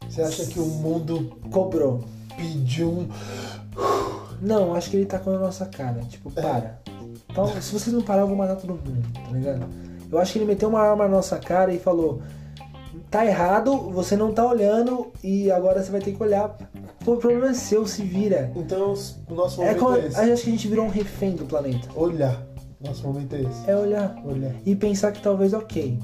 Você 0.10 0.22
acha 0.22 0.46
que 0.48 0.60
o 0.60 0.66
mundo 0.66 1.38
Cobrou. 1.52 2.04
pediu 2.36 2.90
um. 2.90 3.10
Não, 4.42 4.74
acho 4.74 4.90
que 4.90 4.98
ele 4.98 5.06
tá 5.06 5.20
com 5.20 5.30
a 5.30 5.38
nossa 5.38 5.66
cara. 5.68 6.02
Tipo, 6.10 6.32
para. 6.32 6.80
Então, 7.30 7.48
se 7.62 7.72
vocês 7.72 7.94
não 7.94 8.02
parar, 8.02 8.22
eu 8.22 8.28
vou 8.28 8.36
matar 8.36 8.56
todo 8.56 8.70
mundo, 8.70 9.06
tá 9.14 9.32
ligado? 9.32 9.68
Eu 10.12 10.18
acho 10.20 10.34
que 10.34 10.40
ele 10.40 10.46
meteu 10.46 10.70
uma 10.70 10.80
arma 10.82 11.06
na 11.06 11.16
nossa 11.16 11.38
cara 11.38 11.74
e 11.74 11.80
falou: 11.80 12.22
tá 13.10 13.26
errado, 13.26 13.76
você 13.92 14.16
não 14.16 14.32
tá 14.32 14.46
olhando 14.46 15.08
e 15.24 15.50
agora 15.52 15.82
você 15.84 15.92
vai 15.92 16.02
ter 16.02 16.14
que 16.14 16.22
olhar. 16.24 16.58
Pô, 17.04 17.14
o 17.14 17.18
problema 17.18 17.50
é 17.50 17.54
seu, 17.54 17.86
se 17.88 18.02
vira. 18.04 18.52
Então, 18.56 18.94
o 19.30 19.34
nosso 19.34 19.62
É 19.62 19.66
momento 19.68 19.80
como, 19.80 19.96
é 19.98 20.08
esse. 20.08 20.20
acho 20.20 20.44
que 20.44 20.50
a 20.50 20.52
gente 20.52 20.68
virou 20.68 20.86
um 20.86 20.90
refém 20.90 21.32
do 21.36 21.46
planeta. 21.46 21.88
Olhar. 21.96 22.42
Nosso 22.80 23.08
momento 23.08 23.36
é 23.36 23.42
esse. 23.42 23.70
É 23.70 23.76
olhar. 23.76 24.16
Olhar. 24.26 24.52
E 24.66 24.76
pensar 24.76 25.12
que 25.12 25.22
talvez, 25.22 25.54
ok, 25.54 25.98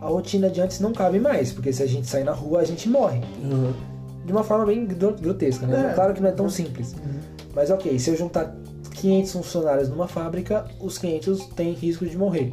a 0.00 0.06
rotina 0.08 0.50
de 0.50 0.60
antes 0.60 0.78
não 0.80 0.92
cabe 0.92 1.18
mais, 1.20 1.52
porque 1.52 1.72
se 1.72 1.82
a 1.82 1.86
gente 1.86 2.06
sair 2.06 2.24
na 2.24 2.32
rua, 2.32 2.60
a 2.60 2.64
gente 2.64 2.88
morre. 2.88 3.20
Uhum. 3.42 3.72
De 4.26 4.32
uma 4.32 4.42
forma 4.44 4.66
bem 4.66 4.84
gro- 4.84 5.14
grotesca, 5.14 5.66
né? 5.66 5.90
É. 5.90 5.94
Claro 5.94 6.12
que 6.12 6.20
não 6.20 6.28
é 6.28 6.32
tão 6.32 6.50
simples. 6.50 6.94
Mas 7.54 7.70
ok, 7.70 7.98
se 7.98 8.10
eu 8.10 8.16
juntar 8.16 8.54
500 8.94 9.32
funcionários 9.32 9.88
numa 9.88 10.06
fábrica, 10.06 10.66
os 10.80 10.98
500 10.98 11.46
têm 11.56 11.72
risco 11.72 12.04
de 12.04 12.16
morrer. 12.18 12.52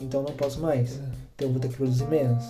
Então 0.00 0.22
não 0.22 0.32
posso 0.32 0.60
mais. 0.60 1.00
Então 1.34 1.48
eu 1.48 1.52
vou 1.52 1.60
ter 1.60 1.68
que 1.68 1.76
produzir 1.76 2.06
menos. 2.08 2.44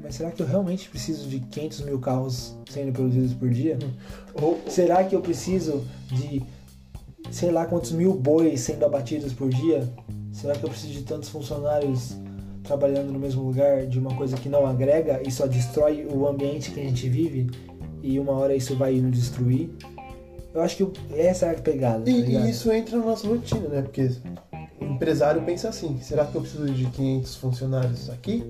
Mas 0.00 0.16
será 0.16 0.30
que 0.32 0.42
eu 0.42 0.46
realmente 0.46 0.88
preciso 0.88 1.28
de 1.28 1.38
500 1.38 1.80
mil 1.82 1.98
carros 2.00 2.56
sendo 2.68 2.92
produzidos 2.92 3.34
por 3.34 3.48
dia? 3.50 3.78
Ou, 4.34 4.60
Será 4.66 5.04
que 5.04 5.14
eu 5.14 5.20
preciso 5.20 5.84
de 6.08 6.42
sei 7.30 7.50
lá 7.52 7.64
quantos 7.64 7.92
mil 7.92 8.12
bois 8.14 8.60
sendo 8.60 8.84
abatidos 8.84 9.32
por 9.32 9.48
dia? 9.48 9.88
Será 10.32 10.54
que 10.54 10.64
eu 10.64 10.68
preciso 10.68 10.92
de 10.92 11.02
tantos 11.02 11.28
funcionários 11.28 12.16
trabalhando 12.64 13.12
no 13.12 13.18
mesmo 13.18 13.42
lugar 13.42 13.86
de 13.86 13.98
uma 13.98 14.14
coisa 14.14 14.36
que 14.36 14.48
não 14.48 14.66
agrega 14.66 15.20
e 15.26 15.30
só 15.30 15.46
destrói 15.46 16.06
o 16.06 16.26
ambiente 16.26 16.72
que 16.72 16.80
a 16.80 16.84
gente 16.84 17.08
vive? 17.08 17.50
E 18.02 18.18
uma 18.18 18.32
hora 18.32 18.56
isso 18.56 18.74
vai 18.74 18.94
nos 18.94 19.16
destruir? 19.16 19.70
Eu 20.52 20.60
acho 20.60 20.76
que 20.76 21.16
essa 21.16 21.46
é 21.46 21.50
a 21.52 21.54
pegada. 21.54 22.08
E, 22.10 22.22
tá 22.22 22.46
e 22.46 22.50
isso 22.50 22.70
entra 22.72 22.98
na 22.98 23.06
nossa 23.06 23.26
rotina, 23.26 23.68
né? 23.68 23.82
Porque 23.82 24.10
o 24.82 24.92
empresário 24.94 25.42
pensa 25.42 25.68
assim: 25.68 25.98
será 26.00 26.24
que 26.26 26.34
eu 26.34 26.40
preciso 26.40 26.66
de 26.70 26.86
500 26.86 27.36
funcionários 27.36 28.10
aqui? 28.10 28.44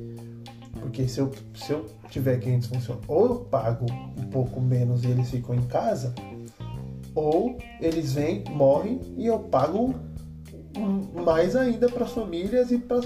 Porque 0.81 1.07
se 1.07 1.21
eu, 1.21 1.31
se 1.55 1.71
eu 1.73 1.87
tiver 2.11 2.39
500 2.41 2.67
funcionários, 2.69 3.09
ou 3.09 3.25
eu 3.27 3.35
pago 3.37 3.87
um 4.19 4.25
pouco 4.27 4.61
menos 4.61 5.05
e 5.05 5.09
eles 5.09 5.31
ficam 5.31 5.55
em 5.55 5.63
casa, 5.63 6.13
ou 7.15 7.57
eles 7.81 8.13
vêm, 8.15 8.43
morrem 8.51 9.01
e 9.17 9.27
eu 9.27 9.39
pago 9.39 9.95
mais 11.25 11.55
ainda 11.55 11.89
para 11.89 12.05
as 12.05 12.13
famílias 12.13 12.71
e 12.73 12.79
para 12.79 13.01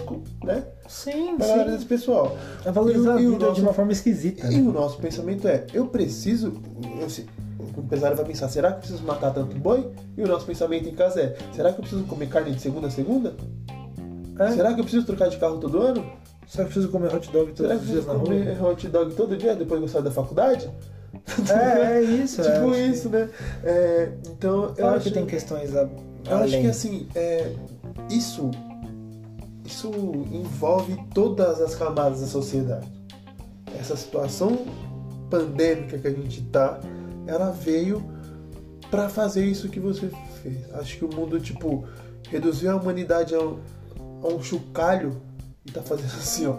né, 0.44 0.64
Sim, 0.86 1.36
pra 1.36 1.46
sim. 1.46 1.64
desse 1.72 1.84
pessoal. 1.84 2.36
É 2.64 2.70
valorizar 2.70 3.20
E 3.20 3.26
a 3.26 3.28
vida 3.30 3.38
nosso- 3.46 3.54
de 3.56 3.60
uma 3.62 3.72
forma 3.72 3.90
esquisita. 3.92 4.46
E 4.52 4.56
Né? 4.60 4.68
o 4.68 4.72
nosso 4.72 4.98
pensamento 4.98 5.48
é, 5.48 5.66
eu 5.74 5.88
preciso. 5.88 6.52
eu 7.00 7.08
o 7.76 7.80
empresário 7.80 8.16
vai 8.16 8.26
pensar, 8.26 8.48
será 8.48 8.70
que 8.70 8.76
eu 8.76 8.80
preciso 8.80 9.04
matar 9.04 9.32
tanto 9.32 9.56
boi? 9.56 9.90
E 10.16 10.22
o 10.22 10.26
nosso 10.26 10.46
pensamento 10.46 10.88
em 10.88 10.94
casa 10.94 11.20
é, 11.20 11.36
será 11.52 11.72
que 11.72 11.78
eu 11.78 11.82
preciso 11.82 12.04
comer 12.04 12.28
carne 12.28 12.52
de 12.52 12.60
segunda 12.60 12.86
a 12.88 12.90
segunda? 12.90 13.34
É? 14.38 14.50
Será 14.50 14.74
que 14.74 14.80
eu 14.80 14.84
preciso 14.84 15.06
trocar 15.06 15.28
de 15.28 15.36
carro 15.38 15.58
todo 15.58 15.80
ano? 15.80 16.04
Será 16.46 16.64
que 16.64 16.70
eu 16.70 16.74
preciso 16.74 16.88
comer 16.90 17.14
hot 17.14 17.30
dog 17.32 17.52
Será 17.56 17.68
todos 17.70 17.82
que 17.82 17.84
os 17.84 17.88
eu 17.88 17.94
dias 17.94 18.06
na 18.06 18.14
preciso 18.14 18.44
rua? 18.44 18.44
comer 18.54 18.62
hot 18.64 18.88
dog 18.88 19.14
todo 19.14 19.36
dia 19.36 19.54
depois 19.56 19.80
que 19.80 19.84
eu 19.84 19.88
saio 19.88 20.04
da 20.04 20.10
faculdade? 20.10 20.70
É, 21.50 21.82
é 21.94 22.02
isso. 22.02 22.40
é. 22.42 22.52
tipo 22.52 22.74
isso, 22.74 23.08
né? 23.08 23.28
É, 23.64 24.12
então, 24.28 24.74
eu 24.76 24.88
acho 24.88 25.04
que 25.04 25.10
tem 25.10 25.26
questões 25.26 25.74
a, 25.74 25.82
Eu 25.82 25.88
acho 26.36 26.42
além. 26.44 26.62
que 26.62 26.68
assim, 26.68 27.08
é, 27.14 27.52
isso, 28.10 28.50
isso 29.64 29.90
envolve 30.30 30.96
todas 31.14 31.60
as 31.60 31.74
camadas 31.74 32.20
da 32.20 32.26
sociedade. 32.26 32.86
Essa 33.80 33.96
situação 33.96 34.58
pandêmica 35.30 35.98
que 35.98 36.06
a 36.06 36.10
gente 36.12 36.42
tá, 36.44 36.78
ela 37.26 37.50
veio 37.50 38.02
para 38.90 39.08
fazer 39.08 39.44
isso 39.44 39.68
que 39.68 39.80
você 39.80 40.10
fez. 40.42 40.72
Acho 40.74 40.98
que 40.98 41.04
o 41.04 41.14
mundo, 41.14 41.40
tipo, 41.40 41.86
reduziu 42.28 42.70
a 42.72 42.76
humanidade 42.76 43.34
a 43.34 43.40
um, 43.40 43.58
a 44.22 44.28
um 44.28 44.42
chocalho 44.42 45.20
e 45.64 45.70
tá 45.70 45.82
fazendo 45.82 46.14
assim, 46.14 46.46
ó. 46.46 46.56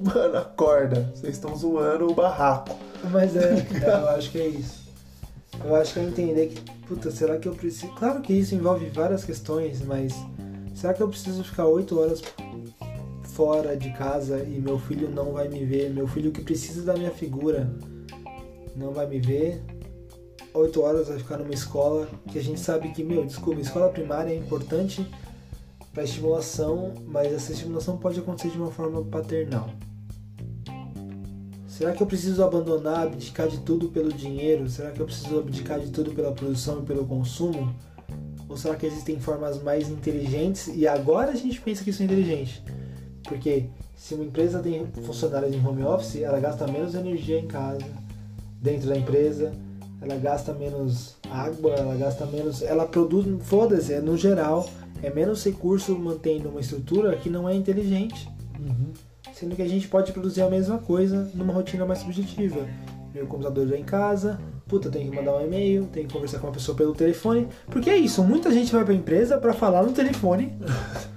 Mano, 0.00 0.36
acorda. 0.36 1.10
Vocês 1.14 1.34
estão 1.34 1.56
zoando 1.56 2.10
o 2.10 2.14
barraco. 2.14 2.76
Mas 3.10 3.34
é, 3.34 3.66
eu 3.82 4.08
acho 4.10 4.30
que 4.30 4.38
é 4.38 4.46
isso. 4.48 4.86
Eu 5.64 5.74
acho 5.74 5.94
que 5.94 6.00
é 6.00 6.02
entender 6.02 6.48
que, 6.48 6.60
puta, 6.86 7.10
será 7.10 7.38
que 7.38 7.48
eu 7.48 7.54
preciso. 7.54 7.92
Claro 7.94 8.20
que 8.20 8.32
isso 8.32 8.54
envolve 8.54 8.90
várias 8.90 9.24
questões, 9.24 9.80
mas 9.82 10.12
será 10.74 10.92
que 10.92 11.02
eu 11.02 11.08
preciso 11.08 11.42
ficar 11.42 11.66
oito 11.66 11.98
horas 11.98 12.20
fora 13.36 13.76
de 13.76 13.90
casa 13.90 14.42
e 14.42 14.58
meu 14.58 14.78
filho 14.78 15.10
não 15.10 15.32
vai 15.32 15.46
me 15.46 15.62
ver? 15.62 15.90
Meu 15.90 16.08
filho 16.08 16.32
que 16.32 16.40
precisa 16.40 16.82
da 16.82 16.94
minha 16.94 17.10
figura 17.10 17.70
não 18.74 18.92
vai 18.92 19.06
me 19.06 19.20
ver? 19.20 19.62
Oito 20.54 20.80
horas 20.80 21.08
vai 21.08 21.18
ficar 21.18 21.36
numa 21.36 21.52
escola 21.52 22.08
que 22.32 22.38
a 22.38 22.42
gente 22.42 22.58
sabe 22.58 22.88
que, 22.92 23.04
meu, 23.04 23.26
desculpa, 23.26 23.60
escola 23.60 23.90
primária 23.90 24.32
é 24.32 24.34
importante 24.34 25.06
para 25.92 26.02
estimulação, 26.02 26.94
mas 27.06 27.30
essa 27.30 27.52
estimulação 27.52 27.98
pode 27.98 28.18
acontecer 28.18 28.48
de 28.48 28.56
uma 28.56 28.70
forma 28.70 29.04
paternal. 29.04 29.68
Será 31.68 31.92
que 31.92 32.02
eu 32.02 32.06
preciso 32.06 32.42
abandonar, 32.42 33.02
abdicar 33.02 33.48
de 33.48 33.58
tudo 33.60 33.88
pelo 33.88 34.10
dinheiro? 34.10 34.66
Será 34.66 34.92
que 34.92 35.00
eu 35.00 35.04
preciso 35.04 35.38
abdicar 35.38 35.78
de 35.78 35.90
tudo 35.90 36.10
pela 36.12 36.32
produção 36.32 36.80
e 36.80 36.86
pelo 36.86 37.04
consumo? 37.04 37.74
Ou 38.48 38.56
será 38.56 38.76
que 38.76 38.86
existem 38.86 39.20
formas 39.20 39.62
mais 39.62 39.90
inteligentes? 39.90 40.68
E 40.74 40.88
agora 40.88 41.32
a 41.32 41.36
gente 41.36 41.60
pensa 41.60 41.84
que 41.84 41.90
isso 41.90 42.00
é 42.00 42.06
inteligente. 42.06 42.62
Porque 43.26 43.66
se 43.96 44.14
uma 44.14 44.24
empresa 44.24 44.60
tem 44.60 44.86
funcionários 45.04 45.54
em 45.54 45.66
home 45.66 45.82
office, 45.82 46.16
ela 46.16 46.38
gasta 46.38 46.66
menos 46.66 46.94
energia 46.94 47.38
em 47.38 47.46
casa, 47.46 47.84
dentro 48.60 48.88
da 48.88 48.96
empresa, 48.96 49.52
ela 50.00 50.16
gasta 50.16 50.52
menos 50.52 51.16
água, 51.30 51.72
ela 51.72 51.94
gasta 51.96 52.26
menos. 52.26 52.62
Ela 52.62 52.86
produz, 52.86 53.26
foda-se, 53.44 53.94
é 53.94 54.00
no 54.00 54.16
geral, 54.16 54.68
é 55.02 55.10
menos 55.10 55.44
recurso 55.44 55.98
mantendo 55.98 56.48
uma 56.48 56.60
estrutura 56.60 57.16
que 57.16 57.30
não 57.30 57.48
é 57.48 57.54
inteligente. 57.54 58.28
Sendo 59.32 59.54
que 59.54 59.62
a 59.62 59.68
gente 59.68 59.88
pode 59.88 60.12
produzir 60.12 60.42
a 60.42 60.48
mesma 60.48 60.78
coisa 60.78 61.30
numa 61.34 61.52
rotina 61.52 61.84
mais 61.84 61.98
subjetiva. 61.98 62.66
Meu 63.12 63.26
computador 63.26 63.66
já 63.66 63.76
em 63.76 63.84
casa, 63.84 64.38
puta, 64.66 64.90
tenho 64.90 65.10
que 65.10 65.16
mandar 65.16 65.36
um 65.36 65.44
e-mail, 65.44 65.86
tenho 65.92 66.06
que 66.06 66.12
conversar 66.12 66.38
com 66.38 66.46
uma 66.46 66.52
pessoa 66.52 66.76
pelo 66.76 66.94
telefone. 66.94 67.48
Porque 67.66 67.90
é 67.90 67.96
isso, 67.96 68.22
muita 68.22 68.50
gente 68.50 68.72
vai 68.72 68.84
pra 68.84 68.94
empresa 68.94 69.38
pra 69.38 69.52
falar 69.52 69.82
no 69.82 69.92
telefone. 69.92 70.52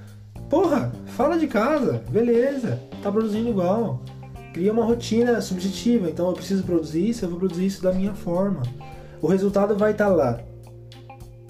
Porra, 0.49 0.91
fala 1.07 1.37
de 1.37 1.47
casa, 1.47 2.01
beleza, 2.09 2.79
tá 3.03 3.11
produzindo 3.11 3.49
igual. 3.49 4.01
Cria 4.51 4.73
uma 4.73 4.83
rotina 4.83 5.39
subjetiva, 5.41 6.09
então 6.09 6.27
eu 6.27 6.33
preciso 6.33 6.63
produzir 6.63 7.07
isso, 7.07 7.23
eu 7.23 7.29
vou 7.29 7.37
produzir 7.37 7.67
isso 7.67 7.83
da 7.83 7.93
minha 7.93 8.13
forma. 8.15 8.63
O 9.21 9.27
resultado 9.27 9.77
vai 9.77 9.91
estar 9.91 10.07
lá. 10.07 10.39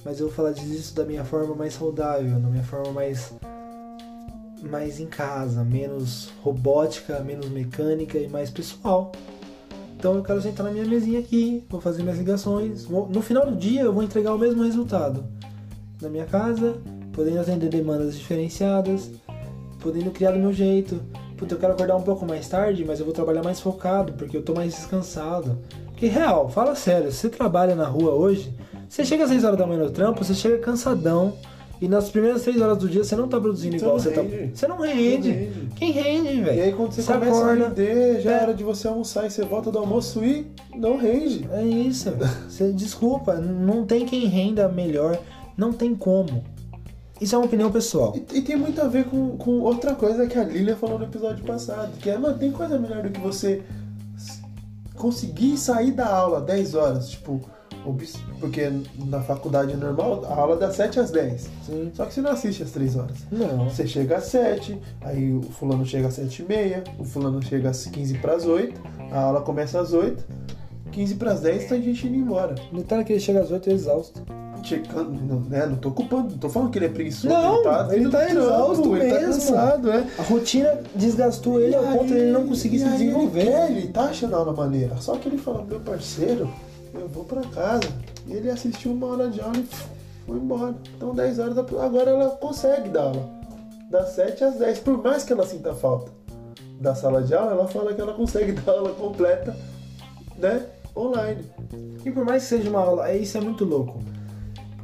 Mas 0.03 0.19
eu 0.19 0.27
vou 0.27 0.35
falar 0.35 0.51
disso 0.51 0.93
da 0.95 1.05
minha 1.05 1.23
forma 1.23 1.55
mais 1.55 1.73
saudável, 1.73 2.39
da 2.39 2.49
minha 2.49 2.63
forma 2.63 2.91
mais 2.91 3.33
mais 4.61 4.99
em 4.99 5.05
casa, 5.05 5.63
menos 5.63 6.29
robótica, 6.43 7.19
menos 7.21 7.49
mecânica 7.49 8.17
e 8.17 8.27
mais 8.27 8.49
pessoal. 8.49 9.13
Então 9.97 10.15
eu 10.15 10.23
quero 10.23 10.41
sentar 10.41 10.65
na 10.65 10.71
minha 10.71 10.85
mesinha 10.85 11.19
aqui, 11.19 11.63
vou 11.69 11.79
fazer 11.79 12.03
minhas 12.03 12.17
ligações. 12.17 12.83
vou- 12.83 13.07
no 13.07 13.21
final 13.21 13.45
do 13.45 13.55
dia 13.55 13.81
eu 13.81 13.93
vou 13.93 14.03
entregar 14.03 14.33
o 14.33 14.37
mesmo 14.37 14.63
resultado. 14.63 15.23
Na 16.01 16.09
minha 16.09 16.25
casa, 16.25 16.81
podendo 17.13 17.39
atender 17.39 17.69
demandas 17.69 18.15
diferenciadas, 18.17 19.09
podendo 19.79 20.11
criar 20.11 20.31
do 20.31 20.39
meu 20.39 20.53
jeito. 20.53 21.01
Puta, 21.37 21.55
eu 21.55 21.59
quero 21.59 21.73
acordar 21.73 21.95
um 21.95 22.01
pouco 22.01 22.25
mais 22.25 22.47
tarde, 22.49 22.83
mas 22.85 22.99
eu 22.99 23.05
vou 23.05 23.13
trabalhar 23.13 23.43
mais 23.43 23.59
focado, 23.61 24.13
porque 24.13 24.35
eu 24.35 24.41
tô 24.41 24.53
mais 24.53 24.73
descansado. 24.75 25.57
Porque 25.87 26.07
real, 26.07 26.49
fala 26.49 26.75
sério, 26.75 27.11
você 27.11 27.29
trabalha 27.29 27.75
na 27.75 27.85
rua 27.87 28.11
hoje, 28.11 28.53
você 28.87 29.03
chega 29.05 29.23
às 29.23 29.29
6 29.29 29.43
horas 29.43 29.57
da 29.57 29.65
manhã 29.67 29.83
no 29.83 29.91
trampo, 29.91 30.23
você 30.23 30.33
chega 30.33 30.57
cansadão, 30.59 31.33
e 31.81 31.87
nas 31.87 32.09
primeiras 32.09 32.41
3 32.43 32.59
horas 32.61 32.77
do 32.77 32.89
dia 32.89 33.05
você 33.05 33.15
não 33.15 33.27
tá 33.29 33.39
produzindo 33.39 33.77
Você 33.77 33.85
igual 33.85 33.95
não 33.95 34.03
você 34.03 34.11
tá. 34.11 34.21
rende. 34.21 34.51
Você 34.57 34.67
não 34.67 34.77
rende. 34.79 35.29
Não 35.29 35.37
rende. 35.37 35.69
Quem 35.77 35.91
rende, 35.91 36.27
E 36.27 36.41
velho? 36.41 36.63
aí 36.63 36.73
quando 36.73 36.91
você, 36.91 37.01
Você 37.01 37.13
começa 37.13 37.37
acorda, 37.37 37.65
a 37.65 37.67
render, 37.69 38.21
já 38.21 38.31
é. 38.31 38.33
é 38.33 38.41
hora 38.43 38.53
de 38.53 38.63
você 38.65 38.87
almoçar 38.89 39.25
e 39.25 39.29
você 39.31 39.43
volta 39.45 39.71
do 39.71 39.77
almoço 39.79 40.21
e 40.25 40.45
não 40.75 40.97
rende. 40.97 41.47
É 41.53 41.63
isso. 41.63 42.11
Você, 42.49 42.73
desculpa, 42.73 43.35
não 43.35 43.85
tem 43.85 44.05
quem 44.05 44.25
renda 44.25 44.67
melhor, 44.67 45.17
não 45.55 45.71
tem 45.71 45.95
como. 45.95 46.43
Isso 47.19 47.35
é 47.35 47.37
uma 47.37 47.45
opinião 47.45 47.71
pessoal. 47.71 48.15
E, 48.15 48.37
e 48.37 48.41
tem 48.41 48.55
muito 48.55 48.81
a 48.81 48.87
ver 48.87 49.05
com, 49.05 49.37
com 49.37 49.59
outra 49.59 49.93
coisa 49.95 50.25
que 50.27 50.37
a 50.37 50.43
Lilia 50.43 50.75
falou 50.75 50.97
no 50.97 51.05
episódio 51.05 51.43
passado, 51.43 51.91
que 51.97 52.09
é, 52.09 52.17
mano, 52.17 52.37
tem 52.37 52.51
coisa 52.51 52.77
melhor 52.77 53.03
do 53.03 53.09
que 53.09 53.19
você 53.19 53.61
conseguir 54.95 55.57
sair 55.57 55.91
da 55.91 56.07
aula 56.07 56.41
10 56.41 56.75
horas, 56.75 57.09
tipo, 57.09 57.41
porque 58.39 58.69
na 59.05 59.21
faculdade 59.21 59.75
normal 59.75 60.25
a 60.25 60.35
aula 60.35 60.55
é 60.55 60.59
das 60.59 60.75
7 60.75 60.99
às 60.99 61.11
10. 61.11 61.49
Sim. 61.65 61.91
Só 61.93 62.05
que 62.05 62.13
você 62.13 62.21
não 62.21 62.31
assiste 62.31 62.63
às 62.63 62.71
3 62.71 62.95
horas. 62.97 63.17
Não. 63.31 63.69
Você 63.69 63.87
chega 63.87 64.17
às 64.17 64.25
7, 64.25 64.77
aí 65.01 65.33
o 65.33 65.41
fulano 65.41 65.85
chega 65.85 66.07
às 66.07 66.15
7 66.15 66.41
e 66.41 66.45
meia, 66.45 66.83
o 66.97 67.03
fulano 67.03 67.41
chega 67.41 67.69
às 67.69 67.85
15 67.85 68.17
para 68.17 68.35
as 68.35 68.45
8, 68.45 68.81
a 69.11 69.21
aula 69.21 69.41
começa 69.41 69.79
às 69.79 69.93
8, 69.93 70.23
15 70.91 71.15
para 71.15 71.31
as 71.31 71.41
10 71.41 71.69
tem 71.69 71.81
gente 71.81 72.07
indo 72.07 72.15
embora. 72.15 72.55
Detalhe 72.73 73.03
que 73.03 73.13
ele 73.13 73.19
chega 73.19 73.41
às 73.41 73.51
8 73.51 73.69
exausto. 73.69 74.21
Chegando, 74.63 75.11
não, 75.11 75.39
né? 75.41 75.65
Não 75.65 75.75
tô 75.77 75.91
culpando, 75.91 76.31
não 76.31 76.37
tô 76.37 76.49
falando 76.49 76.71
que 76.71 76.77
ele 76.79 76.85
é 76.85 76.89
preguiçoso, 76.89 77.27
Não, 77.33 77.55
ele 77.55 77.63
tá, 77.63 77.87
ele 77.91 78.09
tá 78.09 78.29
exausto 78.29 78.95
ele 78.97 79.09
tá 79.11 79.19
cansado, 79.19 79.91
é. 79.91 80.07
A 80.17 80.21
rotina 80.23 80.79
desgastou 80.95 81.59
ele 81.61 81.75
ao 81.75 81.83
ponto 81.83 82.07
de 82.07 82.13
ele 82.13 82.31
não 82.31 82.47
conseguir 82.47 82.75
e 82.77 82.79
se 82.79 82.85
aí 82.85 82.91
desenvolver. 82.91 83.39
Ele, 83.41 83.49
quer, 83.51 83.71
ele 83.71 83.87
tá 83.87 84.01
achando 84.03 84.35
a 84.35 84.39
aula 84.39 84.53
maneira. 84.53 84.95
Só 84.97 85.15
que 85.15 85.27
ele 85.29 85.37
fala, 85.37 85.63
meu 85.63 85.79
parceiro, 85.79 86.49
eu 86.93 87.07
vou 87.07 87.23
pra 87.23 87.41
casa. 87.41 87.87
E 88.27 88.33
ele 88.33 88.49
assistiu 88.49 88.91
uma 88.91 89.07
hora 89.07 89.29
de 89.29 89.39
aula 89.41 89.57
e 89.57 89.65
foi 90.25 90.37
embora. 90.37 90.75
Então 90.95 91.13
10 91.15 91.39
horas, 91.39 91.55
da- 91.55 91.61
agora 91.83 92.09
ela 92.11 92.29
consegue 92.31 92.89
dar 92.89 93.03
aula. 93.03 93.29
Das 93.89 94.09
7 94.09 94.43
às 94.43 94.55
10, 94.55 94.79
por 94.79 95.01
mais 95.03 95.23
que 95.23 95.33
ela 95.33 95.45
sinta 95.45 95.73
falta 95.73 96.11
da 96.79 96.93
sala 96.93 97.21
de 97.23 97.33
aula, 97.33 97.51
ela 97.51 97.67
fala 97.67 97.93
que 97.93 97.99
ela 97.99 98.13
consegue 98.13 98.51
dar 98.61 98.73
aula 98.73 98.91
completa, 98.93 99.55
né? 100.37 100.63
Online. 100.95 101.43
E 102.05 102.11
por 102.11 102.23
mais 102.25 102.43
que 102.43 102.49
seja 102.49 102.69
uma 102.69 102.79
aula, 102.81 103.09
é- 103.09 103.17
isso 103.17 103.37
é 103.37 103.41
muito 103.41 103.65
louco. 103.65 103.99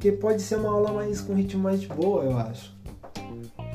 Porque 0.06 0.18
pode 0.18 0.42
ser 0.44 0.58
uma 0.58 0.70
aula 0.70 0.94
mais 0.94 1.20
com 1.20 1.34
ritmo 1.34 1.64
mais 1.64 1.82
de 1.82 1.88
boa, 1.88 2.24
eu 2.24 2.38
acho. 2.38 2.72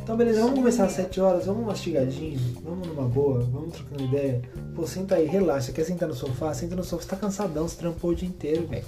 Então 0.01 0.16
beleza, 0.16 0.41
vamos 0.41 0.55
começar 0.55 0.85
às 0.85 0.93
7 0.93 1.20
horas, 1.20 1.47
vamos 1.47 1.66
mastigadinho, 1.66 2.39
vamos 2.62 2.87
numa 2.87 3.03
boa, 3.03 3.41
vamos 3.41 3.74
trocando 3.74 4.05
ideia. 4.05 4.41
Pô, 4.72 4.87
senta 4.87 5.16
aí, 5.16 5.26
relaxa, 5.26 5.72
quer 5.72 5.83
sentar 5.83 6.09
no 6.09 6.14
sofá? 6.14 6.55
Senta 6.55 6.76
no 6.76 6.85
sofá, 6.85 7.03
você 7.03 7.09
tá 7.09 7.16
cansadão, 7.16 7.66
você 7.66 7.76
trampou 7.76 8.12
o 8.12 8.14
dia 8.14 8.28
inteiro, 8.28 8.64
velho. 8.68 8.85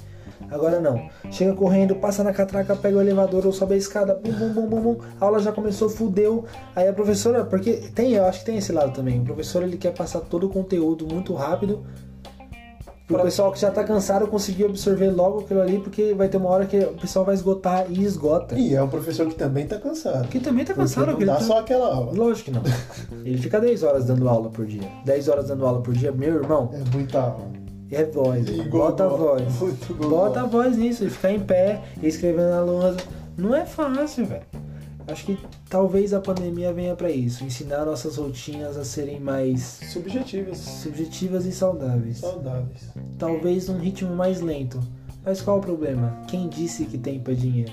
Agora 0.52 0.80
não. 0.80 1.10
Chega 1.32 1.52
correndo, 1.52 1.96
passa 1.96 2.22
na 2.22 2.32
catraca, 2.32 2.76
pega 2.76 2.96
o 2.96 3.00
elevador 3.00 3.44
ou 3.44 3.52
sobe 3.52 3.74
a 3.74 3.76
escada, 3.76 4.14
bum, 4.14 4.30
bum, 4.30 4.52
bum, 4.52 4.66
bum, 4.68 4.80
bum. 4.80 4.98
A 5.20 5.24
aula 5.24 5.40
já 5.40 5.50
começou, 5.50 5.88
fudeu. 5.88 6.44
Aí 6.76 6.86
a 6.86 6.92
professora, 6.92 7.44
porque 7.44 7.90
tem, 7.92 8.12
eu 8.12 8.24
acho 8.24 8.38
que 8.40 8.46
tem 8.46 8.58
esse 8.58 8.70
lado 8.70 8.92
também. 8.92 9.20
O 9.20 9.24
professor 9.24 9.64
ele 9.64 9.76
quer 9.76 9.92
passar 9.92 10.20
todo 10.20 10.46
o 10.46 10.48
conteúdo 10.48 11.08
muito 11.12 11.34
rápido. 11.34 11.84
Pra- 13.12 13.24
pessoal 13.24 13.52
que 13.52 13.58
já 13.60 13.70
tá 13.70 13.84
cansado 13.84 14.26
conseguir 14.26 14.64
absorver 14.66 15.10
logo 15.10 15.40
aquilo 15.40 15.60
ali, 15.60 15.78
porque 15.78 16.14
vai 16.14 16.28
ter 16.28 16.36
uma 16.36 16.48
hora 16.50 16.66
que 16.66 16.78
o 16.78 16.94
pessoal 16.94 17.24
vai 17.24 17.34
esgotar 17.34 17.86
e 17.90 18.02
esgota. 18.04 18.54
E 18.58 18.74
é 18.74 18.82
um 18.82 18.88
professor 18.88 19.26
que 19.26 19.34
também 19.34 19.66
tá 19.66 19.78
cansado. 19.78 20.28
Que 20.28 20.40
também 20.40 20.64
tá 20.64 20.74
cansado, 20.74 21.06
não 21.06 21.12
porque 21.14 21.24
dá 21.26 21.34
tá- 21.36 21.40
só 21.40 21.58
aquela 21.60 21.94
aula. 21.94 22.12
Lógico 22.12 22.50
que 22.50 22.50
não. 22.50 22.62
Ele 23.24 23.38
fica 23.38 23.60
10 23.60 23.82
horas 23.82 24.04
dando 24.06 24.28
aula 24.28 24.48
por 24.50 24.66
dia. 24.66 24.88
10 25.04 25.28
horas 25.28 25.48
dando 25.48 25.66
aula 25.66 25.80
por 25.80 25.94
dia, 25.94 26.12
meu 26.12 26.34
irmão, 26.36 26.70
É 26.72 26.82
muita 26.96 27.20
aula. 27.20 27.50
é 27.90 28.04
voz. 28.04 28.48
E 28.48 28.62
Bota 28.62 29.04
a 29.04 29.08
voz. 29.08 29.42
Bota 30.08 30.40
a 30.40 30.44
voz 30.46 30.76
nisso, 30.76 31.04
e 31.04 31.10
ficar 31.10 31.32
em 31.32 31.40
pé, 31.40 31.80
e 32.02 32.06
escrevendo 32.08 32.50
na 32.50 32.60
lousa. 32.60 32.96
Não 33.36 33.54
é 33.54 33.64
fácil, 33.64 34.26
velho. 34.26 34.42
Acho 35.08 35.24
que 35.26 35.38
talvez 35.72 36.12
a 36.12 36.20
pandemia 36.20 36.70
venha 36.70 36.94
pra 36.94 37.10
isso, 37.10 37.42
ensinar 37.44 37.86
nossas 37.86 38.18
rotinas 38.18 38.76
a 38.76 38.84
serem 38.84 39.18
mais 39.18 39.80
Subjetivas. 39.90 40.58
subjetivas 40.58 41.46
e 41.46 41.52
saudáveis. 41.52 42.18
Saudáveis. 42.18 42.90
Talvez 43.18 43.68
num 43.68 43.78
ritmo 43.78 44.14
mais 44.14 44.42
lento. 44.42 44.78
Mas 45.24 45.40
qual 45.40 45.56
o 45.56 45.60
problema? 45.62 46.20
Quem 46.28 46.46
disse 46.46 46.84
que 46.84 46.98
tempo 46.98 47.30
é 47.30 47.34
dinheiro? 47.34 47.72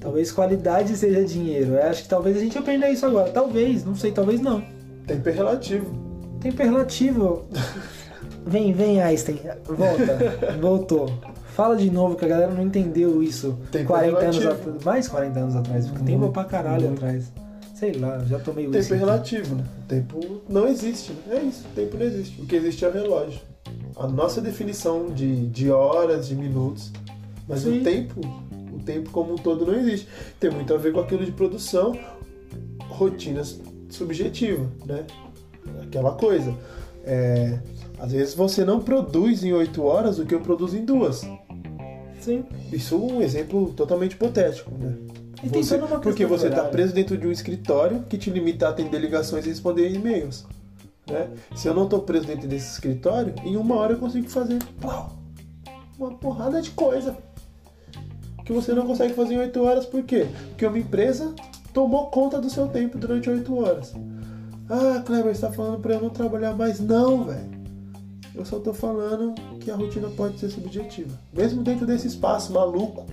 Talvez 0.00 0.32
qualidade 0.32 0.96
seja 0.96 1.22
dinheiro. 1.26 1.74
Eu 1.74 1.82
acho 1.82 2.04
que 2.04 2.08
talvez 2.08 2.38
a 2.38 2.40
gente 2.40 2.56
aprenda 2.56 2.88
isso 2.88 3.04
agora. 3.04 3.30
Talvez, 3.30 3.84
não 3.84 3.94
sei, 3.94 4.12
talvez 4.12 4.40
não. 4.40 4.64
Tempo 5.06 5.28
é 5.28 5.32
relativo. 5.32 5.94
Tempo 6.40 6.62
é 6.62 6.64
relativo. 6.64 7.44
Vem, 8.48 8.72
vem, 8.72 9.02
Einstein. 9.02 9.40
Volta. 9.64 10.18
Voltou. 10.62 11.12
Fala 11.56 11.74
de 11.74 11.90
novo 11.90 12.16
que 12.16 12.24
a 12.26 12.28
galera 12.28 12.52
não 12.52 12.62
entendeu 12.62 13.22
isso 13.22 13.56
Tempo 13.72 13.86
40 13.86 14.18
anos 14.18 14.36
relativo. 14.36 14.68
atrás. 14.68 14.84
Mais 14.84 15.08
40 15.08 15.40
anos 15.40 15.56
atrás. 15.56 15.86
Porque 15.88 16.04
tempo 16.04 16.26
é 16.26 16.28
pra 16.28 16.44
caralho 16.44 16.92
atrás. 16.92 17.32
Sei 17.74 17.92
lá, 17.94 18.18
já 18.26 18.38
tomei 18.38 18.66
Tempo 18.66 18.76
isso. 18.76 18.92
é 18.92 18.96
relativo, 18.98 19.54
né? 19.54 19.64
O 19.78 19.88
tempo 19.88 20.42
não 20.50 20.68
existe, 20.68 21.12
né? 21.26 21.38
É 21.38 21.42
isso, 21.42 21.64
o 21.64 21.74
tempo 21.74 21.96
não 21.96 22.04
existe. 22.04 22.42
O 22.42 22.44
que 22.44 22.56
existe 22.56 22.84
é 22.84 22.88
o 22.88 22.92
relógio. 22.92 23.40
A 23.96 24.06
nossa 24.06 24.42
definição 24.42 25.08
de, 25.08 25.46
de 25.46 25.70
horas, 25.70 26.28
de 26.28 26.34
minutos. 26.36 26.92
Mas 27.48 27.60
Sim. 27.60 27.80
o 27.80 27.84
tempo, 27.84 28.20
o 28.74 28.78
tempo 28.84 29.08
como 29.08 29.32
um 29.32 29.36
todo 29.36 29.64
não 29.64 29.74
existe. 29.74 30.06
Tem 30.38 30.50
muito 30.50 30.74
a 30.74 30.76
ver 30.76 30.92
com 30.92 31.00
aquilo 31.00 31.24
de 31.24 31.32
produção, 31.32 31.98
rotinas 32.90 33.58
subjetivas, 33.88 34.66
né? 34.84 35.06
Aquela 35.82 36.12
coisa. 36.12 36.54
É, 37.02 37.58
às 37.98 38.12
vezes 38.12 38.34
você 38.34 38.62
não 38.62 38.80
produz 38.80 39.42
em 39.42 39.54
8 39.54 39.82
horas 39.82 40.18
o 40.18 40.26
que 40.26 40.34
eu 40.34 40.40
produzo 40.40 40.76
em 40.76 40.84
duas. 40.84 41.26
Sim. 42.26 42.44
Isso 42.72 42.94
é 42.94 42.98
um 42.98 43.22
exemplo 43.22 43.72
totalmente 43.72 44.12
hipotético, 44.12 44.70
né? 44.76 44.94
E 45.44 45.48
Você- 45.48 45.78
porque 46.02 46.26
você 46.26 46.46
está 46.46 46.56
horário. 46.58 46.72
preso 46.72 46.92
dentro 46.92 47.16
de 47.16 47.26
um 47.26 47.30
escritório 47.30 48.02
que 48.08 48.18
te 48.18 48.30
limita 48.30 48.66
a 48.66 48.70
atender 48.70 48.98
ligações 48.98 49.46
e 49.46 49.48
responder 49.48 49.88
e-mails. 49.92 50.44
Né? 51.08 51.28
Se 51.54 51.68
eu 51.68 51.74
não 51.74 51.84
estou 51.84 52.00
preso 52.00 52.26
dentro 52.26 52.48
desse 52.48 52.72
escritório, 52.72 53.32
em 53.44 53.56
uma 53.56 53.76
hora 53.76 53.92
eu 53.92 53.98
consigo 53.98 54.28
fazer 54.28 54.58
plau, 54.80 55.12
uma 55.96 56.10
porrada 56.16 56.60
de 56.60 56.70
coisa 56.70 57.16
que 58.44 58.52
você 58.52 58.72
não 58.74 58.86
consegue 58.86 59.14
fazer 59.14 59.34
em 59.34 59.38
oito 59.38 59.62
horas. 59.62 59.86
Por 59.86 60.02
quê? 60.02 60.26
Porque 60.48 60.66
uma 60.66 60.78
empresa 60.78 61.32
tomou 61.72 62.06
conta 62.06 62.40
do 62.40 62.50
seu 62.50 62.66
tempo 62.66 62.98
durante 62.98 63.30
oito 63.30 63.56
horas. 63.56 63.94
Ah, 64.68 65.00
Kleber, 65.06 65.26
você 65.26 65.46
está 65.46 65.52
falando 65.52 65.78
para 65.80 65.94
eu 65.94 66.00
não 66.00 66.10
trabalhar 66.10 66.54
mais? 66.56 66.80
Não, 66.80 67.24
velho. 67.24 67.55
Eu 68.36 68.44
só 68.44 68.58
tô 68.58 68.72
falando 68.74 69.34
que 69.60 69.70
a 69.70 69.74
rotina 69.76 70.08
pode 70.08 70.38
ser 70.38 70.50
subjetiva. 70.50 71.18
Mesmo 71.32 71.62
dentro 71.62 71.86
desse 71.86 72.06
espaço 72.06 72.52
maluco. 72.52 73.06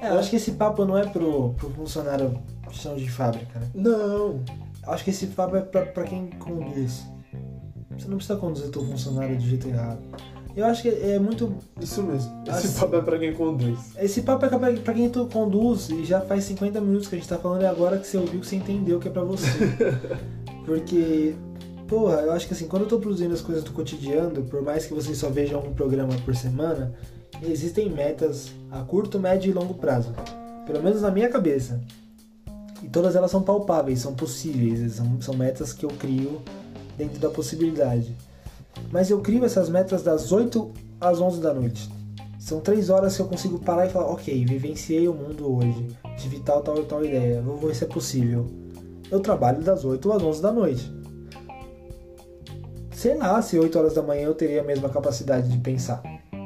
É, 0.00 0.08
eu 0.08 0.18
acho 0.18 0.30
que 0.30 0.36
esse 0.36 0.52
papo 0.52 0.84
não 0.84 0.96
é 0.96 1.06
pro, 1.06 1.50
pro 1.50 1.70
funcionário 1.70 2.38
de 2.68 2.76
chão 2.76 2.96
de 2.96 3.08
fábrica, 3.10 3.60
né? 3.60 3.68
Não, 3.74 4.40
Eu 4.84 4.92
acho 4.92 5.04
que 5.04 5.10
esse 5.10 5.26
papo 5.28 5.54
é 5.56 5.60
pra, 5.60 5.82
pra 5.86 6.04
quem 6.04 6.28
conduz. 6.38 7.04
Você 7.96 8.08
não 8.08 8.16
precisa 8.16 8.38
conduzir 8.38 8.70
teu 8.70 8.84
funcionário 8.84 9.36
do 9.36 9.42
jeito 9.42 9.68
errado. 9.68 10.00
Eu 10.56 10.66
acho 10.66 10.82
que 10.82 10.88
é 10.88 11.18
muito. 11.18 11.54
Isso 11.80 12.02
mesmo. 12.02 12.42
Esse 12.46 12.66
Assim. 12.66 12.80
papo 12.80 12.96
é 12.96 13.00
pra 13.02 13.18
quem 13.18 13.32
conduz. 13.34 13.78
Esse 13.98 14.22
papo 14.22 14.44
é 14.44 14.48
pra, 14.48 14.58
pra 14.72 14.94
quem 14.94 15.08
tu 15.08 15.26
conduz 15.26 15.88
e 15.90 16.04
já 16.04 16.20
faz 16.20 16.44
50 16.44 16.80
minutos 16.80 17.08
que 17.08 17.14
a 17.14 17.18
gente 17.18 17.28
tá 17.28 17.38
falando 17.38 17.62
e 17.62 17.66
agora 17.66 17.98
que 17.98 18.06
você 18.06 18.16
ouviu 18.16 18.40
que 18.40 18.46
você 18.46 18.56
entendeu 18.56 18.98
que 18.98 19.08
é 19.08 19.10
pra 19.10 19.22
você. 19.24 19.48
Porque, 20.66 21.34
porra, 21.92 22.22
eu 22.22 22.32
acho 22.32 22.46
que 22.46 22.54
assim, 22.54 22.66
quando 22.66 22.84
eu 22.84 22.88
tô 22.88 22.98
produzindo 22.98 23.34
as 23.34 23.42
coisas 23.42 23.62
do 23.62 23.70
cotidiano, 23.70 24.42
por 24.44 24.62
mais 24.62 24.86
que 24.86 24.94
vocês 24.94 25.18
só 25.18 25.28
vejam 25.28 25.60
um 25.60 25.74
programa 25.74 26.14
por 26.24 26.34
semana, 26.34 26.94
existem 27.42 27.90
metas 27.90 28.50
a 28.70 28.80
curto, 28.80 29.20
médio 29.20 29.50
e 29.50 29.52
longo 29.52 29.74
prazo. 29.74 30.10
Pelo 30.66 30.82
menos 30.82 31.02
na 31.02 31.10
minha 31.10 31.28
cabeça. 31.28 31.78
E 32.82 32.88
todas 32.88 33.14
elas 33.14 33.30
são 33.30 33.42
palpáveis, 33.42 34.00
são 34.00 34.14
possíveis, 34.14 34.94
são, 34.94 35.20
são 35.20 35.34
metas 35.34 35.74
que 35.74 35.84
eu 35.84 35.90
crio 35.90 36.40
dentro 36.96 37.20
da 37.20 37.28
possibilidade. 37.28 38.16
Mas 38.90 39.10
eu 39.10 39.20
crio 39.20 39.44
essas 39.44 39.68
metas 39.68 40.02
das 40.02 40.32
8 40.32 40.72
às 40.98 41.20
11 41.20 41.42
da 41.42 41.52
noite. 41.52 41.90
São 42.38 42.60
três 42.60 42.88
horas 42.88 43.14
que 43.14 43.20
eu 43.20 43.26
consigo 43.26 43.58
parar 43.58 43.84
e 43.84 43.90
falar, 43.90 44.06
ok, 44.06 44.46
vivenciei 44.46 45.06
o 45.08 45.12
mundo 45.12 45.58
hoje, 45.58 45.88
tive 46.16 46.40
tal, 46.40 46.62
tal 46.62 46.78
e 46.78 46.84
tal 46.86 47.04
ideia, 47.04 47.42
vou 47.42 47.58
ver 47.58 47.76
se 47.76 47.84
é 47.84 47.86
possível. 47.86 48.46
Eu 49.10 49.20
trabalho 49.20 49.62
das 49.62 49.84
8 49.84 50.10
às 50.10 50.22
11 50.22 50.40
da 50.40 50.50
noite. 50.50 51.01
Sei 53.02 53.16
lá 53.16 53.42
se 53.42 53.58
8 53.58 53.76
horas 53.76 53.94
da 53.94 54.02
manhã 54.02 54.26
eu 54.26 54.34
teria 54.36 54.60
a 54.60 54.64
mesma 54.64 54.88
capacidade 54.88 55.48
de 55.48 55.58
pensar 55.58 56.00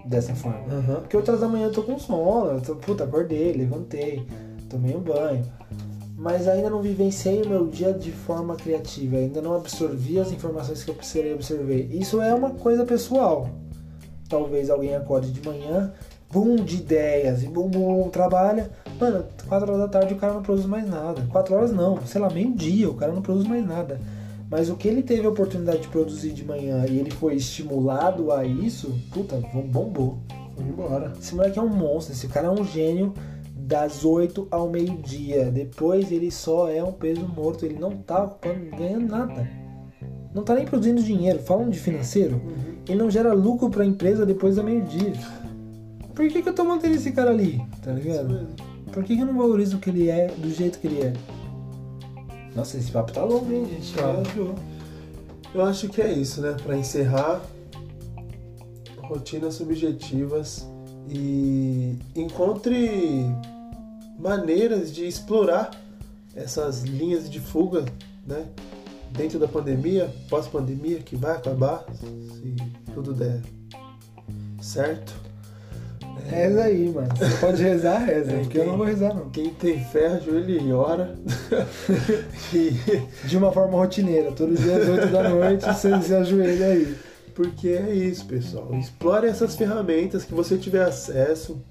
dessa 0.06 0.34
forma. 0.34 0.60
Uhum. 0.72 0.94
Porque 1.02 1.14
8 1.14 1.28
horas 1.28 1.40
da 1.42 1.48
manhã 1.48 1.66
eu 1.66 1.70
tô 1.70 1.82
com 1.82 1.98
sono, 1.98 2.52
eu 2.52 2.60
tô, 2.62 2.76
puta, 2.76 3.04
acordei, 3.04 3.52
levantei, 3.52 4.26
tomei 4.66 4.96
um 4.96 5.00
banho. 5.00 5.44
Mas 6.16 6.48
ainda 6.48 6.70
não 6.70 6.80
vivenciei 6.80 7.42
o 7.42 7.46
meu 7.50 7.66
dia 7.66 7.92
de 7.92 8.10
forma 8.10 8.56
criativa, 8.56 9.18
ainda 9.18 9.42
não 9.42 9.54
absorvi 9.54 10.18
as 10.18 10.32
informações 10.32 10.82
que 10.82 10.90
eu 10.90 10.94
precisaria 10.94 11.34
absorver. 11.34 11.90
Isso 11.90 12.22
é 12.22 12.32
uma 12.32 12.48
coisa 12.52 12.86
pessoal. 12.86 13.50
Talvez 14.26 14.70
alguém 14.70 14.96
acorde 14.96 15.30
de 15.32 15.46
manhã, 15.46 15.92
boom 16.32 16.56
de 16.56 16.76
ideias, 16.76 17.42
e 17.42 17.48
boom, 17.48 17.68
boom, 17.68 18.08
trabalha. 18.08 18.70
Mano, 18.98 19.26
4 19.46 19.70
horas 19.70 19.82
da 19.82 19.88
tarde 19.88 20.14
o 20.14 20.16
cara 20.16 20.32
não 20.32 20.42
produz 20.42 20.64
mais 20.64 20.88
nada. 20.88 21.20
4 21.30 21.54
horas 21.54 21.70
não, 21.70 21.98
sei 22.06 22.18
lá, 22.18 22.30
meio-dia, 22.30 22.88
o 22.88 22.94
cara 22.94 23.12
não 23.12 23.20
produz 23.20 23.46
mais 23.46 23.62
nada. 23.62 24.00
Mas 24.50 24.70
o 24.70 24.76
que 24.76 24.86
ele 24.86 25.02
teve 25.02 25.26
a 25.26 25.30
oportunidade 25.30 25.82
de 25.82 25.88
produzir 25.88 26.32
de 26.32 26.44
manhã 26.44 26.84
e 26.88 26.98
ele 26.98 27.10
foi 27.10 27.34
estimulado 27.34 28.30
a 28.30 28.44
isso, 28.44 28.94
puta, 29.12 29.36
bombou. 29.36 30.18
Foi 30.54 30.64
embora. 30.64 31.12
Esse 31.20 31.34
moleque 31.34 31.58
é 31.58 31.62
um 31.62 31.68
monstro, 31.68 32.14
esse 32.14 32.28
cara 32.28 32.46
é 32.46 32.50
um 32.50 32.64
gênio 32.64 33.12
das 33.54 34.04
8 34.04 34.46
ao 34.50 34.70
meio-dia. 34.70 35.50
Depois 35.50 36.12
ele 36.12 36.30
só 36.30 36.70
é 36.70 36.82
um 36.82 36.92
peso 36.92 37.26
morto, 37.26 37.66
ele 37.66 37.78
não 37.78 37.90
tá 37.90 38.22
ocupando, 38.22 38.76
ganhando 38.76 39.08
nada. 39.08 39.48
Não 40.32 40.44
tá 40.44 40.54
nem 40.54 40.64
produzindo 40.64 41.02
dinheiro. 41.02 41.40
Falando 41.40 41.72
de 41.72 41.80
financeiro, 41.80 42.40
ele 42.88 42.98
não 42.98 43.10
gera 43.10 43.32
lucro 43.32 43.68
pra 43.68 43.84
empresa 43.84 44.24
depois 44.24 44.56
do 44.56 44.62
meio-dia. 44.62 45.12
Por 46.14 46.28
que, 46.28 46.42
que 46.42 46.48
eu 46.48 46.54
tô 46.54 46.64
mantendo 46.64 46.94
esse 46.94 47.10
cara 47.10 47.30
ali? 47.30 47.60
Tá 47.82 47.92
ligado? 47.92 48.46
Por 48.92 49.02
que, 49.02 49.16
que 49.16 49.22
eu 49.22 49.26
não 49.26 49.36
valorizo 49.36 49.76
o 49.76 49.80
que 49.80 49.90
ele 49.90 50.08
é 50.08 50.28
do 50.28 50.48
jeito 50.48 50.78
que 50.78 50.86
ele 50.86 51.02
é? 51.02 51.12
Nossa, 52.56 52.78
esse 52.78 52.90
papo 52.90 53.12
tá 53.12 53.22
longo, 53.22 53.52
hein, 53.52 53.66
gente? 53.66 53.94
Tá. 53.94 54.12
Viajou. 54.12 54.54
Eu 55.54 55.62
acho 55.62 55.90
que 55.90 56.00
é 56.00 56.10
isso, 56.10 56.40
né? 56.40 56.56
Pra 56.62 56.74
encerrar, 56.74 57.42
rotinas 58.96 59.54
subjetivas 59.54 60.66
e 61.06 61.98
encontre 62.16 63.26
maneiras 64.18 64.92
de 64.92 65.06
explorar 65.06 65.70
essas 66.34 66.82
linhas 66.82 67.28
de 67.28 67.38
fuga, 67.38 67.84
né? 68.26 68.46
Dentro 69.10 69.38
da 69.38 69.46
pandemia, 69.46 70.12
pós-pandemia, 70.28 70.98
que 71.00 71.14
vai 71.14 71.36
acabar, 71.36 71.84
se 72.00 72.56
tudo 72.94 73.12
der 73.12 73.40
certo. 74.60 75.25
Reza 76.24 76.64
aí, 76.64 76.88
mano. 76.88 77.08
Você 77.16 77.36
pode 77.38 77.62
rezar, 77.62 77.98
reza. 77.98 78.32
É, 78.32 78.38
porque 78.38 78.58
eu 78.58 78.66
não 78.66 78.76
vou 78.76 78.86
rezar, 78.86 79.14
não. 79.14 79.30
Quem 79.30 79.50
tem 79.50 79.84
fé, 79.84 80.08
ajoelha 80.08 80.60
e 80.60 80.72
ora. 80.72 81.14
e 82.52 82.70
De 83.26 83.36
uma 83.36 83.52
forma 83.52 83.76
rotineira. 83.76 84.32
Todo 84.32 84.54
dia 84.54 84.76
às 84.76 84.88
8 84.88 85.06
da 85.08 85.28
noite 85.28 85.64
você 85.64 86.00
se 86.00 86.14
ajoelha 86.14 86.66
aí. 86.66 86.96
Porque 87.34 87.68
é 87.68 87.94
isso, 87.94 88.24
pessoal. 88.24 88.74
Explore 88.74 89.26
essas 89.26 89.54
ferramentas 89.54 90.24
que 90.24 90.34
você 90.34 90.56
tiver 90.56 90.82
acesso. 90.82 91.62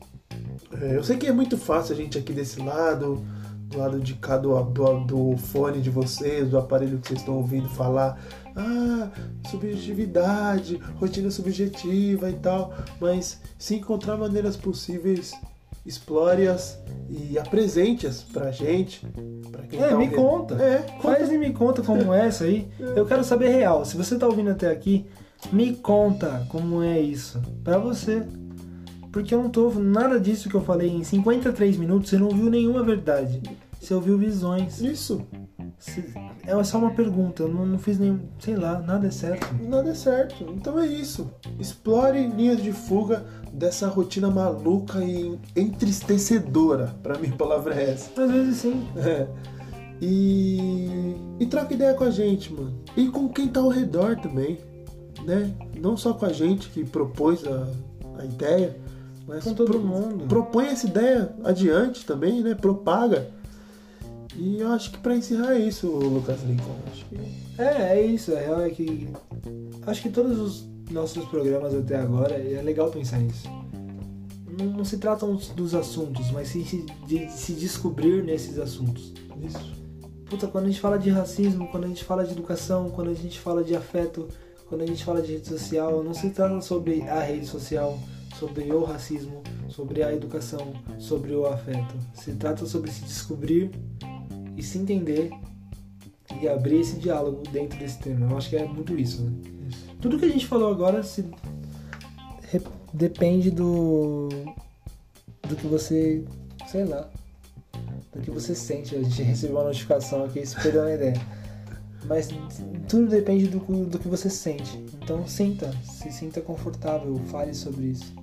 É, 0.82 0.96
eu 0.96 1.04
sei 1.04 1.18
que 1.18 1.28
é 1.28 1.32
muito 1.32 1.58
fácil 1.58 1.94
a 1.94 1.98
gente 1.98 2.18
aqui 2.18 2.32
desse 2.32 2.62
lado, 2.62 3.26
do 3.68 3.78
lado 3.78 4.00
de 4.00 4.14
cá 4.14 4.38
do, 4.38 4.62
do, 4.64 5.00
do 5.00 5.38
fone 5.38 5.82
de 5.82 5.90
vocês, 5.90 6.48
do 6.50 6.58
aparelho 6.58 7.00
que 7.00 7.08
vocês 7.08 7.20
estão 7.20 7.36
ouvindo 7.36 7.68
falar. 7.70 8.20
Ah, 8.56 9.10
subjetividade, 9.50 10.80
rotina 11.00 11.30
subjetiva 11.30 12.30
e 12.30 12.34
tal. 12.34 12.74
Mas 13.00 13.42
se 13.58 13.76
encontrar 13.76 14.18
maneiras 14.18 14.56
possíveis, 14.56 15.34
explore-as 15.86 16.80
e 17.10 17.38
apresente-as 17.38 18.24
pra 18.24 18.52
gente. 18.52 19.06
Pra 19.52 19.64
quem 19.64 19.80
É, 19.82 19.90
tá 19.90 19.98
me 19.98 20.10
conta. 20.10 20.56
É, 20.56 20.86
Faz 21.02 21.32
e 21.32 21.38
me 21.38 21.52
conta 21.54 21.82
como 21.82 22.14
é 22.14 22.28
isso 22.28 22.44
aí. 22.44 22.68
Eu 22.80 23.06
quero 23.06 23.24
saber 23.24 23.50
real. 23.50 23.86
Se 23.86 23.96
você 23.98 24.18
tá 24.18 24.26
ouvindo 24.26 24.50
até 24.52 24.72
aqui, 24.72 25.06
me 25.52 25.76
conta 25.76 26.46
como 26.50 26.82
é 26.82 27.00
isso. 27.00 27.42
Pra 27.64 27.78
você. 27.78 28.24
Porque 29.12 29.34
eu 29.34 29.42
não 29.42 29.50
tô 29.50 29.70
nada 29.72 30.20
disso 30.20 30.50
que 30.50 30.56
eu 30.56 30.62
falei 30.64 30.90
em 30.90 31.02
53 31.04 31.78
minutos, 31.78 32.10
você 32.10 32.18
não 32.18 32.28
ouviu 32.28 32.50
nenhuma 32.50 32.84
verdade. 32.84 33.42
Você 33.86 33.94
ouviu 33.94 34.18
visões. 34.18 34.82
Isso. 34.82 35.22
Se- 35.78 36.04
É 36.48 36.64
só 36.64 36.78
uma 36.80 36.92
pergunta, 36.92 37.44
eu 37.44 37.48
não, 37.50 37.66
não 37.66 37.78
fiz 37.78 38.00
nenhum. 38.00 38.20
Sei 38.40 38.56
lá, 38.56 38.80
nada 38.80 39.08
é 39.08 39.12
certo. 39.12 39.48
Nada 39.64 39.90
é 39.92 39.94
certo. 39.94 40.44
Então 40.56 40.80
é 40.80 40.88
isso. 40.88 41.30
Explore 41.60 42.28
linhas 42.28 42.62
de 42.64 42.72
fuga 42.72 43.24
dessa 43.54 43.88
rotina 43.88 44.30
maluca 44.32 45.04
e 45.04 45.38
entristecedora. 45.56 46.96
Pra 47.04 47.18
mim, 47.20 47.30
a 47.30 47.36
palavra 47.36 47.76
é 47.76 47.92
essa. 47.92 48.22
Às 48.22 48.32
vezes 48.32 48.58
sim. 48.58 48.88
É. 48.98 49.28
E, 50.02 51.16
e 51.40 51.46
troca 51.46 51.74
ideia 51.74 51.94
com 51.94 52.04
a 52.04 52.10
gente, 52.10 52.52
mano. 52.54 52.74
E 52.98 53.08
com 53.08 53.30
quem 53.30 53.48
tá 53.48 53.60
ao 53.60 53.70
redor 53.70 54.16
também, 54.18 54.58
né? 55.26 55.52
Não 55.80 55.96
só 55.96 56.14
com 56.14 56.26
a 56.26 56.34
gente 56.34 56.70
que 56.70 56.84
propôs 56.84 57.44
a, 57.46 57.68
a 58.20 58.26
ideia, 58.26 58.76
mas 59.28 59.44
Com 59.44 59.54
todo 59.54 59.80
mundo. 59.80 60.26
propõe 60.28 60.68
essa 60.68 60.86
ideia 60.86 61.34
adiante 61.44 62.06
também, 62.06 62.42
né? 62.44 62.54
Propaga. 62.56 63.30
E 64.38 64.60
eu 64.60 64.72
acho 64.72 64.92
que 64.92 64.98
pra 64.98 65.16
encerrar 65.16 65.54
é 65.54 65.60
isso, 65.60 65.88
Lucas 65.88 66.44
Lincoln. 66.44 66.76
Acho 66.92 67.06
que 67.06 67.18
É, 67.58 67.98
é 68.00 68.06
isso. 68.06 68.36
A 68.36 68.40
real 68.40 68.62
é 68.62 68.70
que. 68.70 69.08
Acho 69.88 70.02
que 70.02 70.10
todos 70.10 70.40
os 70.40 70.66
nossos 70.92 71.26
programas 71.26 71.74
até 71.74 71.96
agora, 71.96 72.36
é 72.36 72.62
legal 72.62 72.90
pensar 72.92 73.20
nisso. 73.20 73.48
não, 74.58 74.66
não 74.68 74.86
se 74.86 74.98
tratam 74.98 75.36
dos 75.56 75.74
assuntos, 75.74 76.32
mas 76.32 76.50
sim 76.50 76.86
de 77.08 77.30
se 77.32 77.54
descobrir 77.54 78.24
nesses 78.24 78.58
assuntos. 78.60 79.14
Isso. 79.42 79.76
Puta, 80.26 80.48
quando 80.48 80.66
a 80.66 80.68
gente 80.68 80.82
fala 80.82 80.98
de 80.98 81.10
racismo, 81.10 81.68
quando 81.68 81.86
a 81.86 81.88
gente 81.88 82.04
fala 82.04 82.26
de 82.26 82.32
educação, 82.32 82.90
quando 82.90 83.12
a 83.12 83.14
gente 83.14 83.40
fala 83.40 83.64
de 83.64 83.76
afeto, 83.76 84.28
quando 84.68 84.82
a 84.82 84.86
gente 84.86 85.04
fala 85.04 85.22
de 85.22 85.34
rede 85.34 85.48
social, 85.48 86.04
não 86.04 86.14
se 86.14 86.30
trata 86.32 86.60
sobre 86.62 87.04
a 87.04 87.20
rede 87.20 87.46
social, 87.46 88.00
sobre 88.40 88.72
o 88.72 88.84
racismo, 88.84 89.44
sobre 89.70 90.02
a 90.04 90.14
educação, 90.14 90.74
sobre 90.98 91.34
o 91.34 91.46
afeto. 91.46 91.96
Se 92.14 92.34
trata 92.34 92.66
sobre 92.66 92.92
se 92.92 93.04
descobrir 93.04 93.72
e 94.58 94.64
se 94.64 94.78
entender 94.78 95.32
e 96.42 96.48
abrir 96.48 96.82
esse 96.82 96.98
diálogo 96.98 97.44
dentro 97.52 97.78
desse 97.80 98.00
tema. 98.00 98.30
Eu 98.30 98.38
acho 98.38 98.50
que 98.50 98.56
é 98.56 98.66
muito 98.66 98.98
isso, 98.98 99.24
né? 99.24 99.32
Isso. 99.70 99.86
Tudo 100.02 100.20
que 100.20 100.26
a 100.26 100.30
gente 100.30 100.46
falou 100.48 100.72
agora 100.72 101.04
se 101.04 101.26
depende 102.94 103.52
do 103.52 104.30
do 105.48 105.56
que 105.56 105.68
você, 105.68 106.24
sei 106.68 106.86
lá, 106.86 107.10
do 108.14 108.22
que 108.22 108.32
você 108.32 108.56
sente. 108.56 108.96
A 108.96 109.04
gente 109.04 109.22
recebeu 109.24 109.58
uma 109.58 109.66
notificação 109.66 110.26
aqui, 110.26 110.40
isso 110.40 110.60
perdeu 110.62 110.82
uma 110.82 110.94
ideia. 110.94 111.16
Mas 112.08 112.30
tudo 112.88 113.08
depende 113.08 113.48
do, 113.48 113.60
do 113.86 114.00
que 114.00 114.08
você 114.08 114.30
sente. 114.30 114.78
Então 115.02 115.28
sinta, 115.28 115.72
se 115.84 116.12
sinta 116.12 116.42
confortável, 116.42 117.16
fale 117.28 117.54
sobre 117.54 117.88
isso. 117.88 118.14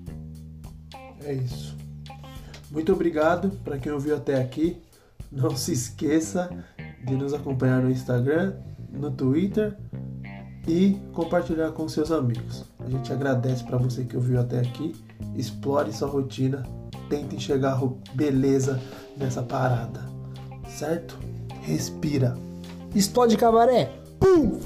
É 1.24 1.34
isso. 1.34 1.76
Muito 2.70 2.92
obrigado 2.92 3.50
para 3.64 3.78
quem 3.78 3.92
ouviu 3.92 4.16
até 4.16 4.40
aqui. 4.40 4.80
Não 5.32 5.56
se 5.56 5.72
esqueça 5.72 6.50
de 7.04 7.14
nos 7.14 7.32
acompanhar 7.32 7.82
no 7.82 7.90
Instagram, 7.90 8.54
no 8.92 9.10
Twitter 9.10 9.76
e 10.68 11.00
compartilhar 11.12 11.72
com 11.72 11.88
seus 11.88 12.12
amigos. 12.12 12.64
A 12.78 12.88
gente 12.88 13.12
agradece 13.12 13.64
para 13.64 13.78
você 13.78 14.04
que 14.04 14.16
ouviu 14.16 14.38
até 14.38 14.60
aqui. 14.60 14.94
Explore 15.34 15.92
sua 15.92 16.08
rotina, 16.08 16.62
tente 17.08 17.34
enxergar 17.36 17.80
beleza 18.14 18.80
nessa 19.16 19.42
parada, 19.42 20.00
certo? 20.68 21.18
Respira. 21.62 22.34
Explode 22.94 23.36
cabaré! 23.36 23.90
Pum! 24.20 24.58